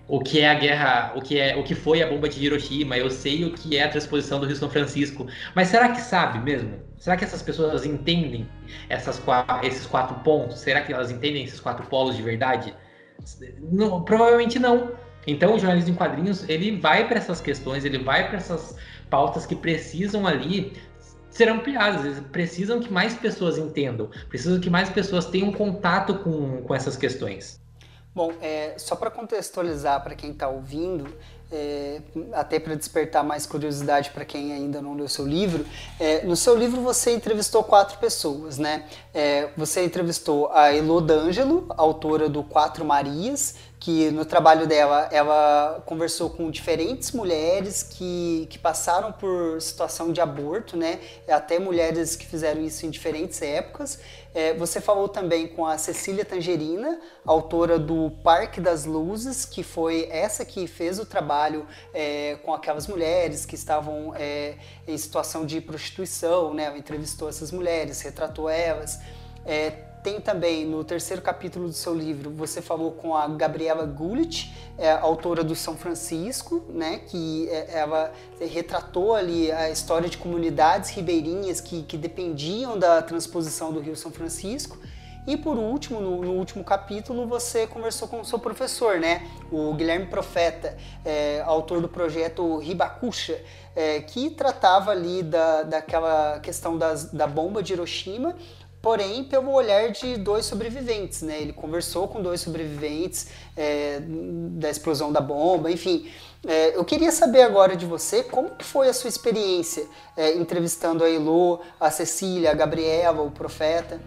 o 0.09 0.21
que 0.21 0.41
é 0.41 0.49
a 0.49 0.55
guerra, 0.55 1.13
o 1.17 1.21
que 1.21 1.39
é 1.39 1.57
o 1.57 1.65
que 1.65 1.75
foi 1.75 2.03
a 2.03 2.07
bomba 2.07 2.29
de 2.29 2.45
Hiroshima, 2.45 2.97
eu 2.97 3.11
sei 3.11 3.45
o 3.45 3.53
que 3.53 3.77
é 3.77 3.85
a 3.85 3.89
transposição 3.89 4.39
do 4.39 4.47
Rio 4.47 4.57
São 4.57 4.71
Francisco. 4.71 5.27
Mas 5.55 5.69
será 5.69 5.89
que 5.89 6.01
sabe 6.01 6.39
mesmo? 6.39 6.79
Será 6.99 7.17
que 7.17 7.25
essas 7.25 7.43
pessoas 7.43 7.85
entendem 7.85 8.49
essas 8.89 9.21
esses 9.63 9.87
quatro 9.87 10.15
pontos? 10.21 10.61
Será 10.61 10.81
que 10.81 10.93
elas 10.93 11.11
entendem 11.11 11.45
esses 11.45 11.61
quatro 11.61 11.87
polos 11.87 12.17
de 12.17 12.23
verdade? 12.23 12.75
Não, 13.61 14.03
provavelmente 14.03 14.59
não. 14.59 14.93
Então, 15.27 15.55
o 15.55 15.59
jornalismo 15.59 15.91
em 15.91 15.95
quadrinhos 15.95 16.49
ele 16.49 16.79
vai 16.79 17.09
para 17.09 17.19
essas 17.19 17.41
questões, 17.41 17.85
ele 17.85 17.99
vai 17.99 18.29
para 18.29 18.37
essas 18.37 18.77
pautas 19.11 19.45
que 19.45 19.57
precisam 19.57 20.27
ali 20.27 20.73
ser 21.31 21.49
ampliadas, 21.49 22.05
eles 22.05 22.21
precisam 22.33 22.81
que 22.81 22.91
mais 22.91 23.15
pessoas 23.15 23.59
entendam, 23.59 24.09
precisam 24.29 24.61
que 24.61 24.71
mais 24.71 24.89
pessoas 24.89 25.27
tenham 25.27 25.53
contato 25.53 26.15
com, 26.21 26.63
com 26.63 26.75
essas 26.75 26.97
questões. 26.97 27.61
Bom, 28.17 28.33
é, 28.41 28.73
só 28.79 28.97
para 28.97 29.11
contextualizar 29.11 30.03
para 30.03 30.15
quem 30.15 30.31
está 30.31 30.49
ouvindo, 30.49 31.07
é, 31.53 32.01
até 32.33 32.59
para 32.59 32.75
despertar 32.75 33.23
mais 33.23 33.45
curiosidade 33.45 34.09
para 34.09 34.25
quem 34.25 34.55
ainda 34.55 34.81
não 34.81 34.95
leu 34.95 35.07
seu 35.07 35.27
livro, 35.27 35.67
é, 36.01 36.25
no 36.25 36.35
seu 36.35 36.57
livro 36.57 36.81
você 36.81 37.15
entrevistou 37.15 37.63
quatro 37.63 37.99
pessoas, 37.99 38.57
né? 38.57 38.87
É, 39.13 39.51
você 39.55 39.85
entrevistou 39.85 40.51
a 40.51 40.75
Elo 40.75 41.03
D'Angelo, 41.03 41.67
autora 41.77 42.27
do 42.27 42.43
Quatro 42.43 42.87
Marias, 42.87 43.57
que 43.87 44.11
no 44.11 44.25
trabalho 44.25 44.67
dela 44.67 45.09
ela 45.13 45.81
conversou 45.87 46.29
com 46.29 46.51
diferentes 46.51 47.13
mulheres 47.13 47.85
que, 47.85 48.49
que 48.51 48.59
passaram 48.59 49.13
por 49.13 49.63
situação 49.63 50.11
de 50.11 50.21
aborto, 50.21 50.77
né? 50.77 50.99
Até 51.29 51.61
mulheres 51.61 52.17
que 52.17 52.27
fizeram 52.27 52.61
isso 52.65 52.85
em 52.85 52.91
diferentes 52.91 53.41
épocas. 53.41 54.01
É, 54.35 54.55
você 54.55 54.81
falou 54.81 55.09
também 55.09 55.47
com 55.47 55.65
a 55.65 55.79
Cecília 55.79 56.25
Tangerina, 56.25 57.01
autora 57.25 57.79
do 57.79 58.11
Parque 58.25 58.61
das 58.61 58.87
Luzes, 58.87 59.45
que 59.45 59.63
foi 59.63 60.09
essa 60.11 60.45
que 60.45 60.67
fez 60.67 60.99
o 60.99 61.07
trabalho 61.07 61.65
é, 61.95 62.41
com 62.43 62.53
aquelas 62.53 62.89
mulheres 62.89 63.47
que 63.47 63.55
estavam 63.55 64.13
é, 64.17 64.57
em 64.89 64.99
situação 64.99 65.47
de 65.47 65.61
prostituição, 65.61 66.53
né? 66.53 66.65
Ela 66.65 66.77
entrevistou 66.79 67.29
essas 67.29 67.53
mulheres, 67.53 68.01
retratou 68.01 68.49
elas. 68.49 68.99
É, 69.45 69.86
tem 70.07 70.21
também 70.21 70.65
no 70.65 70.85
terceiro 70.85 71.21
capítulo 71.21 71.67
do 71.67 71.73
seu 71.73 71.93
livro, 71.93 72.31
você 72.31 72.63
falou 72.63 72.93
com 72.93 73.17
a 73.17 73.27
Gabriela 73.27 73.85
Gulit, 73.85 74.55
é, 74.79 74.93
autora 74.93 75.43
do 75.43 75.57
São 75.57 75.77
Francisco, 75.77 76.63
né, 76.69 77.01
que 77.09 77.49
é, 77.49 77.81
ela 77.81 78.13
retratou 78.41 79.17
ali 79.17 79.51
a 79.51 79.69
história 79.69 80.09
de 80.09 80.17
comunidades 80.17 80.91
ribeirinhas 80.91 81.61
que, 81.61 81.83
que 81.83 81.99
dependiam 81.99 82.79
da 82.79 83.03
transposição 83.03 83.73
do 83.73 83.81
Rio 83.81 83.97
São 83.97 84.13
Francisco. 84.13 84.79
E 85.27 85.37
por 85.37 85.59
último, 85.59 86.01
no, 86.01 86.23
no, 86.23 86.35
último 86.35 86.63
capítulo, 86.63 87.27
você 87.27 87.67
conversou 87.67 88.07
com 88.07 88.21
o 88.21 88.25
seu 88.25 88.39
professor, 88.39 89.01
né? 89.01 89.29
O 89.51 89.75
Guilherme 89.75 90.07
Profeta, 90.07 90.77
é, 91.05 91.43
autor 91.45 91.81
do 91.81 91.89
projeto 91.89 92.59
Ribacuxa, 92.59 93.37
é, 93.75 94.01
que 94.03 94.31
tratava 94.31 94.93
ali 94.93 95.25
da, 95.25 95.65
daquela 95.65 96.39
questão 96.39 96.79
das, 96.79 97.07
da 97.13 97.27
bomba 97.27 97.61
de 97.61 97.73
Hiroshima, 97.73 98.37
porém 98.87 99.25
pelo 99.25 99.51
olhar 99.51 99.91
de 99.91 100.17
dois 100.17 100.47
sobreviventes, 100.47 101.21
né? 101.21 101.41
Ele 101.41 101.53
conversou 101.53 102.07
com 102.07 102.23
dois 102.23 102.41
sobreviventes 102.41 103.33
é, 103.57 103.99
da 104.01 104.71
explosão 104.71 105.13
da 105.13 105.21
bomba, 105.21 105.73
enfim. 105.73 106.09
É, 106.47 106.77
eu 106.77 106.85
queria 106.85 107.11
saber 107.11 107.43
agora 107.43 107.75
de 107.75 107.85
você 107.85 108.23
como 108.23 108.51
que 108.51 108.65
foi 108.65 108.89
a 108.89 108.93
sua 108.93 109.09
experiência 109.09 109.89
é, 110.17 110.37
entrevistando 110.37 111.03
a 111.03 111.11
Elo, 111.11 111.61
a 111.81 111.91
Cecília, 111.91 112.53
a 112.53 112.55
Gabriela, 112.55 113.23
o 113.23 113.31
Profeta. 113.33 114.01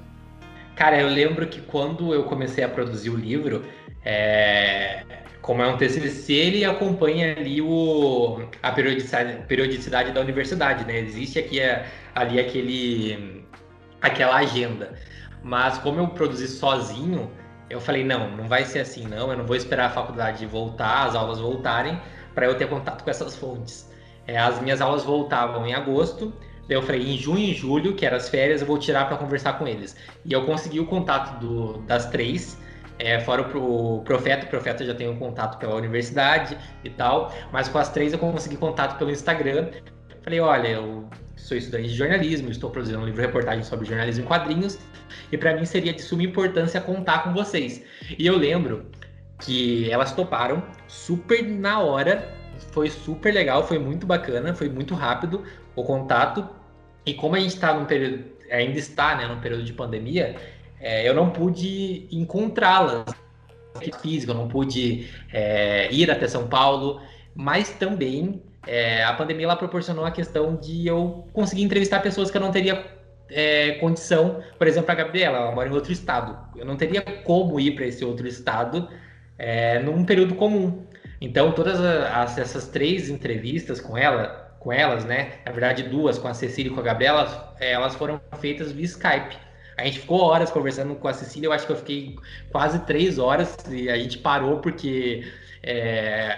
Cara, 0.77 1.01
eu 1.01 1.09
lembro 1.09 1.45
que 1.47 1.59
quando 1.59 2.13
eu 2.13 2.23
comecei 2.23 2.63
a 2.63 2.69
produzir 2.69 3.09
o 3.09 3.17
livro, 3.17 3.65
é, 4.05 5.03
como 5.41 5.61
é 5.61 5.67
um 5.67 5.75
TCC, 5.75 6.31
ele 6.31 6.63
acompanha 6.63 7.35
ali 7.35 7.61
o, 7.61 8.47
a 8.63 8.71
periodicidade, 8.71 9.45
periodicidade 9.45 10.13
da 10.13 10.21
universidade, 10.21 10.85
né? 10.85 10.99
Existe 10.99 11.37
aqui 11.37 11.59
ali 12.15 12.39
aquele 12.39 13.38
aquela 14.01 14.37
agenda. 14.37 14.93
Mas 15.43 15.77
como 15.77 15.99
eu 15.99 16.07
produzi 16.09 16.47
sozinho, 16.47 17.31
eu 17.69 17.79
falei, 17.79 18.03
não, 18.03 18.35
não 18.35 18.47
vai 18.47 18.65
ser 18.65 18.79
assim, 18.79 19.07
não. 19.07 19.31
Eu 19.31 19.37
não 19.37 19.45
vou 19.45 19.55
esperar 19.55 19.87
a 19.87 19.89
faculdade 19.89 20.45
voltar, 20.45 21.07
as 21.07 21.15
aulas 21.15 21.39
voltarem, 21.39 21.99
para 22.33 22.45
eu 22.45 22.55
ter 22.55 22.67
contato 22.67 23.03
com 23.03 23.09
essas 23.09 23.35
fontes. 23.35 23.89
É, 24.27 24.37
as 24.37 24.59
minhas 24.61 24.81
aulas 24.81 25.03
voltavam 25.03 25.65
em 25.65 25.73
agosto, 25.73 26.33
daí 26.67 26.77
eu 26.77 26.81
falei, 26.81 27.01
em 27.01 27.17
junho 27.17 27.39
e 27.39 27.53
julho, 27.53 27.95
que 27.95 28.05
eram 28.05 28.17
as 28.17 28.29
férias, 28.29 28.61
eu 28.61 28.67
vou 28.67 28.77
tirar 28.77 29.07
para 29.07 29.17
conversar 29.17 29.53
com 29.53 29.67
eles. 29.67 29.95
E 30.25 30.33
eu 30.33 30.45
consegui 30.45 30.79
o 30.79 30.85
contato 30.85 31.39
do, 31.39 31.79
das 31.79 32.07
três, 32.09 32.57
é, 32.99 33.19
fora 33.21 33.41
o 33.41 34.01
Profeta, 34.01 34.45
o 34.45 34.49
Profeta 34.49 34.83
já 34.83 34.93
tem 34.93 35.07
um 35.07 35.17
contato 35.17 35.57
pela 35.57 35.75
universidade 35.75 36.57
e 36.83 36.89
tal, 36.89 37.33
mas 37.51 37.69
com 37.69 37.77
as 37.77 37.89
três 37.89 38.11
eu 38.11 38.19
consegui 38.19 38.57
contato 38.57 38.97
pelo 38.97 39.09
Instagram. 39.09 39.69
Falei, 40.21 40.39
olha, 40.41 40.67
eu 40.67 41.09
sou 41.49 41.57
estudante 41.57 41.89
de 41.89 41.95
jornalismo, 41.95 42.51
estou 42.51 42.69
produzindo 42.69 42.99
um 42.99 43.05
livro 43.05 43.21
reportagem 43.21 43.63
sobre 43.63 43.87
jornalismo 43.87 44.23
em 44.23 44.27
quadrinhos, 44.27 44.77
e 45.31 45.37
para 45.37 45.55
mim 45.55 45.65
seria 45.65 45.91
de 45.91 46.01
suma 46.01 46.21
importância 46.21 46.79
contar 46.79 47.23
com 47.23 47.33
vocês. 47.33 47.83
E 48.17 48.27
eu 48.27 48.37
lembro 48.37 48.85
que 49.41 49.89
elas 49.89 50.11
toparam 50.11 50.63
super 50.87 51.43
na 51.43 51.79
hora, 51.79 52.31
foi 52.71 52.89
super 52.91 53.33
legal, 53.33 53.67
foi 53.67 53.79
muito 53.79 54.05
bacana, 54.05 54.53
foi 54.53 54.69
muito 54.69 54.93
rápido 54.93 55.43
o 55.75 55.83
contato. 55.83 56.47
E 57.03 57.15
como 57.15 57.35
a 57.35 57.39
gente 57.39 57.55
está 57.55 57.73
num 57.73 57.85
período, 57.85 58.25
ainda 58.51 58.77
está, 58.77 59.15
né, 59.15 59.25
num 59.27 59.39
período 59.41 59.63
de 59.63 59.73
pandemia, 59.73 60.35
é, 60.79 61.07
eu 61.07 61.15
não 61.15 61.31
pude 61.31 62.07
encontrá-las 62.11 63.05
físico, 64.03 64.33
eu 64.33 64.35
não 64.35 64.47
pude 64.47 65.09
é, 65.33 65.91
ir 65.91 66.11
até 66.11 66.27
São 66.27 66.47
Paulo, 66.47 67.01
mas 67.33 67.71
também 67.71 68.43
é, 68.67 69.03
a 69.03 69.13
pandemia 69.13 69.45
ela 69.45 69.55
proporcionou 69.55 70.05
a 70.05 70.11
questão 70.11 70.55
de 70.55 70.85
eu 70.87 71.27
conseguir 71.33 71.63
entrevistar 71.63 72.01
pessoas 72.01 72.29
que 72.29 72.37
eu 72.37 72.41
não 72.41 72.51
teria 72.51 72.85
é, 73.31 73.73
condição, 73.73 74.43
por 74.57 74.67
exemplo, 74.67 74.91
a 74.91 74.95
Gabriela, 74.95 75.37
ela 75.37 75.51
mora 75.51 75.69
em 75.69 75.73
outro 75.73 75.91
estado. 75.91 76.37
Eu 76.57 76.65
não 76.65 76.75
teria 76.75 77.01
como 77.01 77.59
ir 77.59 77.75
para 77.75 77.85
esse 77.85 78.03
outro 78.03 78.27
estado 78.27 78.89
é, 79.37 79.79
num 79.79 80.03
período 80.03 80.35
comum. 80.35 80.85
Então, 81.21 81.51
todas 81.51 81.79
as, 81.79 82.37
essas 82.37 82.67
três 82.67 83.09
entrevistas 83.09 83.79
com 83.79 83.97
ela, 83.97 84.55
com 84.59 84.71
elas, 84.71 85.05
né? 85.05 85.33
Na 85.45 85.51
verdade, 85.51 85.83
duas 85.83 86.17
com 86.17 86.27
a 86.27 86.33
Cecília 86.33 86.71
e 86.71 86.73
com 86.73 86.79
a 86.79 86.83
Gabriela, 86.83 87.55
é, 87.59 87.71
elas 87.71 87.95
foram 87.95 88.19
feitas 88.39 88.71
via 88.71 88.85
Skype. 88.85 89.37
A 89.77 89.85
gente 89.85 89.99
ficou 89.99 90.19
horas 90.21 90.51
conversando 90.51 90.95
com 90.95 91.07
a 91.07 91.13
Cecília, 91.13 91.47
eu 91.47 91.53
acho 91.53 91.65
que 91.65 91.71
eu 91.71 91.77
fiquei 91.77 92.15
quase 92.51 92.79
três 92.79 93.17
horas 93.17 93.57
e 93.69 93.89
a 93.89 93.97
gente 93.97 94.17
parou 94.17 94.59
porque 94.59 95.23
é, 95.63 96.37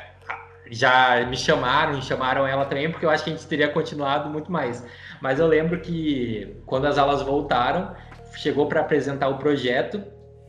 já 0.72 1.26
me 1.26 1.36
chamaram 1.36 1.99
e 1.99 2.01
chamaram 2.01 2.47
ela 2.47 2.63
também, 2.63 2.89
porque 2.89 3.05
eu 3.05 3.09
acho 3.09 3.26
que 3.26 3.30
a 3.30 3.34
gente 3.34 3.45
teria 3.45 3.67
continuado 3.67 4.30
muito 4.30 4.49
mais. 4.49 4.84
Mas 5.22 5.38
eu 5.38 5.45
lembro 5.45 5.82
que 5.82 6.55
quando 6.65 6.86
as 6.86 6.97
aulas 6.97 7.22
voltaram, 7.22 7.93
chegou 8.38 8.65
para 8.67 8.80
apresentar 8.80 9.28
o 9.28 9.38
projeto. 9.38 10.01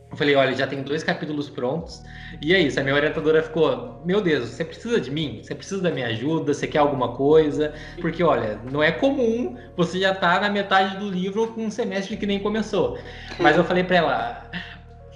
Eu 0.09 0.17
falei, 0.17 0.35
olha, 0.35 0.53
já 0.53 0.65
tem 0.65 0.81
dois 0.81 1.03
capítulos 1.03 1.49
prontos. 1.49 2.01
E 2.41 2.53
é 2.53 2.59
isso, 2.59 2.79
a 2.79 2.83
minha 2.83 2.95
orientadora 2.95 3.41
ficou, 3.41 4.01
meu 4.05 4.21
Deus, 4.21 4.47
você 4.47 4.63
precisa 4.63 5.01
de 5.01 5.11
mim? 5.11 5.41
Você 5.43 5.53
precisa 5.55 5.81
da 5.81 5.91
minha 5.91 6.07
ajuda? 6.07 6.53
Você 6.53 6.67
quer 6.67 6.77
alguma 6.77 7.15
coisa? 7.15 7.73
Porque, 7.99 8.23
olha, 8.23 8.59
não 8.71 8.81
é 8.81 8.91
comum 8.91 9.57
você 9.75 9.99
já 9.99 10.13
tá 10.13 10.39
na 10.39 10.49
metade 10.49 10.97
do 10.97 11.09
livro 11.09 11.47
com 11.47 11.65
um 11.65 11.71
semestre 11.71 12.15
que 12.15 12.25
nem 12.25 12.39
começou. 12.39 12.97
Mas 13.39 13.57
eu 13.57 13.63
falei 13.63 13.83
para 13.83 13.95
ela, 13.97 14.51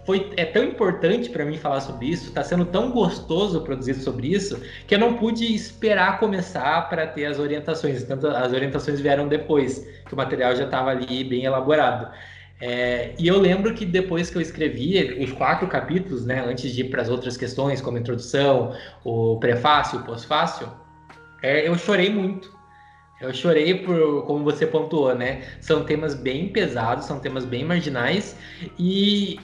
foi 0.08 0.32
é 0.38 0.46
tão 0.46 0.64
importante 0.64 1.30
para 1.30 1.44
mim 1.44 1.58
falar 1.58 1.82
sobre 1.82 2.08
isso, 2.08 2.30
está 2.30 2.42
sendo 2.42 2.64
tão 2.64 2.92
gostoso 2.92 3.60
produzir 3.60 3.94
sobre 3.96 4.34
isso, 4.34 4.58
que 4.88 4.96
eu 4.96 5.00
não 5.00 5.16
pude 5.16 5.54
esperar 5.54 6.18
começar 6.18 6.88
para 6.88 7.06
ter 7.06 7.26
as 7.26 7.40
orientações. 7.40 8.04
Tanto 8.04 8.26
as 8.26 8.54
orientações 8.54 9.02
vieram 9.02 9.28
depois, 9.28 9.86
que 10.08 10.14
o 10.14 10.16
material 10.16 10.56
já 10.56 10.64
estava 10.64 10.92
ali 10.92 11.26
bem 11.26 11.44
elaborado. 11.44 12.10
É, 12.62 13.12
e 13.20 13.28
eu 13.28 13.38
lembro 13.38 13.74
que 13.74 13.86
depois 13.86 14.30
que 14.30 14.38
eu 14.38 14.42
escrevi 14.42 15.22
os 15.22 15.34
quatro 15.34 15.68
capítulos, 15.68 16.26
né, 16.26 16.42
antes 16.48 16.74
de 16.74 16.82
ir 16.82 16.90
para 16.90 17.02
as 17.02 17.10
outras 17.10 17.36
questões, 17.36 17.82
como 17.82 17.98
introdução, 17.98 18.74
o 19.04 19.38
prefácio, 19.42 20.00
o 20.00 20.04
pós-fácio, 20.04 20.72
é, 21.44 21.68
eu 21.68 21.78
chorei 21.78 22.10
muito. 22.10 22.56
Eu 23.20 23.34
chorei 23.34 23.74
por, 23.74 24.26
como 24.26 24.44
você 24.44 24.66
pontuou, 24.66 25.14
né? 25.16 25.42
São 25.60 25.84
temas 25.84 26.14
bem 26.14 26.50
pesados, 26.50 27.06
são 27.06 27.20
temas 27.20 27.44
bem 27.46 27.66
marginais 27.66 28.38
e 28.78 29.40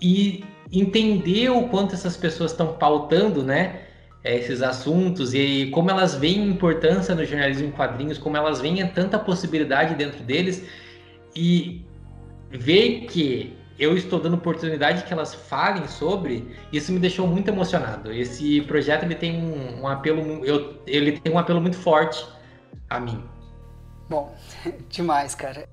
e 0.00 0.44
entender 0.72 1.50
o 1.50 1.68
quanto 1.68 1.94
essas 1.94 2.16
pessoas 2.16 2.52
estão 2.52 2.74
pautando, 2.74 3.42
né? 3.42 3.82
Esses 4.24 4.62
assuntos 4.62 5.32
e 5.32 5.70
como 5.72 5.90
elas 5.90 6.14
veem 6.14 6.48
importância 6.48 7.14
no 7.14 7.24
jornalismo 7.24 7.68
em 7.68 7.70
quadrinhos, 7.70 8.18
como 8.18 8.36
elas 8.36 8.60
veem 8.60 8.86
tanta 8.88 9.18
possibilidade 9.18 9.94
dentro 9.94 10.22
deles, 10.22 10.64
e 11.34 11.86
ver 12.50 13.06
que 13.06 13.56
eu 13.78 13.96
estou 13.96 14.18
dando 14.18 14.34
oportunidade 14.34 15.04
que 15.04 15.12
elas 15.12 15.34
falem 15.34 15.86
sobre, 15.86 16.52
isso 16.72 16.92
me 16.92 16.98
deixou 16.98 17.26
muito 17.26 17.48
emocionado. 17.48 18.12
Esse 18.12 18.60
projeto 18.62 19.04
ele 19.04 19.14
tem 19.14 19.40
um, 19.40 19.82
um 19.82 19.86
apelo, 19.86 20.44
eu, 20.44 20.82
ele 20.86 21.12
tem 21.12 21.32
um 21.32 21.38
apelo 21.38 21.60
muito 21.60 21.76
forte 21.76 22.26
a 22.90 22.98
mim. 22.98 23.22
Bom, 24.08 24.34
demais, 24.90 25.34
cara. 25.34 25.68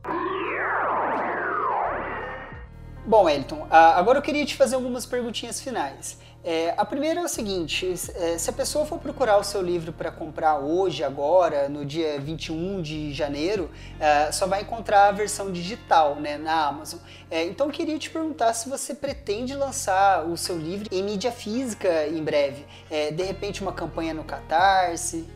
Bom, 3.08 3.30
Elton, 3.30 3.68
agora 3.70 4.18
eu 4.18 4.22
queria 4.22 4.44
te 4.46 4.56
fazer 4.56 4.76
algumas 4.76 5.06
perguntinhas 5.06 5.62
finais. 5.62 6.20
É, 6.44 6.76
a 6.78 6.84
primeira 6.84 7.22
é 7.22 7.24
o 7.24 7.28
seguinte: 7.28 7.92
é, 8.16 8.38
se 8.38 8.50
a 8.50 8.54
pessoa 8.54 8.86
for 8.86 9.00
procurar 9.00 9.38
o 9.38 9.44
seu 9.44 9.62
livro 9.62 9.94
para 9.94 10.12
comprar 10.12 10.58
hoje, 10.58 11.04
agora, 11.04 11.68
no 11.70 11.84
dia 11.84 12.20
21 12.20 12.82
de 12.82 13.14
janeiro, 13.14 13.70
é, 14.00 14.32
só 14.32 14.46
vai 14.46 14.62
encontrar 14.62 15.08
a 15.08 15.12
versão 15.12 15.52
digital 15.52 16.16
né, 16.16 16.38
na 16.38 16.68
Amazon. 16.68 17.00
É, 17.30 17.44
então 17.44 17.68
eu 17.68 17.72
queria 17.72 17.98
te 18.00 18.10
perguntar 18.12 18.54
se 18.54 18.70
você 18.70 18.94
pretende 18.94 19.56
lançar 19.56 20.26
o 20.26 20.38
seu 20.38 20.58
livro 20.58 20.88
em 20.92 21.04
mídia 21.04 21.32
física 21.32 22.08
em 22.08 22.24
breve. 22.24 22.66
É, 22.92 23.12
de 23.12 23.24
repente, 23.24 23.62
uma 23.62 23.74
campanha 23.74 24.14
no 24.14 24.24
Catarse. 24.24 25.28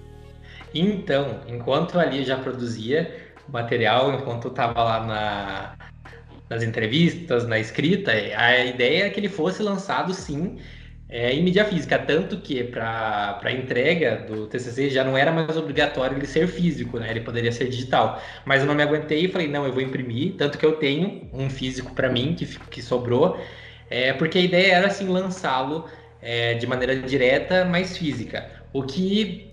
Então, 0.74 1.42
enquanto 1.48 2.00
ali 2.00 2.24
já 2.24 2.38
produzia 2.38 3.32
material, 3.48 4.14
enquanto 4.14 4.48
estava 4.48 4.84
lá 4.84 5.04
na, 5.04 5.79
nas 6.50 6.64
entrevistas, 6.64 7.48
na 7.48 7.60
escrita, 7.60 8.12
a 8.12 8.66
ideia 8.66 9.06
é 9.06 9.10
que 9.10 9.20
ele 9.20 9.30
fosse 9.30 9.62
lançado 9.62 10.14
sim 10.14 10.58
é, 11.10 11.34
em 11.34 11.44
mídia 11.44 11.66
física, 11.66 11.98
tanto 11.98 12.38
que 12.40 12.64
para 12.64 13.40
a 13.44 13.52
entrega 13.52 14.26
do 14.28 14.46
TCC 14.46 14.90
já 14.92 15.04
não 15.04 15.18
era 15.18 15.32
mais 15.32 15.58
obrigatório 15.58 16.16
ele 16.16 16.28
ser 16.28 16.48
físico, 16.48 17.00
né? 17.00 17.10
Ele 17.10 17.22
poderia 17.22 17.52
ser 17.52 17.68
digital. 17.68 18.22
Mas 18.46 18.62
eu 18.62 18.68
não 18.68 18.76
me 18.76 18.84
aguentei 18.84 19.26
e 19.26 19.28
falei, 19.28 19.48
não, 19.48 19.66
eu 19.66 19.74
vou 19.74 19.82
imprimir, 19.82 20.36
tanto 20.38 20.58
que 20.58 20.66
eu 20.66 20.74
tenho 20.74 21.28
um 21.34 21.50
físico 21.50 21.94
para 21.96 22.10
mim 22.10 22.36
que, 22.36 22.46
que 22.46 22.82
sobrou, 22.82 23.40
é, 23.90 24.14
porque 24.14 24.38
a 24.38 24.42
ideia 24.42 24.74
era 24.76 24.88
assim 24.88 25.08
lançá-lo 25.08 25.86
é, 26.22 26.54
de 26.54 26.68
maneira 26.68 26.96
direta, 26.96 27.66
mais 27.66 27.98
física. 27.98 28.48
O 28.72 28.84
que 28.84 29.49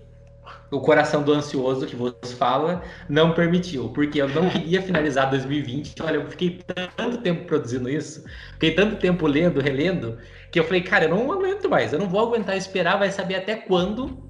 o 0.71 0.79
coração 0.79 1.23
do 1.23 1.33
ansioso 1.33 1.85
que 1.85 1.95
você 1.95 2.35
fala 2.35 2.81
não 3.07 3.33
permitiu, 3.33 3.89
porque 3.89 4.21
eu 4.21 4.27
não 4.29 4.49
queria 4.49 4.81
finalizar 4.81 5.29
2020. 5.29 5.95
Olha, 6.01 6.15
eu 6.15 6.29
fiquei 6.29 6.59
tanto 6.95 7.17
tempo 7.19 7.45
produzindo 7.45 7.89
isso, 7.89 8.23
fiquei 8.53 8.73
tanto 8.73 8.97
tempo 8.97 9.25
lendo, 9.27 9.61
relendo, 9.61 10.17
que 10.51 10.59
eu 10.59 10.63
falei, 10.63 10.81
cara, 10.81 11.05
eu 11.05 11.09
não 11.09 11.31
aguento 11.31 11.69
mais, 11.69 11.93
eu 11.93 11.99
não 11.99 12.09
vou 12.09 12.21
aguentar 12.21 12.57
esperar, 12.57 12.97
vai 12.97 13.11
saber 13.11 13.35
até 13.35 13.55
quando 13.55 14.27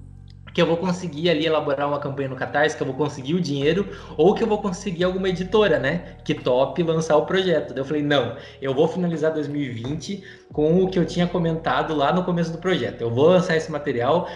que 0.57 0.61
eu 0.61 0.65
vou 0.65 0.77
conseguir 0.77 1.29
ali 1.29 1.45
elaborar 1.45 1.87
uma 1.87 1.99
campanha 1.99 2.29
no 2.29 2.35
Catarse, 2.35 2.75
que 2.75 2.81
eu 2.81 2.87
vou 2.87 2.95
conseguir 2.95 3.35
o 3.35 3.39
dinheiro, 3.39 3.87
ou 4.17 4.33
que 4.33 4.41
eu 4.41 4.47
vou 4.47 4.59
conseguir 4.59 5.03
alguma 5.03 5.29
editora, 5.29 5.77
né, 5.77 6.15
que 6.25 6.33
top 6.33 6.81
lançar 6.81 7.15
o 7.15 7.27
projeto. 7.27 7.75
Daí 7.75 7.81
eu 7.81 7.85
falei, 7.85 8.01
não, 8.01 8.35
eu 8.59 8.73
vou 8.73 8.87
finalizar 8.87 9.31
2020 9.31 10.23
com 10.51 10.83
o 10.83 10.89
que 10.89 10.97
eu 10.97 11.05
tinha 11.05 11.27
comentado 11.27 11.93
lá 11.93 12.11
no 12.11 12.23
começo 12.23 12.51
do 12.51 12.57
projeto. 12.57 13.01
Eu 13.01 13.11
vou 13.11 13.27
lançar 13.27 13.55
esse 13.55 13.71
material 13.71 14.27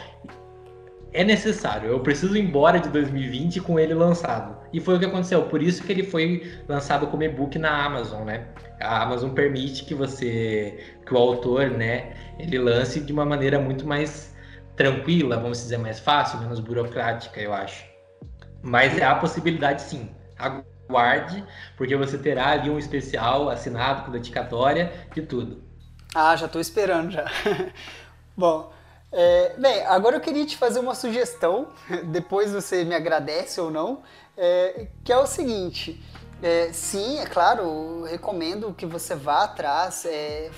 é 1.14 1.24
necessário. 1.24 1.89
Eu 1.89 1.99
preciso 1.99 2.36
ir 2.36 2.41
embora 2.41 2.80
de 2.80 2.89
2020 2.89 3.59
com 3.62 3.80
ele 3.80 3.93
lançado. 3.93 4.57
E 4.72 4.80
foi 4.80 4.95
o 4.95 4.99
que 4.99 5.05
aconteceu. 5.05 5.43
Por 5.43 5.62
isso 5.62 5.84
que 5.84 5.91
ele 5.91 6.03
foi 6.03 6.62
lançado 6.68 7.07
como 7.07 7.24
e-book 7.24 7.57
na 7.59 7.86
Amazon, 7.86 8.24
né? 8.24 8.47
A 8.80 9.03
Amazon 9.03 9.32
permite 9.32 9.84
que 9.84 9.93
você, 9.93 10.95
que 11.05 11.14
o 11.14 11.18
autor, 11.18 11.70
né, 11.70 12.14
ele 12.39 12.57
lance 12.57 12.99
de 12.99 13.12
uma 13.12 13.26
maneira 13.26 13.59
muito 13.59 13.86
mais 13.86 14.36
tranquila, 14.76 15.38
vamos 15.38 15.59
dizer, 15.59 15.78
mais 15.78 15.99
fácil, 15.99 16.39
menos 16.39 16.59
burocrática, 16.59 17.39
eu 17.39 17.53
acho. 17.53 17.86
Mas 18.64 18.97
é 18.97 19.03
a 19.03 19.16
possibilidade, 19.16 19.82
sim. 19.82 20.09
Aguarde, 20.38 21.43
porque 21.78 21.95
você 21.95 22.18
terá 22.18 22.51
ali 22.51 22.70
um 22.70 22.80
especial 22.80 23.49
assinado 23.49 24.05
com 24.05 24.12
dedicatória 24.12 24.91
de 25.14 25.22
tudo. 25.22 25.64
Ah, 26.16 26.36
já 26.36 26.45
estou 26.45 26.59
esperando 26.59 27.12
já. 27.12 27.26
Bom, 28.36 28.72
é, 29.12 29.55
bem, 29.57 29.86
agora 29.86 30.16
eu 30.16 30.22
queria 30.22 30.45
te 30.45 30.55
fazer 30.55 30.80
uma 30.80 30.95
sugestão, 30.95 31.68
depois 32.12 32.51
você 32.51 32.84
me 32.84 32.95
agradece 32.95 33.59
ou 33.59 33.70
não, 33.70 34.01
é, 34.38 34.88
que 35.03 35.12
é 35.12 35.18
o 35.18 35.28
seguinte. 35.28 36.01
É, 36.41 36.72
sim, 36.74 37.20
é 37.20 37.26
claro, 37.26 38.03
recomendo 38.03 38.74
que 38.74 38.86
você 38.86 39.14
vá 39.14 39.43
atrás, 39.43 40.05
é, 40.05 40.49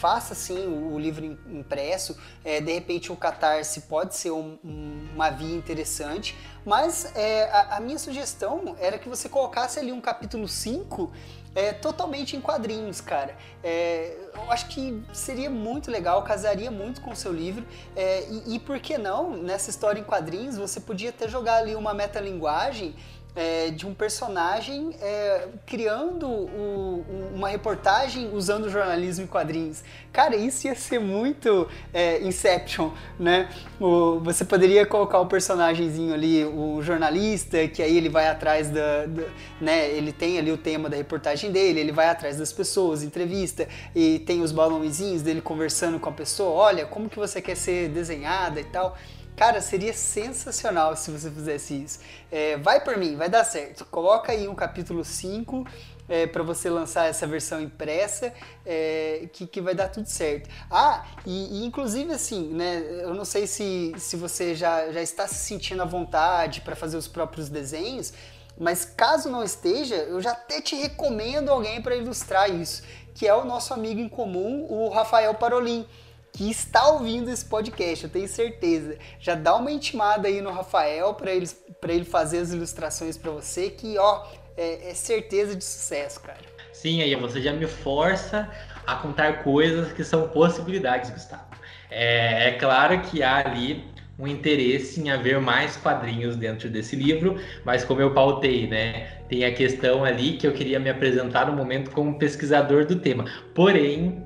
faça 0.00 0.34
sim 0.34 0.66
o, 0.66 0.98
livro 0.98 1.24
impresso. 1.24 2.18
É, 2.42 2.60
de 2.60 2.72
repente 2.72 3.12
o 3.12 3.16
Catarse 3.16 3.82
pode 3.82 4.16
ser 4.16 4.30
um, 4.30 4.58
um, 4.64 5.08
uma 5.14 5.28
via 5.28 5.54
interessante, 5.54 6.36
mas 6.70 7.10
é, 7.16 7.50
a, 7.50 7.78
a, 7.78 7.80
minha 7.80 7.98
sugestão 7.98 8.76
era 8.78 8.96
que 8.96 9.08
você 9.08 9.28
colocasse 9.28 9.80
ali 9.80 9.90
um 9.90 10.00
capítulo 10.00 10.46
5 10.46 11.10
é, 11.52 11.72
totalmente 11.72 12.36
em 12.36 12.40
quadrinhos, 12.40 13.00
cara. 13.00 13.36
É, 13.60 14.16
eu 14.32 14.52
acho 14.52 14.68
que 14.68 15.02
seria 15.12 15.50
muito 15.50 15.90
legal, 15.90 16.22
casaria 16.22 16.70
muito 16.70 17.00
com 17.00 17.10
o 17.10 17.16
seu 17.16 17.32
livro. 17.32 17.66
É, 17.96 18.24
e, 18.30 18.54
e 18.54 18.58
por 18.60 18.78
que 18.78 18.96
não, 18.96 19.30
nessa 19.30 19.68
história 19.68 19.98
em 19.98 20.04
quadrinhos, 20.04 20.56
você 20.56 20.78
podia 20.78 21.10
até 21.10 21.26
jogar 21.26 21.56
ali 21.56 21.74
uma 21.74 21.92
metalinguagem 21.92 22.94
é, 23.34 23.70
de 23.70 23.86
um 23.86 23.94
personagem 23.94 24.94
é, 25.00 25.48
criando 25.66 26.26
o, 26.28 27.04
uma 27.34 27.48
reportagem 27.48 28.30
usando 28.32 28.68
jornalismo 28.68 29.24
em 29.24 29.26
quadrinhos. 29.26 29.82
Cara, 30.12 30.36
isso 30.36 30.66
ia 30.66 30.74
ser 30.74 30.98
muito 30.98 31.68
é, 31.92 32.20
Inception, 32.20 32.90
né? 33.18 33.48
O, 33.78 34.20
você 34.20 34.44
poderia 34.44 34.84
colocar 34.84 35.20
o 35.20 35.26
personagemzinho 35.26 36.12
ali, 36.12 36.44
o 36.44 36.82
jornalista, 36.82 37.68
que 37.68 37.82
aí 37.82 37.96
ele 37.96 38.08
vai 38.08 38.28
atrás 38.28 38.68
da, 38.68 39.06
da, 39.06 39.22
né? 39.60 39.88
Ele 39.90 40.12
tem 40.12 40.38
ali 40.38 40.50
o 40.50 40.58
tema 40.58 40.88
da 40.88 40.96
reportagem 40.96 41.52
dele, 41.52 41.80
ele 41.80 41.92
vai 41.92 42.08
atrás 42.08 42.36
das 42.36 42.52
pessoas, 42.52 43.02
entrevista, 43.02 43.68
e 43.94 44.18
tem 44.20 44.42
os 44.42 44.52
balãozinhos 44.52 45.22
dele 45.22 45.40
conversando 45.40 45.98
com 46.00 46.08
a 46.08 46.12
pessoa, 46.12 46.50
olha, 46.50 46.86
como 46.86 47.08
que 47.08 47.18
você 47.18 47.40
quer 47.40 47.56
ser 47.56 47.88
desenhada 47.88 48.60
e 48.60 48.64
tal. 48.64 48.96
Cara, 49.40 49.62
seria 49.62 49.94
sensacional 49.94 50.94
se 50.94 51.10
você 51.10 51.30
fizesse 51.30 51.72
isso. 51.72 51.98
É, 52.30 52.58
vai 52.58 52.78
por 52.84 52.98
mim, 52.98 53.16
vai 53.16 53.26
dar 53.26 53.42
certo. 53.42 53.86
Coloca 53.86 54.32
aí 54.32 54.46
um 54.46 54.54
capítulo 54.54 55.02
5 55.02 55.66
é, 56.10 56.26
para 56.26 56.42
você 56.42 56.68
lançar 56.68 57.06
essa 57.06 57.26
versão 57.26 57.58
impressa, 57.58 58.34
é, 58.66 59.30
que, 59.32 59.46
que 59.46 59.62
vai 59.62 59.74
dar 59.74 59.88
tudo 59.88 60.06
certo. 60.10 60.50
Ah, 60.70 61.06
e, 61.24 61.62
e, 61.62 61.64
inclusive 61.64 62.12
assim, 62.12 62.52
né, 62.52 62.84
eu 63.00 63.14
não 63.14 63.24
sei 63.24 63.46
se, 63.46 63.94
se 63.96 64.14
você 64.14 64.54
já, 64.54 64.92
já 64.92 65.00
está 65.00 65.26
se 65.26 65.36
sentindo 65.36 65.80
à 65.80 65.86
vontade 65.86 66.60
para 66.60 66.76
fazer 66.76 66.98
os 66.98 67.08
próprios 67.08 67.48
desenhos, 67.48 68.12
mas 68.58 68.84
caso 68.84 69.30
não 69.30 69.42
esteja, 69.42 69.94
eu 69.94 70.20
já 70.20 70.32
até 70.32 70.60
te 70.60 70.76
recomendo 70.76 71.48
alguém 71.48 71.80
para 71.80 71.96
ilustrar 71.96 72.50
isso, 72.50 72.82
que 73.14 73.26
é 73.26 73.34
o 73.34 73.46
nosso 73.46 73.72
amigo 73.72 74.00
em 74.00 74.08
comum, 74.08 74.66
o 74.68 74.90
Rafael 74.90 75.32
Parolin 75.32 75.86
que 76.32 76.50
está 76.50 76.88
ouvindo 76.88 77.30
esse 77.30 77.44
podcast, 77.44 78.04
eu 78.04 78.10
tenho 78.10 78.28
certeza. 78.28 78.96
Já 79.18 79.34
dá 79.34 79.56
uma 79.56 79.70
intimada 79.70 80.28
aí 80.28 80.40
no 80.40 80.50
Rafael 80.50 81.14
para 81.14 81.32
ele, 81.32 81.48
ele 81.88 82.04
fazer 82.04 82.38
as 82.38 82.52
ilustrações 82.52 83.16
para 83.16 83.30
você, 83.30 83.70
que 83.70 83.98
ó, 83.98 84.26
é, 84.56 84.90
é, 84.90 84.94
certeza 84.94 85.56
de 85.56 85.64
sucesso, 85.64 86.20
cara. 86.20 86.38
Sim, 86.72 87.02
aí 87.02 87.14
você 87.14 87.40
já 87.40 87.52
me 87.52 87.66
força 87.66 88.48
a 88.86 88.94
contar 88.96 89.42
coisas 89.42 89.92
que 89.92 90.04
são 90.04 90.28
possibilidades, 90.28 91.10
Gustavo. 91.10 91.44
É, 91.90 92.48
é 92.48 92.52
claro 92.52 93.00
que 93.02 93.22
há 93.22 93.38
ali 93.38 93.84
um 94.18 94.26
interesse 94.26 95.00
em 95.00 95.10
haver 95.10 95.40
mais 95.40 95.76
quadrinhos 95.76 96.36
dentro 96.36 96.68
desse 96.68 96.94
livro, 96.94 97.40
mas 97.64 97.84
como 97.84 98.02
eu 98.02 98.12
pautei, 98.12 98.66
né, 98.66 99.22
tem 99.28 99.44
a 99.44 99.52
questão 99.52 100.04
ali 100.04 100.36
que 100.36 100.46
eu 100.46 100.52
queria 100.52 100.78
me 100.78 100.90
apresentar 100.90 101.46
no 101.46 101.54
momento 101.54 101.90
como 101.90 102.18
pesquisador 102.18 102.84
do 102.84 102.96
tema. 102.96 103.24
Porém, 103.54 104.22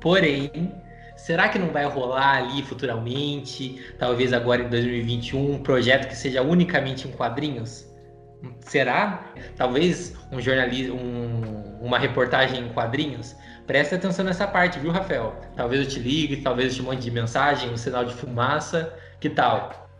porém, 0.00 0.72
Será 1.18 1.48
que 1.48 1.58
não 1.58 1.68
vai 1.70 1.84
rolar 1.84 2.38
ali 2.38 2.62
futuramente, 2.62 3.84
talvez 3.98 4.32
agora 4.32 4.62
em 4.62 4.68
2021, 4.68 5.54
um 5.54 5.62
projeto 5.62 6.06
que 6.08 6.16
seja 6.16 6.42
unicamente 6.42 7.08
em 7.08 7.10
quadrinhos? 7.10 7.86
Será? 8.60 9.32
Talvez 9.56 10.14
um 10.30 10.40
jornalismo, 10.40 10.94
um, 10.94 11.78
uma 11.82 11.98
reportagem 11.98 12.66
em 12.66 12.68
quadrinhos? 12.68 13.34
Preste 13.66 13.96
atenção 13.96 14.24
nessa 14.24 14.46
parte, 14.46 14.78
viu, 14.78 14.92
Rafael? 14.92 15.34
Talvez 15.56 15.82
eu 15.82 15.88
te 15.88 15.98
ligue, 15.98 16.36
talvez 16.36 16.72
eu 16.72 16.76
te 16.76 16.82
mande 16.82 17.02
de 17.02 17.10
mensagem, 17.10 17.68
um 17.68 17.76
sinal 17.76 18.04
de 18.04 18.14
fumaça. 18.14 18.94
Que 19.18 19.28
tal? 19.28 19.90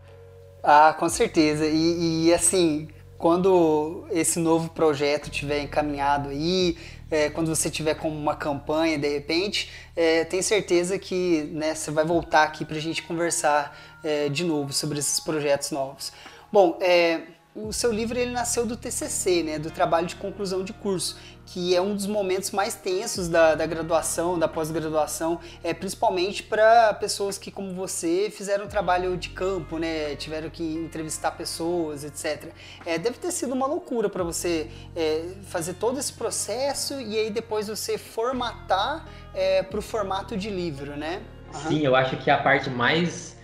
Ah, 0.63 0.95
com 0.97 1.09
certeza. 1.09 1.67
E, 1.67 2.27
e 2.27 2.33
assim, 2.33 2.89
quando 3.19 4.07
esse 4.13 4.39
novo 4.39 4.71
projeto 4.71 5.29
tiver 5.29 5.61
encaminhado 5.61 6.29
aí, 6.29 6.79
é, 7.11 7.29
quando 7.29 7.49
você 7.49 7.69
tiver 7.69 7.95
com 7.95 8.09
uma 8.09 8.37
campanha 8.37 8.97
de 8.97 9.09
repente, 9.09 9.71
é, 9.97 10.25
tenho 10.25 10.43
certeza 10.43 10.99
que 10.99 11.51
né, 11.53 11.75
você 11.75 11.91
vai 11.91 12.05
voltar 12.05 12.45
aqui 12.45 12.65
para 12.65 12.77
a 12.77 12.81
gente 12.81 13.03
conversar 13.03 13.77
é, 14.05 14.29
de 14.29 14.45
novo 14.45 14.73
sobre 14.73 15.01
esses 15.01 15.19
projetos 15.19 15.73
novos. 15.73 16.13
Bom, 16.53 16.79
é, 16.81 17.23
o 17.55 17.73
seu 17.73 17.93
livro 17.93 18.17
ele 18.17 18.31
nasceu 18.31 18.65
do 18.65 18.77
TCC, 18.77 19.43
né, 19.43 19.59
do 19.59 19.71
trabalho 19.71 20.07
de 20.07 20.15
conclusão 20.15 20.63
de 20.63 20.73
curso, 20.73 21.19
que 21.49 21.75
é 21.75 21.81
um 21.81 21.95
dos 21.95 22.07
momentos 22.07 22.51
mais 22.51 22.75
tensos 22.75 23.27
da, 23.27 23.55
da 23.55 23.65
graduação, 23.65 24.39
da 24.39 24.47
pós-graduação, 24.47 25.41
é, 25.65 25.73
principalmente 25.73 26.43
para 26.43 26.93
pessoas 26.93 27.39
que, 27.39 27.51
como 27.51 27.73
você, 27.73 28.31
fizeram 28.31 28.67
trabalho 28.67 29.17
de 29.17 29.31
campo, 29.31 29.79
né, 29.79 30.15
tiveram 30.17 30.51
que 30.51 30.63
entrevistar 30.63 31.31
pessoas, 31.31 32.05
etc. 32.05 32.53
É, 32.85 32.99
deve 32.99 33.17
ter 33.17 33.31
sido 33.31 33.55
uma 33.55 33.67
loucura 33.67 34.11
para 34.11 34.23
você 34.23 34.71
é, 34.95 35.25
fazer 35.45 35.75
todo 35.75 35.99
esse 35.99 36.13
processo 36.13 37.01
e 37.01 37.19
aí 37.19 37.31
depois 37.31 37.67
você 37.67 37.97
formatar 37.97 39.07
é, 39.33 39.63
para 39.63 39.79
o 39.79 39.83
formato 39.83 40.37
de 40.37 40.51
livro, 40.51 40.97
né? 40.97 41.23
Uhum. 41.55 41.61
Sim, 41.61 41.81
eu 41.81 41.97
acho 41.97 42.19
que 42.19 42.31
a 42.31 42.37
parte 42.37 42.69
mais 42.69 43.38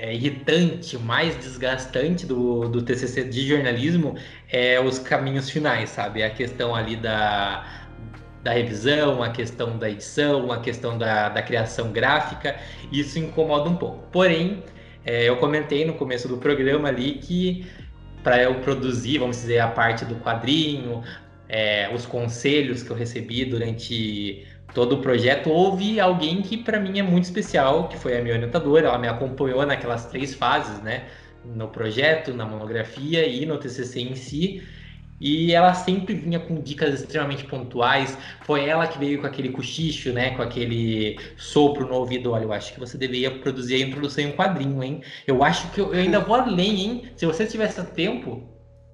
é, 0.00 0.14
irritante, 0.14 0.96
mais 0.96 1.36
desgastante 1.36 2.24
do, 2.24 2.66
do 2.68 2.80
TCC 2.80 3.24
de 3.24 3.46
jornalismo 3.46 4.16
é 4.50 4.80
os 4.80 4.98
caminhos 4.98 5.50
finais, 5.50 5.90
sabe? 5.90 6.22
A 6.22 6.30
questão 6.30 6.74
ali 6.74 6.96
da, 6.96 7.62
da 8.42 8.52
revisão, 8.52 9.22
a 9.22 9.28
questão 9.28 9.76
da 9.76 9.90
edição, 9.90 10.50
a 10.50 10.58
questão 10.60 10.96
da, 10.96 11.28
da 11.28 11.42
criação 11.42 11.92
gráfica, 11.92 12.56
isso 12.90 13.18
incomoda 13.18 13.68
um 13.68 13.76
pouco. 13.76 14.08
Porém, 14.10 14.62
é, 15.04 15.28
eu 15.28 15.36
comentei 15.36 15.84
no 15.84 15.92
começo 15.92 16.26
do 16.26 16.38
programa 16.38 16.88
ali 16.88 17.16
que 17.16 17.66
para 18.22 18.42
eu 18.42 18.54
produzir, 18.56 19.18
vamos 19.18 19.36
dizer, 19.36 19.58
a 19.58 19.68
parte 19.68 20.06
do 20.06 20.14
quadrinho, 20.16 21.02
é, 21.46 21.90
os 21.94 22.06
conselhos 22.06 22.82
que 22.82 22.90
eu 22.90 22.96
recebi 22.96 23.44
durante 23.44 24.46
todo 24.74 24.94
o 24.96 25.02
projeto, 25.02 25.50
houve 25.50 26.00
alguém 26.00 26.42
que 26.42 26.56
para 26.56 26.78
mim 26.80 26.98
é 26.98 27.02
muito 27.02 27.24
especial, 27.24 27.88
que 27.88 27.96
foi 27.98 28.16
a 28.16 28.22
minha 28.22 28.34
orientadora, 28.34 28.88
ela 28.88 28.98
me 28.98 29.08
acompanhou 29.08 29.64
naquelas 29.66 30.06
três 30.06 30.34
fases, 30.34 30.80
né? 30.82 31.08
No 31.44 31.68
projeto, 31.68 32.34
na 32.34 32.44
monografia 32.46 33.26
e 33.26 33.46
no 33.46 33.58
TCC 33.58 34.00
em 34.00 34.14
si. 34.14 34.62
E 35.20 35.52
ela 35.52 35.74
sempre 35.74 36.14
vinha 36.14 36.40
com 36.40 36.62
dicas 36.62 36.94
extremamente 36.94 37.44
pontuais. 37.44 38.16
Foi 38.42 38.64
ela 38.66 38.86
que 38.88 38.98
veio 38.98 39.20
com 39.20 39.26
aquele 39.26 39.50
cochicho, 39.50 40.12
né? 40.12 40.30
Com 40.30 40.42
aquele 40.42 41.18
sopro 41.36 41.86
no 41.86 41.94
ouvido. 41.94 42.32
Olha, 42.32 42.44
eu 42.44 42.52
acho 42.52 42.72
que 42.72 42.80
você 42.80 42.96
deveria 42.96 43.30
produzir 43.30 43.74
a 43.74 43.86
introdução 43.86 44.24
em 44.24 44.28
um 44.28 44.32
quadrinho, 44.36 44.82
hein? 44.82 45.02
Eu 45.26 45.42
acho 45.44 45.70
que 45.72 45.80
eu, 45.80 45.92
eu 45.92 46.00
ainda 46.00 46.20
vou 46.20 46.34
além, 46.36 46.80
hein? 46.80 47.12
Se 47.16 47.26
você 47.26 47.46
tivesse 47.46 47.84
tempo, 47.92 48.48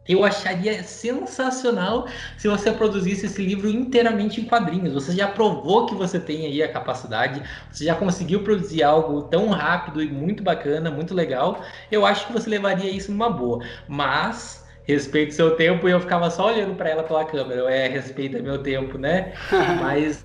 eu 0.09 0.25
acharia 0.25 0.83
sensacional 0.83 2.07
se 2.37 2.49
você 2.49 2.71
produzisse 2.73 3.27
esse 3.27 3.43
livro 3.43 3.69
inteiramente 3.69 4.41
em 4.41 4.45
quadrinhos. 4.45 4.95
Você 4.95 5.13
já 5.13 5.29
provou 5.29 5.87
que 5.87 5.95
você 5.95 6.19
tem 6.19 6.47
aí 6.47 6.63
a 6.63 6.73
capacidade, 6.73 7.43
você 7.71 7.85
já 7.85 7.95
conseguiu 7.95 8.43
produzir 8.43 8.83
algo 8.83 9.23
tão 9.23 9.49
rápido 9.51 10.03
e 10.03 10.09
muito 10.09 10.43
bacana, 10.43 10.91
muito 10.91 11.15
legal. 11.15 11.63
Eu 11.91 12.07
acho 12.07 12.27
que 12.27 12.33
você 12.33 12.49
levaria 12.49 12.91
isso 12.91 13.11
numa 13.11 13.31
boa. 13.31 13.65
Mas 13.89 14.65
respeito 14.85 15.35
seu 15.35 15.57
tempo 15.57 15.89
e 15.89 15.93
eu 15.93 16.01
ficava 16.01 16.31
só 16.31 16.47
olhando 16.47 16.75
para 16.75 16.91
ela 16.91 17.03
pela 17.03 17.25
câmera. 17.25 17.61
Eu, 17.61 17.69
é, 17.69 17.89
respeita 17.89 18.41
meu 18.41 18.63
tempo, 18.63 18.97
né? 18.97 19.33
Mas 19.81 20.25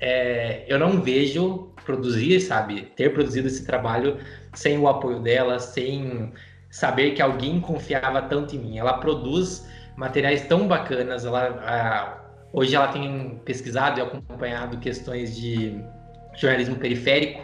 é, 0.00 0.64
eu 0.68 0.78
não 0.78 1.02
vejo 1.02 1.72
produzir, 1.84 2.40
sabe, 2.40 2.82
ter 2.96 3.12
produzido 3.12 3.48
esse 3.48 3.64
trabalho 3.64 4.18
sem 4.54 4.78
o 4.78 4.88
apoio 4.88 5.20
dela, 5.20 5.58
sem 5.58 6.32
saber 6.76 7.12
que 7.12 7.22
alguém 7.22 7.58
confiava 7.58 8.20
tanto 8.20 8.54
em 8.54 8.58
mim. 8.58 8.78
Ela 8.78 8.98
produz 8.98 9.66
materiais 9.96 10.42
tão 10.46 10.68
bacanas, 10.68 11.24
ela 11.24 12.22
hoje 12.52 12.76
ela 12.76 12.88
tem 12.88 13.40
pesquisado 13.46 13.98
e 13.98 14.02
acompanhado 14.02 14.76
questões 14.76 15.34
de 15.34 15.82
jornalismo 16.34 16.76
periférico. 16.76 17.42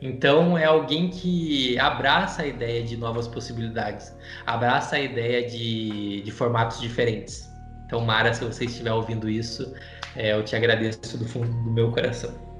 Então 0.00 0.58
é 0.58 0.64
alguém 0.64 1.10
que 1.10 1.78
abraça 1.78 2.42
a 2.42 2.46
ideia 2.46 2.82
de 2.82 2.96
novas 2.96 3.28
possibilidades, 3.28 4.12
abraça 4.44 4.96
a 4.96 5.00
ideia 5.00 5.48
de, 5.48 6.22
de 6.22 6.30
formatos 6.32 6.80
diferentes. 6.80 7.48
Então, 7.86 8.00
Mara, 8.00 8.34
se 8.34 8.44
você 8.44 8.64
estiver 8.64 8.92
ouvindo 8.92 9.30
isso, 9.30 9.72
é, 10.16 10.32
eu 10.32 10.42
te 10.42 10.56
agradeço 10.56 11.16
do 11.16 11.28
fundo 11.28 11.46
do 11.46 11.70
meu 11.70 11.92
coração. 11.92 12.51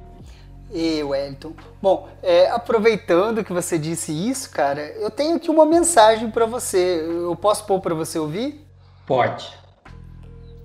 E 0.72 1.02
Wellington. 1.02 1.54
Bom, 1.82 2.08
é, 2.22 2.48
aproveitando 2.48 3.44
que 3.44 3.52
você 3.52 3.78
disse 3.78 4.10
isso, 4.10 4.50
cara, 4.50 4.80
eu 4.92 5.10
tenho 5.10 5.36
aqui 5.36 5.50
uma 5.50 5.66
mensagem 5.66 6.30
para 6.30 6.46
você. 6.46 7.04
Eu 7.06 7.36
posso 7.36 7.66
pôr 7.66 7.78
para 7.80 7.94
você 7.94 8.18
ouvir? 8.18 8.64
Pode. 9.06 9.52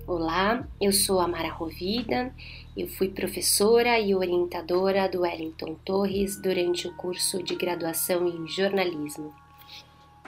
Olá, 0.06 0.66
eu 0.80 0.90
sou 0.90 1.20
a 1.20 1.28
Mara 1.28 1.52
Rovida. 1.52 2.32
Eu 2.74 2.88
fui 2.88 3.10
professora 3.10 3.98
e 4.00 4.14
orientadora 4.14 5.06
do 5.06 5.20
Wellington 5.20 5.74
Torres 5.84 6.40
durante 6.40 6.88
o 6.88 6.94
curso 6.94 7.42
de 7.42 7.54
graduação 7.54 8.26
em 8.26 8.48
jornalismo. 8.48 9.34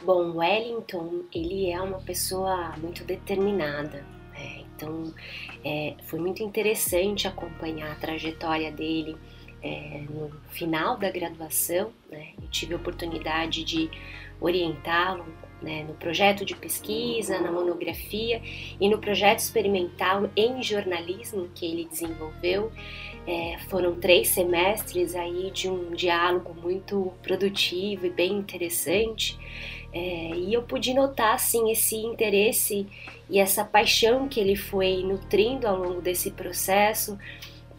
Bom, 0.03 0.37
Wellington, 0.37 1.23
ele 1.35 1.71
é 1.71 1.81
uma 1.81 2.01
pessoa 2.01 2.75
muito 2.77 3.03
determinada. 3.05 4.05
Né? 4.35 4.65
Então, 4.77 5.15
é, 5.65 5.95
foi 6.05 6.19
muito 6.19 6.43
interessante 6.43 7.27
acompanhar 7.27 7.93
a 7.93 7.95
trajetória 7.95 8.71
dele 8.71 9.17
é, 9.63 10.03
no 10.09 10.31
final 10.51 10.97
da 10.97 11.11
graduação, 11.11 11.93
né, 12.11 12.29
eu 12.41 12.49
tive 12.49 12.75
a 12.75 12.77
oportunidade 12.77 13.65
de 13.65 13.91
orientá-lo 14.41 15.27
né, 15.61 15.85
no 15.87 15.95
projeto 15.95 16.45
de 16.45 16.57
pesquisa, 16.57 17.39
na 17.41 17.53
monografia 17.53 18.41
e 18.81 18.89
no 18.89 18.99
projeto 18.99 19.41
experimental 19.41 20.31
em 20.35 20.63
jornalismo 20.63 21.49
que 21.55 21.67
ele 21.67 21.85
desenvolveu. 21.85 22.73
É, 23.27 23.59
foram 23.69 23.95
três 23.97 24.29
semestres 24.29 25.15
aí 25.15 25.51
de 25.51 25.69
um 25.69 25.91
diálogo 25.91 26.55
muito 26.55 27.13
produtivo 27.23 28.07
e 28.07 28.11
bem 28.11 28.33
interessante. 28.33 29.39
É, 29.93 30.31
e 30.37 30.55
eu 30.55 30.63
pude 30.63 30.95
notar 30.95 31.35
assim 31.35 31.71
esse 31.71 31.97
interesse 31.97 32.87
e 33.29 33.39
essa 33.39 33.65
paixão 33.65 34.29
que 34.29 34.41
ele 34.41 34.57
foi 34.57 35.03
nutrindo 35.03 35.67
ao 35.67 35.77
longo 35.77 36.01
desse 36.01 36.31
processo 36.31 37.19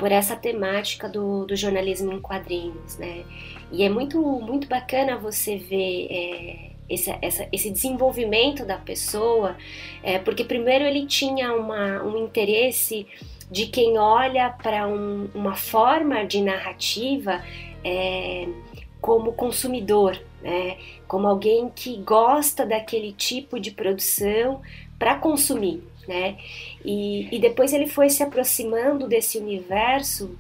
por 0.02 0.12
essa 0.12 0.36
temática 0.36 1.08
do, 1.08 1.46
do 1.46 1.56
jornalismo 1.56 2.12
em 2.12 2.20
quadrinhos, 2.20 2.98
né? 2.98 3.24
E 3.72 3.84
é 3.84 3.90
muito, 3.90 4.20
muito 4.20 4.68
bacana 4.68 5.16
você 5.16 5.58
ver 5.58 6.08
é, 6.10 6.72
esse, 6.90 7.16
essa, 7.22 7.48
esse 7.52 7.70
desenvolvimento 7.70 8.66
da 8.66 8.80
pessoa, 8.80 9.56
é, 10.02 10.18
porque 10.18 10.44
primeiro 10.44 10.86
ele 10.86 11.06
tinha 11.06 11.54
uma, 11.54 12.02
um 12.02 12.18
interesse 12.18 13.06
de 13.52 13.68
quem 13.68 14.00
olha 14.00 14.50
para 14.50 14.88
um, 14.88 15.30
uma 15.36 15.56
forma 15.56 16.26
de 16.26 16.42
narrativa 16.42 17.40
é, 17.84 18.48
como 19.00 19.34
consumidor, 19.34 20.20
né? 20.42 20.78
como 21.08 21.28
alguém 21.28 21.70
que 21.70 21.98
gosta 21.98 22.66
daquele 22.66 23.12
tipo 23.14 23.60
de 23.60 23.70
produção 23.70 24.64
para 24.98 25.14
consumir 25.14 25.91
né? 26.08 26.38
E, 26.84 27.36
e 27.36 27.40
depois 27.40 27.74
ele 27.74 27.88
foi 27.88 28.10
se 28.10 28.24
aproximando 28.24 29.08
desse 29.08 29.38
universo 29.38 30.36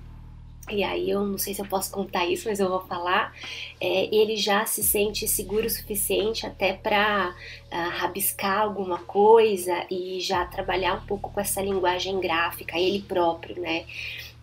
e 0.71 0.83
aí 0.83 1.09
eu 1.09 1.25
não 1.25 1.37
sei 1.37 1.53
se 1.53 1.61
eu 1.61 1.65
posso 1.65 1.91
contar 1.91 2.25
isso, 2.25 2.47
mas 2.47 2.59
eu 2.59 2.69
vou 2.69 2.79
falar. 2.81 3.35
É, 3.79 4.15
ele 4.15 4.37
já 4.37 4.65
se 4.65 4.81
sente 4.83 5.27
seguro 5.27 5.67
o 5.67 5.69
suficiente 5.69 6.45
até 6.45 6.73
para 6.73 7.29
uh, 7.29 7.33
ah, 7.71 7.89
rabiscar 7.89 8.61
alguma 8.61 8.99
coisa 8.99 9.85
e 9.89 10.19
já 10.21 10.45
trabalhar 10.45 10.95
um 10.95 11.05
pouco 11.05 11.31
com 11.31 11.39
essa 11.41 11.61
linguagem 11.61 12.19
gráfica, 12.19 12.79
ele 12.79 13.01
próprio, 13.01 13.59
né? 13.59 13.85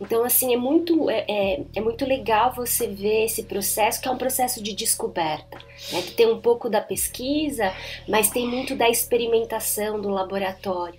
Então, 0.01 0.24
assim, 0.24 0.55
é 0.55 0.57
muito, 0.57 1.11
é, 1.11 1.24
é, 1.28 1.62
é, 1.74 1.80
muito 1.80 2.05
legal 2.05 2.53
você 2.53 2.86
ver 2.86 3.24
esse 3.24 3.42
processo, 3.42 4.01
que 4.01 4.07
é 4.07 4.11
um 4.11 4.18
processo 4.18 4.62
de 4.62 4.72
descoberta, 4.72 5.59
né? 5.92 6.03
que 6.03 6.12
tem 6.12 6.26
um 6.30 6.40
pouco 6.40 6.70
da 6.70 6.80
pesquisa, 6.80 7.72
mas 8.09 8.30
tem 8.30 8.46
muito 8.46 8.76
da 8.76 8.88
experimentação 8.88 10.01
do 10.01 10.09
laboratório. 10.09 10.99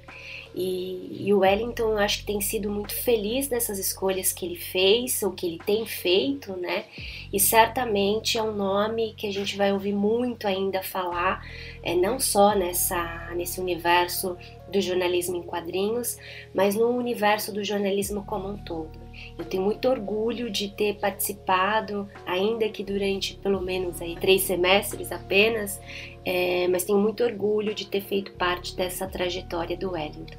E, 0.61 1.25
e, 1.25 1.33
o 1.33 1.39
Wellington, 1.39 1.83
eu 1.83 1.97
acho 1.99 2.19
que 2.19 2.25
tem 2.25 2.41
sido 2.41 2.69
muito 2.69 2.93
feliz 2.93 3.47
nessas 3.47 3.79
escolhas 3.79 4.33
que 4.33 4.45
ele 4.45 4.57
fez, 4.57 5.23
ou 5.23 5.31
que 5.31 5.47
ele 5.47 5.59
tem 5.65 5.85
feito, 5.85 6.51
né? 6.57 6.83
E 7.31 7.39
certamente 7.39 8.37
é 8.37 8.43
um 8.43 8.53
nome 8.53 9.13
que 9.15 9.25
a 9.25 9.31
gente 9.31 9.55
vai 9.55 9.71
ouvir 9.71 9.93
muito 9.93 10.45
ainda 10.45 10.83
falar, 10.83 11.47
é, 11.81 11.95
não 11.95 12.19
só 12.19 12.53
nessa, 12.55 13.29
nesse 13.37 13.61
universo 13.61 14.35
do 14.69 14.81
jornalismo 14.81 15.37
em 15.37 15.43
quadrinhos, 15.43 16.17
mas 16.53 16.75
no 16.75 16.89
universo 16.89 17.53
do 17.53 17.63
jornalismo 17.63 18.25
como 18.25 18.49
um 18.49 18.57
todo. 18.57 19.08
Eu 19.39 19.45
tenho 19.45 19.63
muito 19.63 19.87
orgulho 19.87 20.51
de 20.51 20.67
ter 20.67 20.95
participado, 20.95 22.09
ainda 22.25 22.67
que 22.67 22.83
durante 22.83 23.35
pelo 23.35 23.61
menos 23.61 24.01
aí 24.01 24.17
três 24.17 24.43
semestres 24.43 25.13
apenas, 25.13 25.79
é, 26.25 26.67
mas 26.67 26.83
tenho 26.83 26.99
muito 26.99 27.23
orgulho 27.23 27.73
de 27.73 27.87
ter 27.87 28.01
feito 28.01 28.33
parte 28.33 28.75
dessa 28.75 29.07
trajetória 29.07 29.77
do 29.77 29.91
Wellington. 29.91 30.37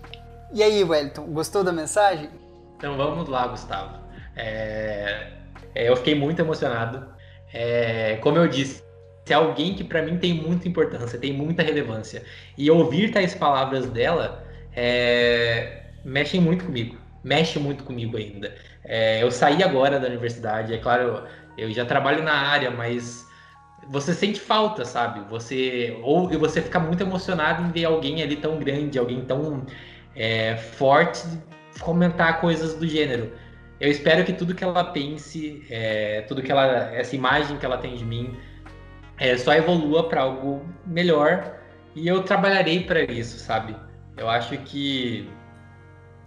E 0.52 0.62
aí, 0.62 0.84
Wellington, 0.84 1.24
gostou 1.32 1.64
da 1.64 1.72
mensagem? 1.72 2.28
Então 2.76 2.96
vamos 2.96 3.26
lá, 3.28 3.46
Gustavo. 3.46 3.98
É, 4.36 5.30
é, 5.74 5.88
eu 5.88 5.96
fiquei 5.96 6.14
muito 6.14 6.40
emocionado. 6.40 7.08
É, 7.54 8.18
como 8.20 8.36
eu 8.36 8.48
disse, 8.48 8.82
é 9.28 9.34
alguém 9.34 9.74
que 9.74 9.84
para 9.84 10.02
mim 10.02 10.18
tem 10.18 10.34
muita 10.34 10.68
importância, 10.68 11.18
tem 11.18 11.32
muita 11.32 11.62
relevância. 11.62 12.22
E 12.58 12.70
ouvir 12.70 13.12
tais 13.12 13.34
palavras 13.34 13.86
dela 13.86 14.44
é, 14.74 15.84
mexe 16.04 16.38
muito 16.38 16.64
comigo, 16.64 16.96
mexe 17.22 17.58
muito 17.58 17.84
comigo 17.84 18.16
ainda. 18.16 18.54
É, 18.84 19.22
eu 19.22 19.30
saí 19.30 19.62
agora 19.62 19.98
da 19.98 20.06
universidade, 20.06 20.72
é 20.74 20.78
claro, 20.78 21.24
eu 21.56 21.70
já 21.70 21.84
trabalho 21.84 22.22
na 22.22 22.32
área, 22.32 22.70
mas 22.70 23.28
você 23.88 24.14
sente 24.14 24.40
falta, 24.40 24.84
sabe? 24.84 25.20
Você 25.28 25.98
ou 26.02 26.28
você 26.38 26.62
fica 26.62 26.78
muito 26.78 27.02
emocionado 27.02 27.62
em 27.62 27.70
ver 27.70 27.84
alguém 27.84 28.22
ali 28.22 28.36
tão 28.36 28.58
grande, 28.58 28.98
alguém 28.98 29.22
tão 29.22 29.66
é, 30.14 30.56
forte 30.56 31.22
comentar 31.80 32.40
coisas 32.40 32.74
do 32.74 32.86
gênero. 32.86 33.32
Eu 33.80 33.90
espero 33.90 34.24
que 34.24 34.32
tudo 34.32 34.54
que 34.54 34.62
ela 34.62 34.84
pense, 34.84 35.64
é, 35.70 36.22
tudo 36.22 36.42
que 36.42 36.52
ela, 36.52 36.94
essa 36.94 37.16
imagem 37.16 37.56
que 37.56 37.64
ela 37.64 37.78
tem 37.78 37.94
de 37.94 38.04
mim, 38.04 38.36
é, 39.18 39.36
só 39.36 39.52
evolua 39.54 40.08
para 40.08 40.22
algo 40.22 40.62
melhor 40.86 41.58
e 41.94 42.06
eu 42.06 42.22
trabalharei 42.22 42.84
para 42.84 43.02
isso, 43.02 43.38
sabe? 43.38 43.74
Eu 44.16 44.28
acho 44.28 44.56
que 44.58 45.28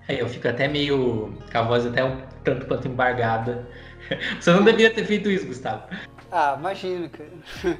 é, 0.08 0.22
eu 0.22 0.28
fico 0.28 0.47
até 0.47 0.68
meio 0.68 1.38
com 1.51 1.58
a 1.58 1.62
voz 1.62 1.86
até 1.86 2.04
um 2.04 2.22
tanto 2.43 2.66
quanto 2.66 2.88
embargada. 2.88 3.68
Você 4.39 4.51
não 4.51 4.64
deveria 4.64 4.93
ter 4.93 5.06
feito 5.06 5.30
isso, 5.30 5.47
Gustavo. 5.47 5.84
Ah, 6.32 6.56
imagino, 6.58 7.10
cara. 7.10 7.78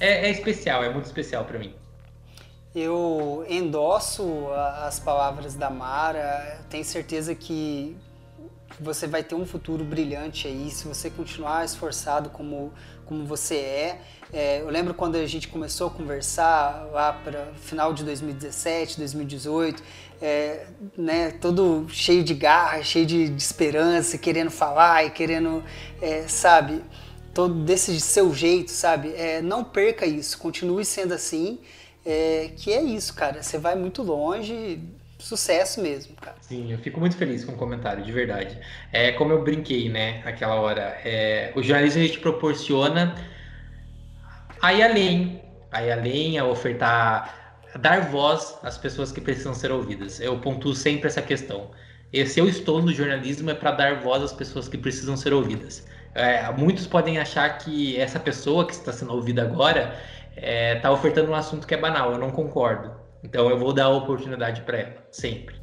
É, 0.00 0.28
é 0.28 0.30
especial, 0.30 0.84
é 0.84 0.90
muito 0.90 1.06
especial 1.06 1.44
para 1.44 1.58
mim. 1.58 1.74
Eu 2.74 3.44
endosso 3.48 4.48
as 4.82 4.98
palavras 4.98 5.54
da 5.54 5.68
Mara, 5.68 6.58
tenho 6.70 6.84
certeza 6.84 7.34
que 7.34 7.96
você 8.80 9.06
vai 9.06 9.22
ter 9.22 9.34
um 9.34 9.44
futuro 9.44 9.84
brilhante 9.84 10.48
aí 10.48 10.70
se 10.70 10.88
você 10.88 11.10
continuar 11.10 11.64
esforçado 11.64 12.30
como, 12.30 12.72
como 13.06 13.24
você 13.24 13.56
é. 13.56 14.00
é 14.32 14.60
eu 14.60 14.70
lembro 14.70 14.94
quando 14.94 15.16
a 15.16 15.26
gente 15.26 15.48
começou 15.48 15.88
a 15.88 15.90
conversar 15.90 16.88
lá 16.92 17.12
para 17.12 17.52
final 17.56 17.92
de 17.92 18.04
2017, 18.04 18.98
2018, 18.98 19.82
é, 20.20 20.66
né, 20.96 21.30
todo 21.32 21.86
cheio 21.88 22.22
de 22.22 22.34
garra, 22.34 22.82
cheio 22.82 23.04
de, 23.04 23.28
de 23.28 23.42
esperança, 23.42 24.16
querendo 24.16 24.50
falar 24.50 25.04
e 25.04 25.10
querendo, 25.10 25.62
é, 26.00 26.22
sabe, 26.28 26.82
todo 27.34 27.64
desse 27.64 27.98
seu 28.00 28.32
jeito, 28.32 28.70
sabe? 28.70 29.12
É, 29.14 29.42
não 29.42 29.64
perca 29.64 30.06
isso, 30.06 30.38
continue 30.38 30.84
sendo 30.84 31.14
assim. 31.14 31.58
É, 32.04 32.50
que 32.56 32.72
é 32.72 32.82
isso, 32.82 33.14
cara. 33.14 33.42
Você 33.42 33.58
vai 33.58 33.76
muito 33.76 34.02
longe, 34.02 34.80
sucesso 35.22 35.80
mesmo, 35.80 36.14
cara. 36.16 36.36
Sim, 36.40 36.72
eu 36.72 36.78
fico 36.78 37.00
muito 37.00 37.16
feliz 37.16 37.44
com 37.44 37.52
o 37.52 37.56
comentário, 37.56 38.04
de 38.04 38.12
verdade. 38.12 38.58
É 38.92 39.12
como 39.12 39.32
eu 39.32 39.42
brinquei, 39.42 39.88
né, 39.88 40.22
aquela 40.24 40.56
hora. 40.56 40.98
É, 41.04 41.52
o 41.54 41.62
jornalismo 41.62 42.02
a 42.02 42.06
gente 42.06 42.20
proporciona 42.20 43.14
a 44.60 44.72
ir 44.72 44.82
além, 44.82 45.42
a 45.70 45.82
ir 45.82 45.92
além, 45.92 46.38
a 46.38 46.44
ofertar, 46.44 47.58
a 47.74 47.78
dar 47.78 48.10
voz 48.10 48.58
às 48.62 48.78
pessoas 48.78 49.10
que 49.10 49.20
precisam 49.20 49.54
ser 49.54 49.72
ouvidas. 49.72 50.20
Eu 50.20 50.38
pontuo 50.38 50.74
sempre 50.74 51.08
essa 51.08 51.22
questão. 51.22 51.70
Se 52.26 52.38
eu 52.38 52.46
estou 52.46 52.82
no 52.82 52.92
jornalismo 52.92 53.50
é 53.50 53.54
para 53.54 53.70
dar 53.70 54.00
voz 54.00 54.22
às 54.22 54.32
pessoas 54.32 54.68
que 54.68 54.76
precisam 54.76 55.16
ser 55.16 55.32
ouvidas. 55.32 55.86
É, 56.14 56.50
muitos 56.52 56.86
podem 56.86 57.18
achar 57.18 57.56
que 57.58 57.98
essa 57.98 58.20
pessoa 58.20 58.66
que 58.66 58.72
está 58.72 58.92
sendo 58.92 59.14
ouvida 59.14 59.42
agora 59.42 59.98
está 60.36 60.88
é, 60.88 60.90
ofertando 60.90 61.30
um 61.30 61.34
assunto 61.34 61.66
que 61.66 61.74
é 61.74 61.76
banal. 61.76 62.12
Eu 62.12 62.18
não 62.18 62.30
concordo. 62.30 63.01
Então 63.22 63.48
eu 63.48 63.58
vou 63.58 63.72
dar 63.72 63.84
a 63.84 63.90
oportunidade 63.90 64.62
para 64.62 64.78
ela, 64.78 65.06
sempre. 65.10 65.56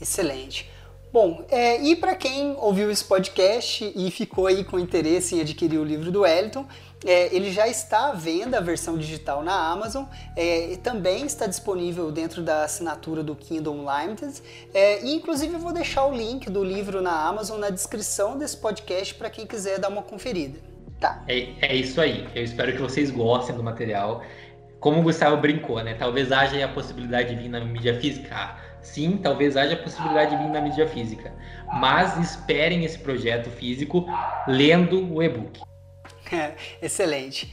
Excelente. 0.00 0.70
Bom, 1.14 1.46
é, 1.48 1.80
e 1.80 1.94
para 1.94 2.16
quem 2.16 2.56
ouviu 2.58 2.90
esse 2.90 3.04
podcast 3.04 3.92
e 3.94 4.10
ficou 4.10 4.48
aí 4.48 4.64
com 4.64 4.80
interesse 4.80 5.36
em 5.36 5.40
adquirir 5.40 5.78
o 5.78 5.84
livro 5.84 6.10
do 6.10 6.22
Wellington, 6.22 6.66
é, 7.04 7.32
ele 7.32 7.52
já 7.52 7.68
está 7.68 8.08
à 8.08 8.12
venda 8.12 8.58
a 8.58 8.60
versão 8.60 8.98
digital 8.98 9.44
na 9.44 9.54
Amazon 9.54 10.06
é, 10.36 10.72
e 10.72 10.76
também 10.76 11.24
está 11.24 11.46
disponível 11.46 12.10
dentro 12.10 12.42
da 12.42 12.64
assinatura 12.64 13.22
do 13.22 13.36
Kindle 13.36 13.74
Unlimited. 13.74 14.42
É, 14.74 15.04
e 15.04 15.14
inclusive 15.14 15.54
eu 15.54 15.60
vou 15.60 15.72
deixar 15.72 16.04
o 16.04 16.12
link 16.12 16.50
do 16.50 16.64
livro 16.64 17.00
na 17.00 17.12
Amazon 17.28 17.60
na 17.60 17.70
descrição 17.70 18.36
desse 18.36 18.56
podcast 18.56 19.14
para 19.14 19.30
quem 19.30 19.46
quiser 19.46 19.78
dar 19.78 19.90
uma 19.90 20.02
conferida. 20.02 20.58
Tá. 20.98 21.22
É, 21.28 21.50
é 21.60 21.76
isso 21.76 22.00
aí. 22.00 22.26
Eu 22.34 22.42
espero 22.42 22.72
que 22.72 22.78
vocês 22.78 23.12
gostem 23.12 23.54
do 23.54 23.62
material. 23.62 24.20
Como 24.84 25.00
o 25.00 25.02
Gustavo 25.02 25.38
brincou, 25.38 25.82
né? 25.82 25.94
Talvez 25.94 26.30
haja 26.30 26.62
a 26.62 26.68
possibilidade 26.68 27.34
de 27.34 27.36
vir 27.36 27.48
na 27.48 27.58
mídia 27.58 27.98
física. 27.98 28.54
sim, 28.82 29.16
talvez 29.16 29.56
haja 29.56 29.72
a 29.72 29.78
possibilidade 29.78 30.36
de 30.36 30.42
vir 30.42 30.50
na 30.50 30.60
mídia 30.60 30.86
física. 30.86 31.32
Mas 31.80 32.18
esperem 32.18 32.84
esse 32.84 32.98
projeto 32.98 33.48
físico 33.48 34.04
lendo 34.46 35.10
o 35.10 35.22
e-book. 35.22 35.58
Excelente. 36.82 37.50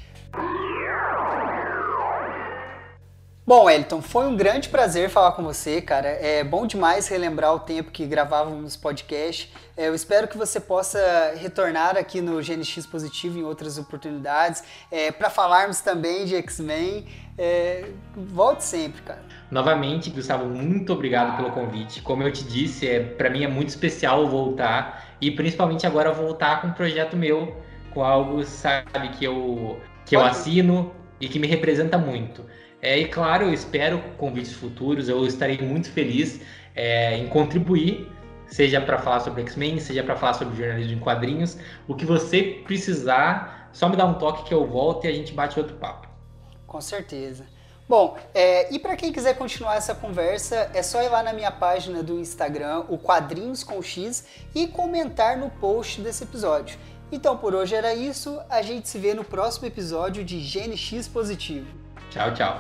Bom, 3.54 3.70
Elton, 3.70 4.02
foi 4.02 4.28
um 4.28 4.38
grande 4.38 4.70
prazer 4.70 5.10
falar 5.10 5.34
com 5.34 5.44
você, 5.44 5.82
cara. 5.82 6.08
É 6.08 6.42
bom 6.42 6.66
demais 6.66 7.10
relembrar 7.10 7.54
o 7.54 7.60
tempo 7.60 7.92
que 7.92 8.06
gravávamos 8.06 8.78
podcast. 8.78 9.52
É, 9.76 9.90
eu 9.90 9.94
espero 9.94 10.26
que 10.26 10.38
você 10.38 10.58
possa 10.58 11.34
retornar 11.36 11.98
aqui 11.98 12.22
no 12.22 12.42
GNX 12.42 12.86
Positivo 12.86 13.38
em 13.38 13.44
outras 13.44 13.78
oportunidades, 13.78 14.64
é, 14.90 15.12
para 15.12 15.30
falarmos 15.30 15.82
também 15.82 16.24
de 16.24 16.34
X-Men. 16.38 17.06
É, 17.38 17.90
volte 18.16 18.64
sempre, 18.64 19.02
cara. 19.02 19.22
Novamente, 19.52 20.10
Gustavo, 20.12 20.46
muito 20.46 20.94
obrigado 20.94 21.36
pelo 21.36 21.52
convite. 21.52 22.02
Como 22.02 22.24
eu 22.24 22.32
te 22.32 22.46
disse, 22.46 22.88
é, 22.88 23.02
para 23.02 23.30
mim 23.30 23.44
é 23.44 23.50
muito 23.50 23.68
especial 23.68 24.30
voltar 24.30 25.18
e 25.20 25.30
principalmente 25.30 25.86
agora 25.86 26.14
voltar 26.14 26.62
com 26.62 26.68
um 26.68 26.74
projeto 26.74 27.18
meu, 27.18 27.54
com 27.94 28.02
algo, 28.02 28.46
sabe, 28.46 29.10
que 29.10 29.26
eu, 29.26 29.78
que 30.06 30.16
eu 30.16 30.24
assino 30.24 30.94
e 31.20 31.28
que 31.28 31.38
me 31.38 31.48
representa 31.48 31.98
muito. 31.98 32.46
É, 32.82 32.98
e 32.98 33.08
claro, 33.08 33.46
eu 33.46 33.54
espero 33.54 34.02
convites 34.18 34.54
futuros, 34.54 35.08
eu 35.08 35.26
estarei 35.26 35.60
muito 35.60 35.92
feliz 35.92 36.42
é, 36.76 37.16
em 37.18 37.28
contribuir, 37.28 38.12
seja 38.48 38.82
para 38.82 38.98
falar 38.98 39.20
sobre 39.20 39.44
X-Men, 39.44 39.80
seja 39.80 40.04
para 40.04 40.16
falar 40.16 40.34
sobre 40.34 40.56
jornalismo 40.56 40.94
em 40.94 41.00
quadrinhos. 41.00 41.58
O 41.88 41.96
que 41.96 42.06
você 42.06 42.62
precisar, 42.66 43.70
só 43.72 43.88
me 43.88 43.96
dá 43.96 44.06
um 44.06 44.16
toque 44.16 44.46
que 44.46 44.54
eu 44.54 44.66
volto 44.66 45.06
e 45.06 45.08
a 45.08 45.14
gente 45.14 45.32
bate 45.32 45.60
outro 45.60 45.76
papo. 45.76 46.08
Com 46.66 46.82
certeza. 46.82 47.46
Bom, 47.88 48.18
é, 48.34 48.74
e 48.74 48.80
para 48.80 48.96
quem 48.96 49.12
quiser 49.12 49.38
continuar 49.38 49.76
essa 49.76 49.94
conversa, 49.94 50.72
é 50.74 50.82
só 50.82 51.04
ir 51.04 51.10
lá 51.10 51.22
na 51.22 51.34
minha 51.34 51.52
página 51.52 52.02
do 52.02 52.18
Instagram, 52.20 52.86
o 52.88 52.98
Quadrinhos 52.98 53.64
com 53.64 53.82
X, 53.82 54.26
e 54.56 54.66
comentar 54.66 55.38
no 55.38 55.50
post 55.50 56.02
desse 56.02 56.24
episódio. 56.24 56.80
Então 57.12 57.38
por 57.38 57.54
hoje 57.54 57.76
era 57.76 57.94
isso, 57.94 58.40
a 58.50 58.62
gente 58.62 58.88
se 58.88 58.98
vê 58.98 59.14
no 59.14 59.26
próximo 59.26 59.68
episódio 59.68 60.24
de 60.24 60.40
GNX 60.40 61.10
Positivo. 61.10 61.81
Tchau, 62.12 62.30
tchau. 62.36 62.58